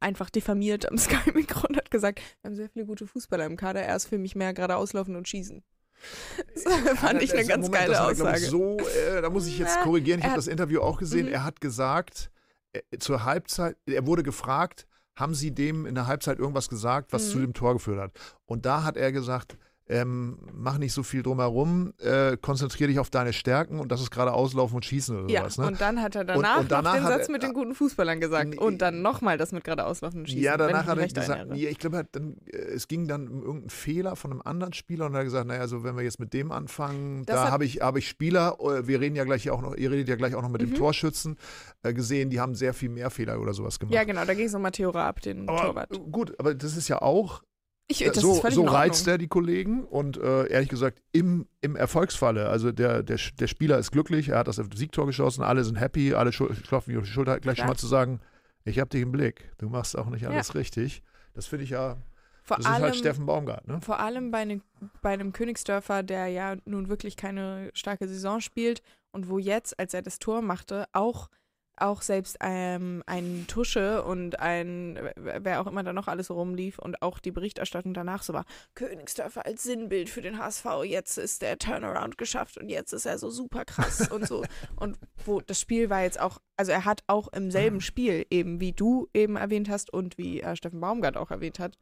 einfach 0.00 0.30
diffamiert 0.30 0.88
am 0.90 0.98
Sky-Mikro 0.98 1.66
und 1.68 1.76
hat 1.76 1.90
gesagt, 1.90 2.20
wir 2.40 2.50
haben 2.50 2.56
sehr 2.56 2.68
viele 2.68 2.86
gute 2.86 3.06
Fußballer 3.06 3.46
im 3.46 3.56
Kader, 3.56 3.82
er 3.82 3.96
ist 3.96 4.06
für 4.06 4.18
mich 4.18 4.34
mehr 4.34 4.54
gerade 4.54 4.76
auslaufen 4.76 5.16
und 5.16 5.28
schießen. 5.28 5.62
Das 6.54 6.98
fand 6.98 7.22
ich 7.22 7.32
eine 7.32 7.46
ganz 7.46 7.66
Moment, 7.66 7.86
geile 7.86 8.04
Aussage. 8.04 8.38
Ich, 8.38 8.48
so, 8.48 8.78
äh, 8.78 9.22
da 9.22 9.30
muss 9.30 9.46
ich 9.46 9.58
jetzt 9.58 9.80
korrigieren, 9.80 10.20
ich 10.20 10.26
habe 10.26 10.36
das 10.36 10.46
Interview 10.46 10.80
auch 10.80 10.98
gesehen. 10.98 11.26
Mhm. 11.26 11.32
Er 11.32 11.44
hat 11.44 11.60
gesagt, 11.60 12.30
äh, 12.72 12.98
zur 12.98 13.24
Halbzeit, 13.24 13.76
er 13.86 14.06
wurde 14.06 14.22
gefragt, 14.22 14.86
haben 15.14 15.34
Sie 15.34 15.50
dem 15.52 15.86
in 15.86 15.94
der 15.94 16.06
Halbzeit 16.06 16.38
irgendwas 16.38 16.68
gesagt, 16.68 17.12
was 17.12 17.26
mhm. 17.26 17.30
zu 17.30 17.38
dem 17.38 17.54
Tor 17.54 17.74
geführt 17.74 17.98
hat? 17.98 18.12
Und 18.44 18.66
da 18.66 18.84
hat 18.84 18.96
er 18.96 19.12
gesagt, 19.12 19.56
ähm, 19.88 20.38
mach 20.52 20.78
nicht 20.78 20.92
so 20.92 21.02
viel 21.02 21.22
drumherum, 21.22 21.92
äh, 21.98 22.36
konzentriere 22.36 22.88
dich 22.88 22.98
auf 22.98 23.08
deine 23.08 23.32
Stärken 23.32 23.78
und 23.78 23.92
das 23.92 24.00
ist 24.00 24.10
gerade 24.10 24.32
auslaufen 24.32 24.76
und 24.76 24.84
schießen 24.84 25.24
oder 25.24 25.32
ja, 25.32 25.40
sowas. 25.42 25.58
Ne? 25.58 25.66
Und 25.68 25.80
dann 25.80 26.02
hat 26.02 26.16
er 26.16 26.24
danach, 26.24 26.56
und, 26.56 26.62
und 26.62 26.72
danach 26.72 26.94
den 26.94 27.04
Satz 27.04 27.28
er, 27.28 27.32
mit 27.32 27.42
den 27.44 27.52
guten 27.52 27.74
Fußballern 27.74 28.20
gesagt 28.20 28.58
und 28.58 28.82
dann 28.82 29.00
nochmal 29.02 29.38
das 29.38 29.52
mit 29.52 29.62
gerade 29.62 29.86
auslaufen 29.86 30.20
und 30.20 30.26
schießen. 30.26 30.42
Ja, 30.42 30.56
danach 30.56 30.86
hat 30.86 30.98
er 30.98 31.06
gesagt, 31.06 31.54
ja, 31.54 31.68
ich 31.68 31.78
glaube, 31.78 32.04
äh, 32.14 32.56
es 32.56 32.88
ging 32.88 33.06
dann 33.06 33.28
um 33.28 33.42
irgendeinen 33.42 33.70
Fehler 33.70 34.16
von 34.16 34.32
einem 34.32 34.42
anderen 34.42 34.72
Spieler 34.72 35.06
und 35.06 35.14
er 35.14 35.18
hat 35.18 35.26
gesagt, 35.26 35.46
naja, 35.46 35.60
also 35.60 35.84
wenn 35.84 35.96
wir 35.96 36.02
jetzt 36.02 36.18
mit 36.18 36.32
dem 36.32 36.50
anfangen, 36.50 37.24
das 37.24 37.36
da 37.36 37.50
habe 37.50 37.64
ich, 37.64 37.80
hab 37.80 37.96
ich 37.96 38.08
Spieler, 38.08 38.56
äh, 38.60 38.88
wir 38.88 39.00
reden 39.00 39.14
ja 39.14 39.24
gleich 39.24 39.50
auch 39.50 39.62
noch, 39.62 39.76
ihr 39.76 39.90
redet 39.92 40.08
ja 40.08 40.16
gleich 40.16 40.34
auch 40.34 40.42
noch 40.42 40.48
mit 40.48 40.62
mhm. 40.62 40.66
dem 40.66 40.74
Torschützen, 40.74 41.36
äh, 41.84 41.94
gesehen, 41.94 42.30
die 42.30 42.40
haben 42.40 42.56
sehr 42.56 42.74
viel 42.74 42.88
mehr 42.88 43.10
Fehler 43.10 43.40
oder 43.40 43.54
sowas 43.54 43.78
gemacht. 43.78 43.94
Ja, 43.94 44.02
genau, 44.02 44.24
da 44.24 44.34
ging 44.34 44.46
es 44.46 44.54
um 44.54 44.62
Matteo 44.62 44.90
Raab, 44.90 45.20
den 45.20 45.48
aber, 45.48 45.60
Torwart. 45.60 46.00
Gut, 46.10 46.34
aber 46.40 46.54
das 46.56 46.76
ist 46.76 46.88
ja 46.88 47.00
auch 47.00 47.42
ich, 47.88 48.04
äh, 48.04 48.12
so, 48.14 48.42
so 48.48 48.64
reizt 48.64 49.06
er 49.06 49.18
die 49.18 49.28
Kollegen 49.28 49.84
und 49.84 50.16
äh, 50.16 50.48
ehrlich 50.48 50.68
gesagt, 50.68 51.00
im, 51.12 51.46
im 51.60 51.76
Erfolgsfalle, 51.76 52.48
also 52.48 52.72
der, 52.72 53.02
der, 53.02 53.18
der 53.38 53.46
Spieler 53.46 53.78
ist 53.78 53.92
glücklich, 53.92 54.30
er 54.30 54.38
hat 54.38 54.48
das 54.48 54.56
Siegtor 54.56 55.06
geschossen, 55.06 55.42
alle 55.42 55.64
sind 55.64 55.76
happy, 55.76 56.14
alle 56.14 56.30
klopfen 56.30 56.96
auf 56.96 57.04
die 57.04 57.10
Schulter, 57.10 57.38
gleich 57.38 57.58
schon 57.58 57.68
mal 57.68 57.76
zu 57.76 57.86
sagen, 57.86 58.20
ich 58.64 58.80
habe 58.80 58.90
dich 58.90 59.02
im 59.02 59.12
Blick, 59.12 59.52
du 59.58 59.68
machst 59.68 59.96
auch 59.96 60.06
nicht 60.06 60.26
alles 60.26 60.48
ja. 60.48 60.54
richtig. 60.54 61.02
Das 61.34 61.46
finde 61.46 61.64
ich 61.64 61.70
ja, 61.70 61.96
vor 62.42 62.56
das 62.56 62.66
allem, 62.66 62.76
ist 62.76 62.82
halt 62.82 62.96
Steffen 62.96 63.26
Baumgart. 63.26 63.68
Ne? 63.68 63.80
Vor 63.80 64.00
allem 64.00 64.30
bei, 64.30 64.44
ne, 64.44 64.60
bei 65.02 65.10
einem 65.10 65.32
Königsdörfer, 65.32 66.02
der 66.02 66.26
ja 66.28 66.56
nun 66.64 66.88
wirklich 66.88 67.16
keine 67.16 67.70
starke 67.74 68.08
Saison 68.08 68.40
spielt 68.40 68.82
und 69.12 69.28
wo 69.28 69.38
jetzt, 69.38 69.78
als 69.78 69.94
er 69.94 70.02
das 70.02 70.18
Tor 70.18 70.42
machte, 70.42 70.86
auch 70.92 71.28
auch 71.76 72.02
selbst 72.02 72.36
ähm, 72.40 73.02
ein 73.06 73.46
Tusche 73.48 74.02
und 74.02 74.40
ein, 74.40 74.98
wer 75.16 75.60
auch 75.60 75.66
immer 75.66 75.82
da 75.82 75.92
noch 75.92 76.08
alles 76.08 76.30
rumlief 76.30 76.78
und 76.78 77.02
auch 77.02 77.18
die 77.18 77.30
Berichterstattung 77.30 77.94
danach 77.94 78.22
so 78.22 78.32
war, 78.32 78.44
Königsdörfer 78.74 79.46
als 79.46 79.62
Sinnbild 79.62 80.08
für 80.08 80.22
den 80.22 80.38
HSV, 80.38 80.66
jetzt 80.84 81.18
ist 81.18 81.42
der 81.42 81.58
Turnaround 81.58 82.18
geschafft 82.18 82.58
und 82.58 82.68
jetzt 82.68 82.92
ist 82.92 83.06
er 83.06 83.18
so 83.18 83.30
super 83.30 83.64
krass 83.64 84.08
und 84.08 84.26
so. 84.26 84.44
Und 84.76 84.98
wo 85.24 85.40
das 85.40 85.60
Spiel 85.60 85.90
war 85.90 86.02
jetzt 86.02 86.20
auch, 86.20 86.38
also 86.56 86.72
er 86.72 86.84
hat 86.84 87.02
auch 87.06 87.28
im 87.28 87.50
selben 87.50 87.80
Spiel, 87.80 88.26
eben 88.30 88.60
wie 88.60 88.72
du 88.72 89.08
eben 89.14 89.36
erwähnt 89.36 89.68
hast 89.68 89.92
und 89.92 90.18
wie 90.18 90.40
äh, 90.40 90.56
Steffen 90.56 90.80
Baumgart 90.80 91.16
auch 91.16 91.30
erwähnt 91.30 91.58
hat, 91.58 91.78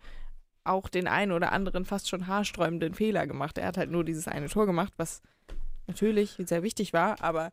auch 0.65 0.89
den 0.89 1.09
einen 1.09 1.33
oder 1.33 1.53
anderen 1.53 1.85
fast 1.85 2.09
schon 2.09 2.27
haarsträubenden 2.27 2.95
Fehler 2.95 3.27
gemacht. 3.27 3.59
Er 3.59 3.67
hat 3.67 3.77
halt 3.77 3.91
nur 3.91 4.05
dieses 4.05 4.29
eine 4.29 4.49
Tor 4.49 4.67
gemacht, 4.67 4.95
was 4.97 5.23
natürlich 5.87 6.37
sehr 6.47 6.63
wichtig 6.63 6.93
war, 6.93 7.23
aber 7.23 7.53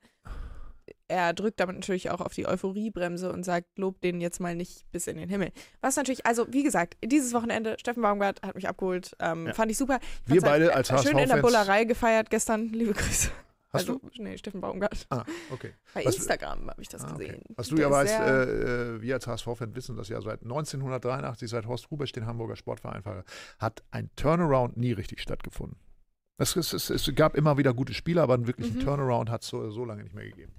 er 1.07 1.33
drückt 1.33 1.59
damit 1.59 1.75
natürlich 1.75 2.09
auch 2.09 2.21
auf 2.21 2.33
die 2.33 2.47
Euphoriebremse 2.47 3.31
und 3.31 3.43
sagt, 3.43 3.77
lob 3.77 4.01
den 4.01 4.21
jetzt 4.21 4.39
mal 4.39 4.55
nicht 4.55 4.89
bis 4.91 5.07
in 5.07 5.17
den 5.17 5.29
Himmel. 5.29 5.51
Was 5.81 5.95
natürlich, 5.95 6.25
also 6.25 6.45
wie 6.51 6.63
gesagt, 6.63 6.97
dieses 7.03 7.33
Wochenende, 7.33 7.77
Steffen 7.79 8.01
Baumgart 8.01 8.41
hat 8.41 8.55
mich 8.55 8.67
abgeholt, 8.67 9.15
ähm, 9.19 9.47
ja. 9.47 9.53
fand 9.53 9.71
ich 9.71 9.77
super. 9.77 9.99
Ich 10.27 10.33
Wir 10.33 10.41
beide 10.41 10.73
als 10.75 10.91
HSV 10.91 11.07
Schön 11.09 11.17
in 11.17 11.29
der 11.29 11.37
Bullerei 11.37 11.83
gefeiert 11.85 12.29
gestern, 12.29 12.67
liebe 12.73 12.93
Grüße. 12.93 13.29
Hast 13.73 13.87
also, 13.89 13.99
du? 13.99 14.09
Nee, 14.21 14.37
Steffen 14.37 14.59
Baumgart. 14.59 15.05
Ah, 15.09 15.23
okay. 15.49 15.73
Bei 15.93 16.03
Was- 16.03 16.17
Instagram 16.17 16.69
habe 16.69 16.81
ich 16.81 16.89
das 16.89 17.05
Ah, 17.05 17.13
okay. 17.15 17.27
gesehen. 17.27 17.43
Was 17.55 17.69
du 17.69 17.77
ja 17.77 17.89
weißt, 17.89 18.19
äh, 18.19 18.43
äh, 18.95 19.01
wir 19.01 19.13
als 19.15 19.27
HSV-Fan 19.27 19.73
wissen 19.75 19.95
das 19.95 20.09
ja 20.09 20.19
seit 20.21 20.41
1983, 20.41 21.49
seit 21.49 21.65
Horst 21.65 21.89
Rubesch 21.89 22.11
den 22.11 22.25
Hamburger 22.25 22.57
Sportverein 22.57 23.05
war, 23.05 23.23
hat 23.59 23.81
ein 23.91 24.09
Turnaround 24.17 24.75
nie 24.75 24.91
richtig 24.91 25.21
stattgefunden. 25.21 25.77
Es, 26.37 26.55
es, 26.57 26.73
es, 26.73 26.89
es 26.89 27.15
gab 27.15 27.35
immer 27.35 27.57
wieder 27.57 27.73
gute 27.73 27.93
Spieler, 27.93 28.23
aber 28.23 28.33
einen 28.33 28.47
wirklichen 28.47 28.75
Mhm. 28.77 28.81
Turnaround 28.81 29.29
hat 29.29 29.43
es 29.43 29.47
so, 29.47 29.69
so 29.69 29.85
lange 29.85 30.03
nicht 30.03 30.15
mehr 30.15 30.25
gegeben. 30.25 30.51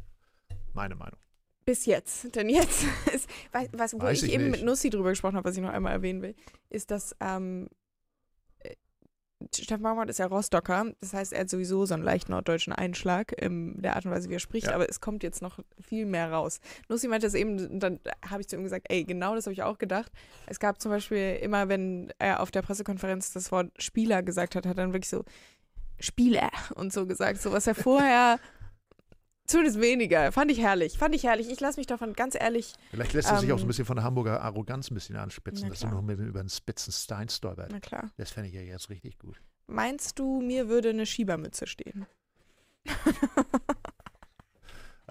Meine 0.75 0.95
Meinung. 0.95 1.19
Bis 1.65 1.87
jetzt. 1.87 2.35
Denn 2.35 2.49
jetzt 2.49 2.85
ist, 3.15 3.29
was, 3.73 3.95
wo 3.95 4.01
Weiß 4.01 4.23
ich, 4.23 4.31
ich 4.31 4.35
eben 4.35 4.51
mit 4.51 4.65
Nussi 4.65 4.91
drüber 4.91 5.11
gesprochen 5.11 5.37
habe, 5.37 5.49
was 5.49 5.57
ich 5.57 5.63
noch 5.63 5.71
einmal 5.71 5.93
erwähnen 5.93 6.23
will, 6.23 6.35
ist, 6.71 6.91
dass 6.91 7.15
ähm, 7.21 7.69
äh, 8.61 8.75
Steffen 9.55 9.85
Baumgart 9.85 10.11
ist 10.11 10.19
ja 10.19 10.27
Rostocker. 10.27 10.93
Das 11.01 11.13
heißt, 11.15 11.33
er 11.33 11.43
hat 11.43 11.51
sowieso 11.51 11.87
so 11.87 11.95
einen 11.95 12.03
leicht 12.03 12.29
norddeutschen 12.29 12.73
Einschlag 12.73 13.33
in 13.41 13.81
der 13.81 13.95
Art 13.95 14.05
und 14.05 14.11
Weise, 14.11 14.29
wie 14.29 14.35
er 14.35 14.41
spricht. 14.41 14.67
Ja. 14.67 14.75
Aber 14.75 14.89
es 14.89 15.01
kommt 15.01 15.23
jetzt 15.23 15.41
noch 15.41 15.61
viel 15.81 16.05
mehr 16.05 16.33
raus. 16.33 16.59
Nussi 16.89 17.07
meinte 17.07 17.27
das 17.27 17.35
eben, 17.35 17.65
und 17.65 17.81
dann 17.81 18.01
habe 18.29 18.41
ich 18.41 18.49
zu 18.49 18.57
ihm 18.57 18.65
gesagt, 18.65 18.87
ey, 18.89 19.05
genau 19.05 19.37
das 19.37 19.47
habe 19.47 19.53
ich 19.53 19.63
auch 19.63 19.79
gedacht. 19.79 20.11
Es 20.47 20.59
gab 20.59 20.81
zum 20.81 20.91
Beispiel 20.91 21.39
immer, 21.41 21.69
wenn 21.69 22.13
er 22.19 22.41
auf 22.41 22.51
der 22.51 22.63
Pressekonferenz 22.63 23.33
das 23.33 23.53
Wort 23.53 23.71
Spieler 23.81 24.25
gesagt 24.25 24.57
hat, 24.57 24.67
hat 24.67 24.73
er 24.79 24.83
dann 24.83 24.93
wirklich 24.93 25.11
so 25.11 25.25
Spieler 26.01 26.51
und 26.75 26.93
so 26.93 27.07
gesagt. 27.07 27.41
So 27.41 27.53
was 27.53 27.69
er 27.69 27.77
vorher... 27.77 28.41
Zumindest 29.53 29.81
weniger. 29.81 30.33
Fand 30.33 30.51
ich 30.51 30.59
herrlich. 30.61 30.97
Fand 30.99 31.15
ich 31.15 31.25
herrlich. 31.25 31.51
Ich 31.51 31.61
lasse 31.61 31.79
mich 31.79 31.87
davon 31.87 32.15
ganz 32.15 32.35
ehrlich. 32.35 32.73
Vielleicht 32.91 33.13
lässt 33.13 33.31
er 33.31 33.39
sich 33.39 33.53
auch 33.53 33.59
so 33.59 33.63
ein 33.63 33.67
Ähm, 33.67 33.69
bisschen 33.69 33.85
von 33.85 33.97
der 33.97 34.05
Hamburger 34.05 34.41
Arroganz 34.43 34.91
ein 34.91 34.95
bisschen 34.95 35.17
anspitzen, 35.17 35.69
dass 35.69 35.83
er 35.83 35.89
klar. 35.91 36.01
noch 36.01 36.07
mit, 36.07 36.19
über 36.19 36.41
den 36.43 36.49
Spitzen 36.49 36.93
Stein 36.93 37.29
stolpert. 37.29 37.69
Na 37.71 37.79
klar. 37.81 38.11
Das 38.17 38.31
fände 38.31 38.49
ich 38.49 38.55
ja 38.55 38.63
jetzt 38.63 38.89
richtig 38.91 39.19
gut. 39.19 39.41
Meinst 39.67 40.19
du, 40.19 40.41
mir 40.41 40.69
würde 40.69 40.89
eine 40.91 41.07
Schiebermütze 41.07 41.67
stehen? 41.67 42.07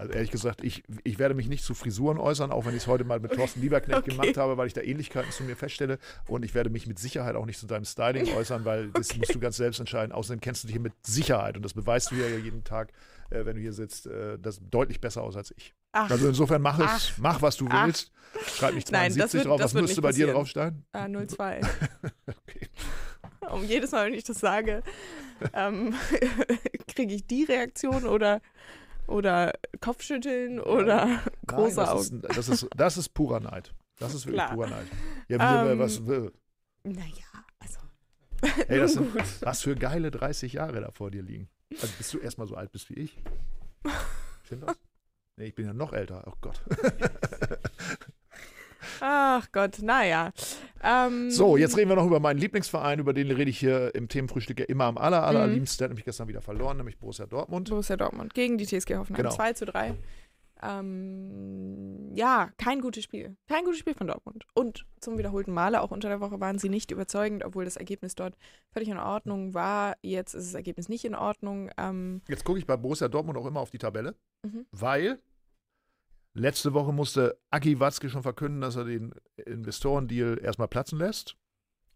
Also 0.02 0.14
ehrlich 0.14 0.30
gesagt, 0.32 0.64
ich, 0.64 0.82
ich 1.04 1.18
werde 1.18 1.34
mich 1.34 1.48
nicht 1.48 1.64
zu 1.64 1.74
Frisuren 1.74 2.18
äußern, 2.18 2.50
auch 2.50 2.64
wenn 2.66 2.72
ich 2.74 2.82
es 2.82 2.86
heute 2.88 3.04
mal 3.04 3.20
mit 3.20 3.32
Thorsten 3.34 3.60
Lieberknecht 3.60 4.00
Okay. 4.00 4.10
gemacht 4.10 4.36
habe, 4.36 4.56
weil 4.56 4.66
ich 4.66 4.72
da 4.72 4.80
Ähnlichkeiten 4.80 5.30
zu 5.30 5.44
mir 5.44 5.54
feststelle. 5.56 5.98
Und 6.26 6.44
ich 6.44 6.54
werde 6.54 6.70
mich 6.70 6.86
mit 6.86 6.98
Sicherheit 6.98 7.36
auch 7.36 7.46
nicht 7.46 7.58
zu 7.60 7.66
deinem 7.66 7.84
Styling 7.84 8.26
äußern, 8.34 8.64
weil 8.64 8.88
das 8.90 9.16
musst 9.16 9.34
du 9.34 9.38
ganz 9.38 9.56
selbst 9.56 9.78
entscheiden. 9.80 10.12
Außerdem 10.12 10.40
kennst 10.40 10.64
du 10.64 10.66
dich 10.66 10.74
hier 10.74 10.80
mit 10.82 10.92
Sicherheit 11.06 11.56
und 11.56 11.62
das 11.64 11.74
beweist 11.74 12.10
du 12.10 12.16
ja 12.16 12.26
jeden 12.36 12.64
Tag, 12.64 12.92
äh, 13.30 13.44
wenn 13.44 13.54
du 13.56 13.62
hier 13.62 13.72
sitzt, 13.72 14.06
äh, 14.06 14.38
das 14.40 14.60
deutlich 14.70 15.00
besser 15.00 15.22
aus 15.22 15.36
als 15.36 15.54
ich. 15.56 15.72
Ach, 15.92 16.10
Also 16.10 16.26
insofern 16.26 16.62
mach 16.62 16.78
es, 16.80 16.84
Ach. 17.14 17.18
mach 17.18 17.42
was 17.42 17.56
du 17.56 17.66
Ach. 17.70 17.86
willst. 17.86 18.10
Schreib 18.56 18.74
nicht 18.74 18.90
Nein, 18.90 19.12
72 19.12 19.22
das 19.22 19.34
wird- 19.34 19.44
drauf. 19.46 19.60
das 19.60 19.74
Was 19.74 19.80
müsste 19.82 20.02
bei 20.02 20.12
dir 20.12 20.26
draufstehen? 20.32 20.84
äh, 20.92 21.08
02. 21.26 21.60
Okay. 22.26 22.68
Und 23.50 23.64
jedes 23.68 23.92
Mal, 23.92 24.06
wenn 24.06 24.14
ich 24.14 24.24
das 24.24 24.40
sage, 24.40 24.82
ähm, 25.52 25.94
kriege 26.88 27.14
ich 27.14 27.26
die 27.26 27.44
Reaktion 27.44 28.04
oder, 28.06 28.40
oder 29.06 29.52
Kopfschütteln 29.82 30.60
oder 30.60 31.20
große 31.46 31.76
Nein, 31.76 31.86
das 31.86 31.88
Augen. 31.88 32.20
Ist, 32.22 32.36
das, 32.38 32.48
ist, 32.48 32.68
das 32.76 32.96
ist 32.96 33.08
purer 33.10 33.40
Neid. 33.40 33.74
Das 33.98 34.14
ist 34.14 34.24
wirklich 34.26 34.42
Klar. 34.44 34.54
purer 34.54 34.68
Neid. 34.70 34.86
Ja, 35.28 35.66
wie, 35.66 35.70
Ähm, 35.72 35.78
was, 35.78 35.98
äh, 35.98 36.30
Naja, 36.84 37.24
also. 37.58 37.78
Hey, 38.68 38.78
das 38.80 38.94
sind, 38.94 39.12
gut. 39.12 39.22
was 39.42 39.62
für 39.62 39.76
geile 39.76 40.10
30 40.10 40.54
Jahre 40.54 40.80
da 40.80 40.90
vor 40.90 41.10
dir 41.10 41.22
liegen. 41.22 41.48
Also 41.80 41.92
bist 41.98 42.12
du 42.14 42.18
erstmal 42.18 42.46
so 42.46 42.54
alt 42.56 42.72
bist 42.72 42.88
wie 42.90 42.94
ich? 42.94 43.18
Stimmt 44.44 44.64
das? 44.68 44.76
Nee, 45.36 45.46
ich 45.46 45.54
bin 45.54 45.66
ja 45.66 45.72
noch 45.72 45.92
älter. 45.92 46.22
Oh 46.26 46.34
Gott. 46.40 46.60
Ach 49.00 49.48
Gott, 49.52 49.78
naja. 49.80 50.32
Ähm, 50.82 51.30
So, 51.30 51.56
jetzt 51.56 51.76
reden 51.76 51.88
wir 51.90 51.96
noch 51.96 52.06
über 52.06 52.18
meinen 52.20 52.38
Lieblingsverein, 52.38 52.98
über 52.98 53.12
den 53.12 53.30
rede 53.30 53.50
ich 53.50 53.58
hier 53.58 53.94
im 53.94 54.08
Themenfrühstück 54.08 54.58
ja 54.60 54.66
immer 54.66 54.84
am 54.84 54.98
aller, 54.98 55.22
aller 55.22 55.46
Mhm. 55.46 55.54
liebsten. 55.54 55.78
Der 55.78 55.84
hat 55.86 55.90
nämlich 55.90 56.04
gestern 56.04 56.28
wieder 56.28 56.40
verloren, 56.42 56.76
nämlich 56.76 56.98
Borussia 56.98 57.26
Dortmund. 57.26 57.68
Borussia 57.70 57.96
Dortmund 57.96 58.34
gegen 58.34 58.58
die 58.58 58.66
TSG 58.66 58.96
Hoffenheim. 58.96 59.22
Genau. 59.24 59.34
2 59.34 59.52
zu 59.52 59.64
3. 59.66 59.94
Ähm, 60.64 62.10
ja, 62.14 62.50
kein 62.56 62.80
gutes 62.80 63.04
Spiel. 63.04 63.36
Kein 63.48 63.64
gutes 63.64 63.80
Spiel 63.80 63.94
von 63.94 64.06
Dortmund. 64.06 64.44
Und 64.54 64.86
zum 65.00 65.18
wiederholten 65.18 65.52
Male, 65.52 65.80
auch 65.82 65.90
unter 65.90 66.08
der 66.08 66.20
Woche, 66.20 66.40
waren 66.40 66.58
sie 66.58 66.68
nicht 66.68 66.90
überzeugend, 66.90 67.44
obwohl 67.44 67.64
das 67.64 67.76
Ergebnis 67.76 68.14
dort 68.14 68.36
völlig 68.72 68.88
in 68.88 68.98
Ordnung 68.98 69.54
war. 69.54 69.96
Jetzt 70.02 70.34
ist 70.34 70.46
das 70.48 70.54
Ergebnis 70.54 70.88
nicht 70.88 71.04
in 71.04 71.14
Ordnung. 71.14 71.70
Ähm, 71.78 72.22
Jetzt 72.28 72.44
gucke 72.44 72.58
ich 72.58 72.66
bei 72.66 72.76
Borussia 72.76 73.08
Dortmund 73.08 73.38
auch 73.38 73.46
immer 73.46 73.60
auf 73.60 73.70
die 73.70 73.78
Tabelle, 73.78 74.14
Mhm. 74.44 74.66
weil 74.72 75.18
letzte 76.34 76.72
Woche 76.72 76.92
musste 76.92 77.38
Aki 77.50 77.80
Watzke 77.80 78.08
schon 78.08 78.22
verkünden, 78.22 78.60
dass 78.60 78.76
er 78.76 78.84
den 78.84 79.14
Investorendeal 79.36 80.38
erstmal 80.42 80.68
platzen 80.68 80.98
lässt. 80.98 81.36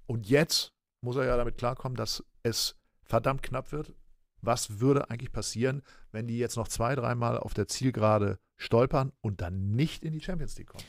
Und 0.07 0.29
jetzt 0.29 0.72
muss 1.01 1.16
er 1.16 1.25
ja 1.25 1.37
damit 1.37 1.59
klarkommen, 1.59 1.96
dass 1.96 2.25
es 2.42 2.77
verdammt 3.03 3.42
knapp 3.42 3.72
wird. 3.72 3.94
Was 4.42 4.81
würde 4.81 5.11
eigentlich 5.11 5.33
passieren, 5.33 5.83
wenn 6.12 6.27
die 6.27 6.38
jetzt 6.38 6.57
noch 6.57 6.68
zwei, 6.68 6.94
dreimal 6.94 7.38
auf 7.38 7.55
der 7.55 7.66
Zielgerade 7.66 8.38
stolpern 8.57 9.12
und 9.20 9.40
dann 9.40 9.72
nicht 9.72 10.05
in 10.05 10.12
die 10.12 10.20
Champions 10.20 10.57
League 10.59 10.68
kommen? 10.68 10.85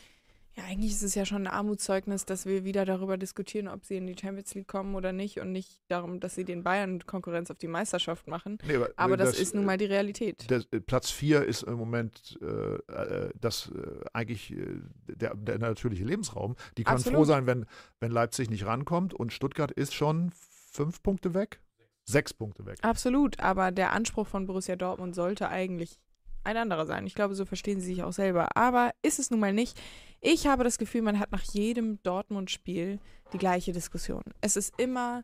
Ja, 0.58 0.63
eigentlich 0.63 0.91
ist 0.91 1.04
es 1.04 1.13
ja 1.13 1.24
schon 1.24 1.43
ein 1.46 1.54
Armutszeugnis, 1.54 2.26
dass 2.26 2.48
wir 2.48 2.65
wieder 2.65 2.84
darüber 2.84 3.17
diskutieren, 3.17 3.67
ob 3.67 3.86
sie 3.86 3.98
in 3.98 4.08
die 4.08 4.15
Champions 4.20 4.56
League 4.56 4.67
kommen 4.67 4.96
oder 4.96 5.13
nicht 5.13 5.39
und 5.39 5.52
nicht 5.52 5.80
darum, 5.88 6.20
dass 6.20 6.34
sie 6.34 6.46
den 6.46 6.63
Bayern 6.63 7.06
Konkurrenz 7.06 7.52
auf 7.52 7.60
die 7.60 7.67
Meisterschaft 7.67 8.28
machen. 8.28 8.58
Nee, 8.65 8.80
Aber 8.96 9.17
das, 9.17 9.38
ist 9.38 9.54
nun 9.54 9.65
mal 9.65 9.78
die 9.78 9.86
Realität. 9.86 10.50
Der, 10.50 10.63
äh, 10.72 10.80
Platz 10.80 11.12
4 11.12 11.46
ist 11.46 11.62
im 11.62 11.76
Moment 11.76 12.39
äh, 12.41 12.46
äh, 12.46 13.30
das 13.39 13.70
äh, 13.70 14.06
eigentlich 14.13 14.52
äh, 14.52 14.82
der, 15.08 15.36
der 15.36 15.60
natürliche 15.60 16.04
Lebensraum. 16.04 16.56
Die 16.78 16.84
können 16.84 16.98
Absolut. 16.98 17.17
froh 17.17 17.26
sein, 17.26 17.46
wenn, 17.46 17.67
wenn 18.00 18.12
Leipzig 18.12 18.50
nicht 18.50 18.65
rankommt 18.65 19.13
und 19.13 19.32
Stuttgart 19.32 19.72
ist 19.72 19.93
schon 19.93 20.32
fünf 20.72 21.04
Punkte 21.04 21.36
weg. 21.36 21.62
Sechs 22.04 22.34
Punkte 22.34 22.65
weg. 22.65 22.80
Absolut, 22.82 23.39
aber 23.41 23.72
der 23.72 23.91
Anspruch 23.91 24.28
von 24.28 24.48
Borussia 24.48 24.76
Dortmund 24.76 25.13
sollte 25.13 25.50
eigentlich 25.50 26.00
ein 26.43 26.58
anderer 26.58 26.86
sein. 26.86 27.06
Ich 27.06 27.15
glaube, 27.15 27.36
so 27.36 27.45
verstehen 27.45 27.80
sie 27.80 27.88
sich 27.88 28.04
auch 28.04 28.13
selber. 28.13 28.56
Aber 28.56 28.91
ist 29.02 29.19
es 29.19 29.32
nun 29.32 29.39
mal 29.39 29.54
nicht. 29.54 29.80
Ich 30.21 30.47
habe 30.47 30.63
das 30.63 30.78
Gefühl, 30.78 31.02
man 31.02 31.19
hat 31.19 31.32
nach 31.32 31.43
jedem 31.43 32.02
Dortmund-Spiel 32.04 33.00
die 33.34 33.38
gleiche 33.38 33.73
Diskussion. 33.73 34.23
Es 34.41 34.56
ist 34.56 34.73
immer, 34.80 35.23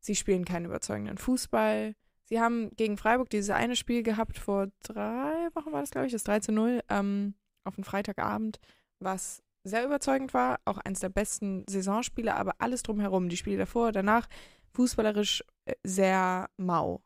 sie 0.00 0.14
spielen 0.14 0.44
keinen 0.44 0.66
überzeugenden 0.66 1.18
Fußball. 1.18 1.94
Sie 2.24 2.40
haben 2.40 2.70
gegen 2.76 2.96
Freiburg 2.96 3.30
dieses 3.30 3.50
eine 3.50 3.76
Spiel 3.76 4.02
gehabt, 4.02 4.38
vor 4.38 4.68
drei 4.82 5.48
Wochen 5.54 5.72
war 5.72 5.80
das, 5.80 5.90
glaube 5.90 6.08
ich, 6.08 6.12
das 6.12 6.24
3 6.24 6.40
zu 6.40 6.52
0, 6.52 6.80
ähm, 6.88 7.34
auf 7.64 7.78
einen 7.78 7.84
Freitagabend, 7.84 8.58
was 8.98 9.44
sehr 9.62 9.84
überzeugend 9.84 10.34
war, 10.34 10.60
auch 10.64 10.78
eines 10.78 11.00
der 11.00 11.08
besten 11.08 11.64
Saisonspiele, 11.68 12.34
aber 12.34 12.54
alles 12.58 12.82
drumherum, 12.82 13.28
die 13.28 13.36
Spiele 13.36 13.58
davor, 13.58 13.92
danach, 13.92 14.28
fußballerisch 14.74 15.44
äh, 15.66 15.74
sehr 15.84 16.48
mau. 16.56 17.02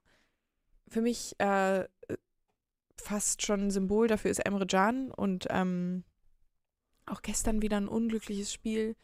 Für 0.89 1.03
mich 1.03 1.35
äh, 1.39 1.85
fast 3.01 3.43
schon 3.43 3.67
ein 3.67 3.71
Symbol 3.71 4.09
dafür 4.09 4.31
ist 4.31 4.39
Emre 4.41 4.67
Can 4.67 5.11
und 5.11 5.47
ähm, 5.51 6.05
auch 7.07 7.23
gestern 7.23 7.63
wieder 7.63 7.77
ein 7.77 7.89
unglückliches 7.89 8.53
Spiel, 8.53 8.97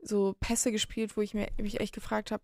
so 0.00 0.34
Pässe 0.40 0.72
gespielt, 0.72 1.16
wo 1.16 1.20
ich 1.20 1.34
mir, 1.34 1.48
mich 1.58 1.80
echt 1.80 1.94
gefragt 1.94 2.30
habe, 2.30 2.42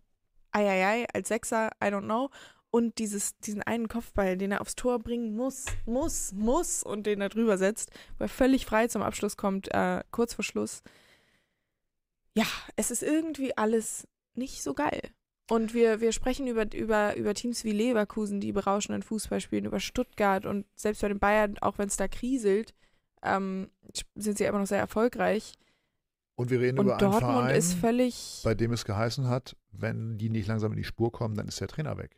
ei, 0.51 1.05
als 1.13 1.27
Sechser, 1.27 1.71
I 1.83 1.87
don't 1.87 2.05
know. 2.05 2.29
Und 2.71 2.99
dieses, 2.99 3.37
diesen 3.39 3.63
einen 3.63 3.87
Kopfball, 3.87 4.37
den 4.37 4.51
er 4.51 4.61
aufs 4.61 4.75
Tor 4.75 4.99
bringen 4.99 5.35
muss, 5.35 5.65
muss, 5.85 6.31
muss 6.33 6.83
und 6.83 7.07
den 7.07 7.19
er 7.19 7.29
drüber 7.29 7.57
setzt, 7.57 7.91
wo 8.17 8.25
er 8.25 8.29
völlig 8.29 8.65
frei 8.65 8.87
zum 8.87 9.01
Abschluss 9.01 9.37
kommt, 9.37 9.73
äh, 9.73 10.03
kurz 10.11 10.35
vor 10.35 10.43
Schluss. 10.43 10.83
Ja, 12.35 12.45
es 12.75 12.91
ist 12.91 13.01
irgendwie 13.01 13.57
alles 13.57 14.07
nicht 14.35 14.61
so 14.61 14.73
geil. 14.73 15.01
Und 15.49 15.73
wir, 15.73 15.99
wir 15.99 16.11
sprechen 16.11 16.45
über, 16.47 16.71
über, 16.75 17.15
über 17.15 17.33
Teams 17.33 17.63
wie 17.63 17.71
Leverkusen, 17.71 18.39
die 18.39 18.51
berauschenden 18.51 19.01
Fußball 19.01 19.41
spielen, 19.41 19.65
über 19.65 19.79
Stuttgart 19.79 20.45
und 20.45 20.65
selbst 20.75 21.01
bei 21.01 21.07
den 21.07 21.17
Bayern, 21.17 21.57
auch 21.59 21.79
wenn 21.79 21.87
es 21.87 21.97
da 21.97 22.07
kriselt, 22.07 22.75
ähm, 23.23 23.69
sind 24.15 24.37
sie 24.37 24.43
immer 24.43 24.59
noch 24.59 24.67
sehr 24.67 24.79
erfolgreich. 24.79 25.53
Und 26.35 26.51
wir 26.51 26.59
reden 26.61 26.77
Und 26.77 26.85
über 26.85 26.93
einen 26.93 27.11
Dortmund 27.11 27.33
Verein, 27.33 27.55
ist 27.55 27.73
völlig. 27.73 28.41
bei 28.43 28.53
dem 28.53 28.71
es 28.71 28.85
geheißen 28.85 29.27
hat, 29.27 29.57
wenn 29.71 30.17
die 30.19 30.29
nicht 30.29 30.47
langsam 30.47 30.71
in 30.71 30.77
die 30.77 30.83
Spur 30.83 31.11
kommen, 31.11 31.35
dann 31.35 31.47
ist 31.47 31.59
der 31.59 31.67
Trainer 31.67 31.97
weg. 31.97 32.15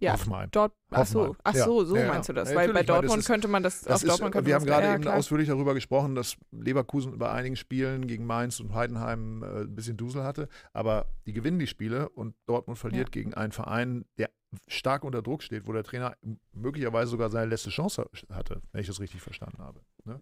Ja, 0.00 0.14
Hoffenheim. 0.14 0.48
Dort, 0.50 0.72
ach 0.90 1.04
so, 1.06 1.36
ach 1.44 1.54
Ja, 1.54 1.64
so, 1.64 1.84
so 1.84 1.94
ja, 1.94 2.02
ja. 2.02 2.08
meinst 2.08 2.28
du 2.28 2.32
das? 2.32 2.50
Ja, 2.50 2.56
Weil 2.56 2.72
bei 2.72 2.82
Dortmund 2.82 3.18
ist- 3.20 3.26
könnte 3.26 3.48
man 3.48 3.62
das, 3.62 3.82
Das 3.82 3.96
auf 3.96 4.02
ist, 4.02 4.08
Dortmund 4.08 4.32
könnte 4.32 4.46
wir 4.48 4.54
haben 4.54 4.64
gerade 4.64 4.86
ja, 4.86 4.94
eben 4.94 5.02
klar. 5.02 5.16
ausführlich 5.16 5.48
darüber 5.48 5.74
gesprochen, 5.74 6.14
dass 6.14 6.36
Leverkusen 6.52 7.18
bei 7.18 7.30
einigen 7.30 7.54
Spielen 7.56 8.06
gegen 8.06 8.24
Mainz 8.26 8.60
und 8.60 8.74
Heidenheim 8.74 9.42
äh, 9.42 9.46
ein 9.62 9.74
bisschen 9.74 9.96
Dusel 9.98 10.22
hatte, 10.24 10.48
aber 10.72 11.06
die 11.26 11.32
gewinnen 11.34 11.58
die 11.58 11.66
Spiele 11.66 12.08
und 12.08 12.34
Dortmund 12.46 12.78
verliert 12.78 13.08
Ja. 13.08 13.12
gegen 13.12 13.34
einen 13.34 13.52
Verein, 13.52 14.06
der 14.18 14.30
stark 14.68 15.04
unter 15.04 15.22
Druck 15.22 15.42
steht, 15.42 15.66
wo 15.66 15.72
der 15.72 15.84
Trainer 15.84 16.14
möglicherweise 16.52 17.10
sogar 17.10 17.28
seine 17.30 17.46
letzte 17.50 17.70
Chance 17.70 18.08
hatte, 18.32 18.62
wenn 18.72 18.80
ich 18.80 18.86
das 18.86 19.00
richtig 19.00 19.20
verstanden 19.20 19.58
habe. 19.58 19.80
Ne? 20.04 20.20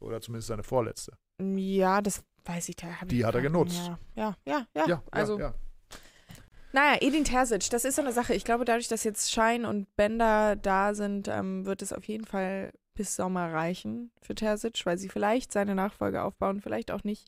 Oder 0.00 0.20
zumindest 0.20 0.48
seine 0.48 0.62
vorletzte. 0.64 1.12
Ja, 1.40 2.02
das 2.02 2.22
weiß 2.44 2.68
ich. 2.70 2.76
Da 2.76 2.88
Die 3.06 3.20
ich 3.20 3.24
hat 3.24 3.34
er 3.34 3.42
genutzt. 3.42 3.90
Ja, 4.16 4.34
ja, 4.46 4.66
ja. 4.74 4.84
ja, 4.86 5.02
also, 5.10 5.38
ja, 5.38 5.46
ja. 5.48 5.54
Naja, 6.72 6.98
Edin 7.00 7.24
Terzic, 7.24 7.68
das 7.70 7.84
ist 7.84 7.96
so 7.96 8.02
eine 8.02 8.12
Sache. 8.12 8.34
Ich 8.34 8.44
glaube, 8.44 8.64
dadurch, 8.64 8.88
dass 8.88 9.02
jetzt 9.04 9.32
Schein 9.32 9.64
und 9.64 9.94
Bender 9.96 10.54
da 10.56 10.94
sind, 10.94 11.26
ähm, 11.28 11.66
wird 11.66 11.82
es 11.82 11.92
auf 11.92 12.04
jeden 12.04 12.24
Fall 12.26 12.72
bis 12.94 13.16
Sommer 13.16 13.52
reichen 13.52 14.12
für 14.22 14.34
Terzic, 14.34 14.84
weil 14.86 14.98
sie 14.98 15.08
vielleicht 15.08 15.52
seine 15.52 15.74
Nachfolge 15.74 16.22
aufbauen, 16.22 16.60
vielleicht 16.60 16.90
auch 16.90 17.02
nicht. 17.02 17.26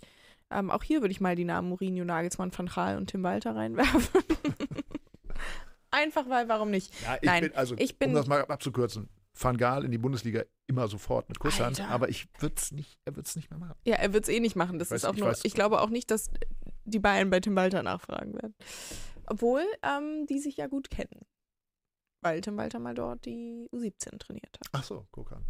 Ähm, 0.50 0.70
auch 0.70 0.82
hier 0.82 1.00
würde 1.00 1.12
ich 1.12 1.20
mal 1.20 1.34
die 1.34 1.44
Namen 1.44 1.70
Mourinho, 1.70 2.04
Nagelsmann, 2.04 2.52
Van 2.56 2.66
Gaal 2.66 2.96
und 2.98 3.06
Tim 3.08 3.22
Walter 3.22 3.56
reinwerfen. 3.56 4.02
Einfach 5.90 6.28
weil, 6.28 6.48
warum 6.48 6.70
nicht? 6.70 6.92
Ja, 7.02 7.16
ich 7.16 7.22
Nein, 7.22 7.42
bin, 7.44 7.54
also, 7.56 7.74
ich 7.78 7.98
bin- 7.98 8.10
um 8.10 8.14
das 8.16 8.26
mal 8.26 8.42
abzukürzen, 8.44 9.08
Van 9.34 9.56
Gaal 9.56 9.84
in 9.84 9.90
die 9.90 9.98
Bundesliga 9.98 10.42
immer 10.66 10.88
sofort 10.88 11.28
mit 11.28 11.38
Kusshand, 11.38 11.80
Alter. 11.80 11.92
aber 11.92 12.08
ich 12.10 12.28
würde 12.38 12.54
es 12.58 12.70
nicht, 12.70 12.98
er 13.06 13.16
wird 13.16 13.26
es 13.26 13.34
nicht 13.36 13.50
mehr 13.50 13.58
machen. 13.58 13.74
Ja, 13.84 13.96
er 13.96 14.12
wird 14.12 14.24
es 14.24 14.30
eh 14.30 14.40
nicht 14.40 14.56
machen. 14.56 14.78
Das 14.78 14.88
Ich 14.88 14.92
weiß- 14.92 14.96
ist 14.96 15.04
auch 15.06 15.14
ich 15.14 15.20
nur. 15.20 15.30
weiß- 15.30 15.40
ich 15.44 15.54
glaube 15.54 15.80
auch 15.80 15.88
nicht, 15.90 16.10
dass 16.10 16.30
die 16.84 16.98
Bayern 16.98 17.30
bei 17.30 17.40
Tim 17.40 17.56
Walter 17.56 17.82
nachfragen 17.82 18.34
werden. 18.34 18.54
Obwohl 19.26 19.64
ähm, 19.82 20.26
die 20.26 20.38
sich 20.38 20.56
ja 20.56 20.66
gut 20.66 20.90
kennen. 20.90 21.26
Weil 22.20 22.40
Tim 22.40 22.56
Walter 22.56 22.78
mal 22.78 22.94
dort 22.94 23.24
die 23.24 23.68
U17 23.72 24.18
trainiert 24.18 24.58
hat. 24.58 24.68
Ach 24.72 24.84
so, 24.84 25.06
guck 25.10 25.32
an. 25.32 25.44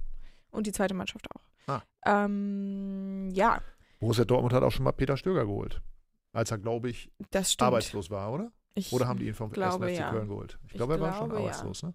Und 0.51 0.67
die 0.67 0.73
zweite 0.73 0.95
Mannschaft 0.95 1.27
auch. 1.35 1.43
Ah. 1.67 1.83
Ähm, 2.05 3.31
ja, 3.33 3.63
Borussia 4.03 4.25
Dortmund 4.25 4.53
hat 4.53 4.65
auch 4.65 4.73
schon 4.73 4.83
mal 4.83 4.91
Peter 4.91 5.17
Stöger 5.17 5.47
geholt, 5.47 5.81
als 6.33 6.51
er, 6.51 6.59
glaube 6.59 6.91
ich, 6.91 7.13
arbeitslos 7.59 8.11
war, 8.11 8.33
oder? 8.33 8.53
Ich, 8.75 8.93
Oder 8.93 9.07
haben 9.07 9.21
die 9.21 9.29
ihn 9.29 9.35
vom 9.35 9.53
glaube, 9.53 9.87
1. 9.87 9.95
FC 9.95 10.01
ja. 10.01 10.11
Köln 10.11 10.27
geholt? 10.29 10.59
Ich 10.65 10.73
Ich 10.73 10.77
glaube, 10.77 10.95
er 10.95 11.01
war 11.01 11.15
schon 11.15 11.31
ja. 11.31 11.37
arbeitslos, 11.37 11.85
ne? 11.85 11.95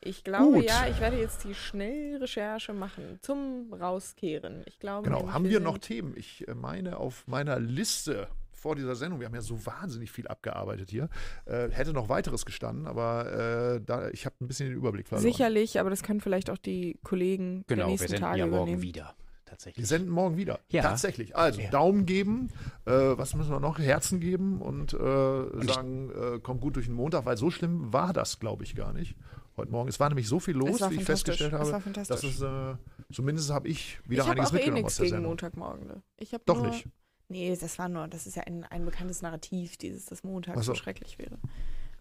Ich 0.00 0.24
glaube 0.24 0.56
Gut. 0.56 0.64
ja, 0.64 0.88
ich 0.88 0.98
werde 0.98 1.20
jetzt 1.20 1.44
die 1.44 1.54
Schnellrecherche 1.54 2.72
machen 2.72 3.20
zum 3.20 3.72
Rauskehren. 3.72 4.64
Ich 4.66 4.80
glaube. 4.80 5.08
Genau. 5.08 5.30
Haben 5.30 5.48
wir 5.48 5.60
noch 5.60 5.78
Themen? 5.78 6.16
Ich 6.16 6.48
äh, 6.48 6.54
meine, 6.54 6.96
auf 6.96 7.28
meiner 7.28 7.60
Liste 7.60 8.26
vor 8.62 8.76
dieser 8.76 8.94
Sendung, 8.94 9.18
wir 9.20 9.26
haben 9.26 9.34
ja 9.34 9.40
so 9.42 9.66
wahnsinnig 9.66 10.10
viel 10.12 10.28
abgearbeitet 10.28 10.88
hier, 10.90 11.08
äh, 11.46 11.68
hätte 11.70 11.92
noch 11.92 12.08
weiteres 12.08 12.46
gestanden, 12.46 12.86
aber 12.86 13.74
äh, 13.76 13.80
da, 13.84 14.08
ich 14.10 14.24
habe 14.24 14.36
ein 14.40 14.46
bisschen 14.46 14.68
den 14.68 14.76
Überblick 14.76 15.08
verloren. 15.08 15.24
Sicherlich, 15.24 15.80
aber 15.80 15.90
das 15.90 16.02
können 16.04 16.20
vielleicht 16.20 16.48
auch 16.48 16.58
die 16.58 16.98
Kollegen 17.02 17.64
der 17.68 17.76
Genau, 17.76 17.86
wir 17.88 17.90
nächsten 17.90 18.08
senden 18.08 18.22
Tage 18.24 18.38
ja 18.38 18.46
morgen 18.46 18.56
übernehmen. 18.62 18.82
wieder. 18.82 19.14
Wir 19.44 19.56
Tatsächlich. 19.56 19.86
senden 19.88 20.10
morgen 20.10 20.36
wieder. 20.38 20.60
Ja. 20.70 20.82
Tatsächlich. 20.82 21.36
Also 21.36 21.60
Ja. 21.60 21.70
Daumen 21.70 22.06
geben, 22.06 22.48
äh, 22.86 22.90
was 22.92 23.34
müssen 23.34 23.50
wir 23.50 23.60
noch? 23.60 23.78
Herzen 23.78 24.18
geben 24.20 24.62
und, 24.62 24.94
äh, 24.94 25.42
ich- 25.58 25.74
sagen, 25.74 26.10
äh, 26.10 26.38
kommt 26.38 26.60
gut 26.62 26.76
durch 26.76 26.86
den 26.86 26.94
Montag, 26.94 27.26
weil 27.26 27.36
so 27.36 27.50
schlimm 27.50 27.92
war 27.92 28.12
das, 28.14 28.38
glaube 28.38 28.64
ich, 28.64 28.74
gar 28.76 28.92
nicht. 28.94 29.14
Heute 29.56 29.70
Morgen. 29.70 29.88
Es 29.90 30.00
war 30.00 30.08
nämlich 30.08 30.26
so 30.28 30.40
viel 30.40 30.54
los, 30.56 30.80
Es 30.80 30.88
wie 30.90 30.94
ich 30.94 31.04
festgestellt 31.04 31.52
Es 31.52 31.58
habe. 31.58 31.72
war 31.72 31.80
fantastisch. 31.82 32.20
dass 32.22 32.24
es, 32.24 32.40
äh, 32.40 32.76
zumindest 33.12 33.50
habe 33.50 33.68
ich 33.68 33.98
wieder 34.08 34.22
ich 34.22 34.28
habe 34.28 34.40
einiges 34.40 34.48
auch 34.48 34.52
eh 34.54 34.56
mitgenommen 34.56 34.84
aus 34.84 34.84
nichts 34.84 34.96
der 34.96 35.04
gegen 35.04 35.14
Sendung. 35.16 35.30
Montagmorgen. 35.32 35.86
Ne? 35.86 36.02
Ich 36.16 36.32
hab 36.32 36.46
Doch 36.46 36.56
nur, 36.62 36.68
nicht. 36.68 36.86
Nee, 37.32 37.56
das 37.60 37.78
war 37.78 37.88
nur, 37.88 38.06
das 38.08 38.26
ist 38.26 38.36
ja 38.36 38.44
ein, 38.44 38.64
ein 38.64 38.84
bekanntes 38.84 39.22
Narrativ, 39.22 39.76
dieses, 39.76 40.06
dass 40.06 40.22
Montag 40.22 40.54
so 40.56 40.62
so. 40.62 40.74
schrecklich 40.74 41.18
wäre. 41.18 41.38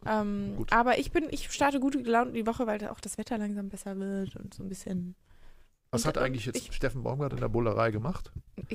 Ähm, 0.05 0.65
aber 0.71 0.97
ich 0.99 1.11
bin, 1.11 1.27
ich 1.29 1.51
starte 1.51 1.79
gut 1.79 1.93
gelaunt 2.03 2.29
in 2.29 2.33
die 2.35 2.47
Woche, 2.47 2.65
weil 2.67 2.85
auch 2.87 2.99
das 2.99 3.17
Wetter 3.17 3.37
langsam 3.37 3.69
besser 3.69 3.97
wird 3.99 4.35
und 4.35 4.53
so 4.53 4.63
ein 4.63 4.69
bisschen 4.69 5.15
Was 5.91 6.05
hat 6.05 6.17
eigentlich 6.17 6.45
jetzt 6.47 6.57
ich- 6.57 6.73
Steffen 6.73 7.03
Baumgart 7.03 7.33
in 7.33 7.39
der 7.39 7.49
Bullerei 7.49 7.91
gemacht? 7.91 8.31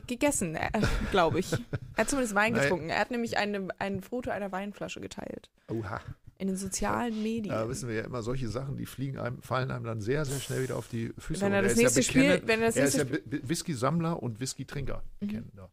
gegessen, 0.07 0.55
äh, 0.57 0.71
glaube 1.11 1.39
ich. 1.41 1.53
Er 1.53 1.59
hat 1.99 2.11
zumindest 2.11 2.35
Wein 2.35 2.53
Nein. 2.53 2.63
getrunken. 2.63 2.89
Er 2.91 2.99
hat 3.01 3.11
nämlich 3.11 3.39
eine, 3.39 3.69
ein 3.79 4.03
Foto 4.03 4.31
einer 4.31 4.53
Weinflasche 4.53 5.01
geteilt. 5.01 5.51
Oha. 5.69 6.01
In 6.39 6.49
den 6.49 6.57
sozialen 6.57 7.23
Medien. 7.23 7.55
Da 7.55 7.67
wissen 7.69 7.89
wir 7.89 7.97
ja 7.97 8.05
immer, 8.05 8.23
solche 8.23 8.49
Sachen, 8.49 8.77
die 8.77 8.85
fliegen 8.85 9.19
einem, 9.19 9.41
fallen 9.41 9.71
einem 9.71 9.85
dann 9.85 10.01
sehr, 10.03 10.25
sehr 10.27 10.39
schnell 10.39 10.63
wieder 10.63 10.77
auf 10.77 10.87
die 10.87 11.13
Füße. 11.17 11.41
wenn 11.41 11.53
er 11.55 11.63
das 11.63 11.73
ist 11.73 11.79
ja 11.79 11.83
nächste 11.85 12.03
Spiel, 12.03 12.43
wenn 12.45 12.61
er 12.61 12.67
das 12.67 12.77
Er 12.77 12.85
ist 12.85 12.97
nächste 12.99 13.23
ja 13.37 13.49
Whisky-Sammler 13.49 14.23
und 14.23 14.39
Whisky-Trinker. 14.39 15.03
Mhm. 15.21 15.27
bekennender. 15.27 15.71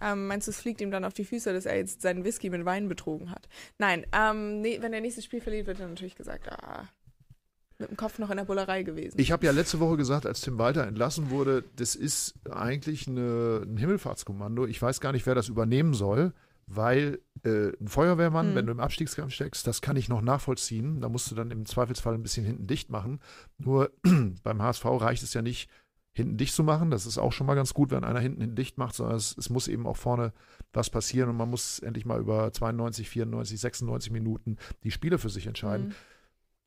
Ähm, 0.00 0.26
meinst 0.26 0.46
du, 0.46 0.50
es 0.50 0.60
fliegt 0.60 0.80
ihm 0.80 0.90
dann 0.90 1.04
auf 1.04 1.14
die 1.14 1.24
Füße, 1.24 1.52
dass 1.52 1.66
er 1.66 1.76
jetzt 1.76 2.02
seinen 2.02 2.24
Whisky 2.24 2.50
mit 2.50 2.64
Wein 2.64 2.88
betrogen 2.88 3.30
hat? 3.30 3.48
Nein, 3.78 4.06
ähm, 4.12 4.60
nee, 4.60 4.78
wenn 4.80 4.92
er 4.92 5.00
nächstes 5.00 5.24
Spiel 5.24 5.40
verliert, 5.40 5.66
wird 5.66 5.80
er 5.80 5.88
natürlich 5.88 6.14
gesagt, 6.16 6.48
ah, 6.50 6.88
mit 7.78 7.90
dem 7.90 7.96
Kopf 7.96 8.18
noch 8.18 8.30
in 8.30 8.36
der 8.36 8.44
Bullerei 8.44 8.84
gewesen. 8.84 9.18
Ich 9.20 9.32
habe 9.32 9.44
ja 9.46 9.52
letzte 9.52 9.80
Woche 9.80 9.96
gesagt, 9.96 10.26
als 10.26 10.40
Tim 10.42 10.58
Walter 10.58 10.86
entlassen 10.86 11.30
wurde, 11.30 11.64
das 11.76 11.96
ist 11.96 12.34
eigentlich 12.48 13.08
eine, 13.08 13.62
ein 13.64 13.76
Himmelfahrtskommando. 13.76 14.66
Ich 14.66 14.80
weiß 14.80 15.00
gar 15.00 15.12
nicht, 15.12 15.26
wer 15.26 15.34
das 15.34 15.48
übernehmen 15.48 15.92
soll, 15.92 16.32
weil 16.66 17.18
äh, 17.42 17.72
ein 17.80 17.88
Feuerwehrmann, 17.88 18.50
Hm. 18.50 18.54
wenn 18.54 18.66
du 18.66 18.72
im 18.72 18.80
Abstiegskampf 18.80 19.32
steckst, 19.34 19.66
das 19.66 19.82
kann 19.82 19.96
ich 19.96 20.08
noch 20.08 20.22
nachvollziehen. 20.22 21.00
Da 21.00 21.08
musst 21.08 21.30
du 21.30 21.34
dann 21.34 21.50
im 21.50 21.66
Zweifelsfall 21.66 22.14
ein 22.14 22.22
bisschen 22.22 22.46
hinten 22.46 22.66
dicht 22.68 22.90
machen. 22.90 23.20
Nur 23.58 23.90
beim 24.44 24.62
HSV 24.62 24.84
reicht 24.84 25.24
es 25.24 25.34
ja 25.34 25.42
nicht, 25.42 25.68
hinten 26.14 26.36
dicht 26.36 26.54
zu 26.54 26.62
machen. 26.64 26.90
Das 26.90 27.06
ist 27.06 27.18
auch 27.18 27.32
schon 27.32 27.46
mal 27.46 27.54
ganz 27.54 27.74
gut, 27.74 27.90
wenn 27.90 28.04
einer 28.04 28.20
hinten, 28.20 28.54
dicht 28.54 28.78
macht, 28.78 28.94
sondern 28.94 29.16
es, 29.16 29.36
es 29.36 29.50
muss 29.50 29.68
eben 29.68 29.86
auch 29.86 29.96
vorne 29.96 30.32
was 30.72 30.88
passieren 30.88 31.28
und 31.28 31.36
man 31.36 31.50
muss 31.50 31.78
endlich 31.80 32.06
mal 32.06 32.20
über 32.20 32.52
92, 32.52 33.08
94, 33.10 33.60
96 33.60 34.12
Minuten 34.12 34.56
die 34.84 34.90
Spiele 34.90 35.18
für 35.18 35.28
sich 35.28 35.46
entscheiden. 35.46 35.88
Mhm. 35.88 35.94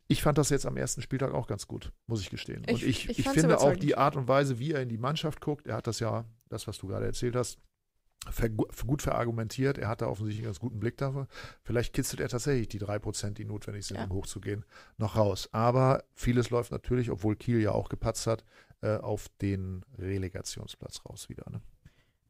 Ich 0.09 0.21
fand 0.21 0.37
das 0.37 0.49
jetzt 0.49 0.65
am 0.65 0.77
ersten 0.77 1.01
Spieltag 1.01 1.33
auch 1.33 1.47
ganz 1.47 1.67
gut, 1.67 1.91
muss 2.05 2.21
ich 2.21 2.29
gestehen. 2.29 2.59
Und 2.59 2.69
Ich- 2.71 2.83
ich, 2.85 3.09
ich 3.09 3.19
ich, 3.19 3.25
fand's 3.25 3.41
finde 3.41 3.59
auch 3.59 3.75
die 3.75 3.97
Art 3.97 4.15
und 4.15 4.27
Weise, 4.27 4.59
wie 4.59 4.71
er 4.71 4.81
in 4.81 4.87
die 4.89 4.97
Mannschaft 4.97 5.41
guckt, 5.41 5.67
er 5.67 5.75
hat 5.77 5.87
das 5.87 5.99
ja, 5.99 6.23
das, 6.49 6.65
was 6.67 6.77
du 6.77 6.87
gerade 6.87 7.05
erzählt 7.05 7.35
hast, 7.35 7.57
gut 8.85 9.01
verargumentiert. 9.01 9.77
Er 9.77 9.87
hat 9.87 10.01
da 10.01 10.07
offensichtlich 10.07 10.39
einen 10.43 10.47
ganz 10.53 10.59
guten 10.59 10.79
Blick 10.79 10.97
dafür. 10.97 11.27
Vielleicht 11.63 11.93
kitzelt 11.93 12.19
er 12.21 12.29
tatsächlich 12.29 12.67
die 12.67 12.77
drei 12.79 12.99
Prozent, 12.99 13.37
die 13.37 13.45
notwendig 13.45 13.85
sind, 13.85 13.97
Ja. 13.97 14.03
um 14.05 14.11
hochzugehen, 14.13 14.65
noch 14.97 15.15
raus. 15.15 15.49
Aber 15.51 16.03
vieles 16.13 16.49
läuft 16.49 16.71
natürlich, 16.71 17.09
obwohl 17.11 17.35
Kiel 17.35 17.59
ja 17.61 17.71
auch 17.71 17.89
gepatzt 17.89 18.27
hat, 18.27 18.43
äh, 18.81 18.97
auf 18.97 19.27
den 19.41 19.83
Relegationsplatz 19.97 21.01
raus 21.05 21.29
wieder. 21.29 21.45
Ne? 21.49 21.61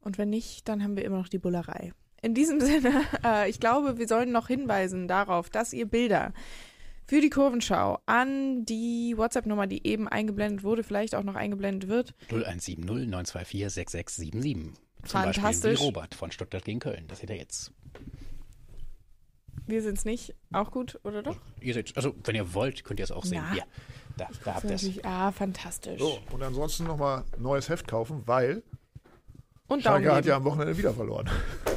Und 0.02 0.18
wenn 0.18 0.30
nicht, 0.30 0.68
dann 0.70 0.84
haben 0.84 0.96
wir 0.96 1.04
immer 1.06 1.18
noch 1.18 1.28
die 1.30 1.40
Bullerei. 1.40 1.94
In 2.22 2.34
diesem 2.34 2.60
Sinne, 2.62 3.02
äh, 3.26 3.50
ich 3.50 3.60
glaube, 3.60 3.98
wir 3.98 4.08
sollen 4.08 4.32
noch 4.32 4.48
hinweisen 4.48 5.08
darauf, 5.08 5.50
dass 5.50 5.74
ihr 5.74 5.86
Bilder 5.88 6.34
für 7.06 7.22
die 7.22 7.30
Kurvenschau 7.30 8.00
an 8.06 8.66
die 8.66 9.14
WhatsApp-Nummer, 9.18 9.66
die 9.68 9.86
eben 9.88 10.08
eingeblendet 10.10 10.64
wurde, 10.64 10.84
vielleicht 10.84 11.16
auch 11.16 11.24
noch 11.24 11.36
eingeblendet 11.36 11.90
wird, 11.90 12.14
0170 12.30 12.80
924 12.86 13.62
6677. 13.70 14.74
Zum 15.08 15.22
Fantastisch. 15.22 15.44
Beispiel 15.44 15.74
wie 15.74 15.76
Robert 15.76 16.16
von 16.16 16.32
Stuttgart 16.32 16.64
gegen 16.66 16.80
Köln. 16.80 17.06
Das 17.08 17.20
seht 17.20 17.30
ihr 17.30 17.38
jetzt. 17.38 17.72
wir 19.66 19.82
sind 19.82 19.98
es 19.98 20.06
nicht, 20.06 20.34
auch 20.54 20.72
gut, 20.72 21.00
oder 21.04 21.24
doch? 21.24 21.38
Ihr 21.62 21.74
seht, 21.74 21.96
also 21.98 22.16
wenn 22.24 22.36
ihr 22.36 22.54
wollt, 22.54 22.84
könnt 22.84 23.00
ihr 23.00 23.04
es 23.04 23.12
auch 23.12 23.26
sehen. 23.26 23.44
Na. 23.46 23.54
Hier, 23.54 23.64
da, 24.18 24.28
da 24.44 24.56
habt 24.56 24.66
ihr 24.66 24.72
es. 24.72 25.04
ah, 25.04 25.32
fantastisch. 25.32 26.00
So, 26.00 26.20
und 26.32 26.44
ansonsten 26.44 26.86
nochmal 26.86 27.24
neues 27.38 27.70
Heft 27.70 27.88
kaufen, 27.88 28.24
weil 28.26 28.64
Und 29.68 29.86
Daumen 29.86 30.04
Schalke 30.04 30.16
hat 30.16 30.26
ja 30.26 30.38
am 30.38 30.44
Wochenende 30.46 30.78
wieder 30.78 30.94
verloren. 30.94 31.30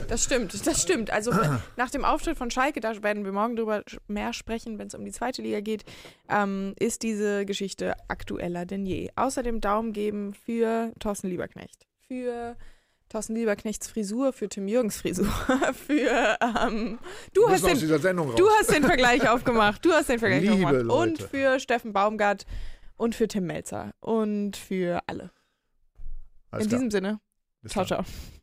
Das 0.09 0.25
stimmt, 0.25 0.67
das 0.67 0.83
stimmt. 0.83 1.11
Also 1.13 1.33
nach 1.77 1.91
dem 1.91 2.05
Auftritt 2.05 2.37
von 2.37 2.51
Schalke, 2.51 2.81
da 2.81 3.01
werden 3.03 3.25
wir 3.25 3.33
morgen 3.33 3.55
drüber 3.55 3.85
mehr 4.09 4.33
sprechen, 4.33 4.79
wenn 4.79 4.89
es 4.89 4.95
um 4.95 5.05
die 5.05 5.13
zweite 5.13 5.41
Liga 5.43 5.61
geht, 5.61 5.85
ähm, 6.29 6.75
ist 6.81 7.03
diese 7.05 7.45
Geschichte 7.47 7.95
aktueller 8.09 8.67
denn 8.67 8.87
je. 8.87 9.11
Außerdem 9.15 9.61
Daumen 9.61 9.93
geben 9.93 10.35
für 10.35 10.93
Thorsten 10.99 11.29
Lieberknecht, 11.29 11.87
für 12.09 12.57
Thorsten 13.11 13.35
Lieberknechts 13.35 13.89
Frisur, 13.89 14.33
für 14.33 14.49
Tim 14.49 14.69
Jürgens 14.69 14.97
Frisur, 14.97 15.27
für 15.87 16.39
ähm, 16.41 16.99
du 17.35 17.49
hast 17.49 17.67
den 17.67 18.17
du 18.17 18.49
hast 18.59 18.71
den 18.73 18.85
Vergleich 18.85 19.29
aufgemacht, 19.29 19.85
du 19.85 19.93
hast 19.93 20.09
den 20.09 20.19
Vergleich 20.19 20.43
Liebe 20.43 20.55
aufgemacht 20.55 20.75
und 20.77 21.19
Leute. 21.21 21.29
für 21.29 21.61
Steffen 21.61 21.93
Baumgart 21.93 22.47
und 22.97 23.15
für 23.15 23.27
Tim 23.29 23.47
Melzer 23.47 23.93
und 24.01 24.57
für 24.57 25.03
alle. 25.07 25.31
Alles 26.53 26.65
In 26.65 26.69
klar. 26.71 26.79
diesem 26.81 26.91
Sinne, 26.91 27.21
Bis 27.63 27.73
ciao 27.73 27.85
dann. 27.85 28.05
ciao. 28.05 28.40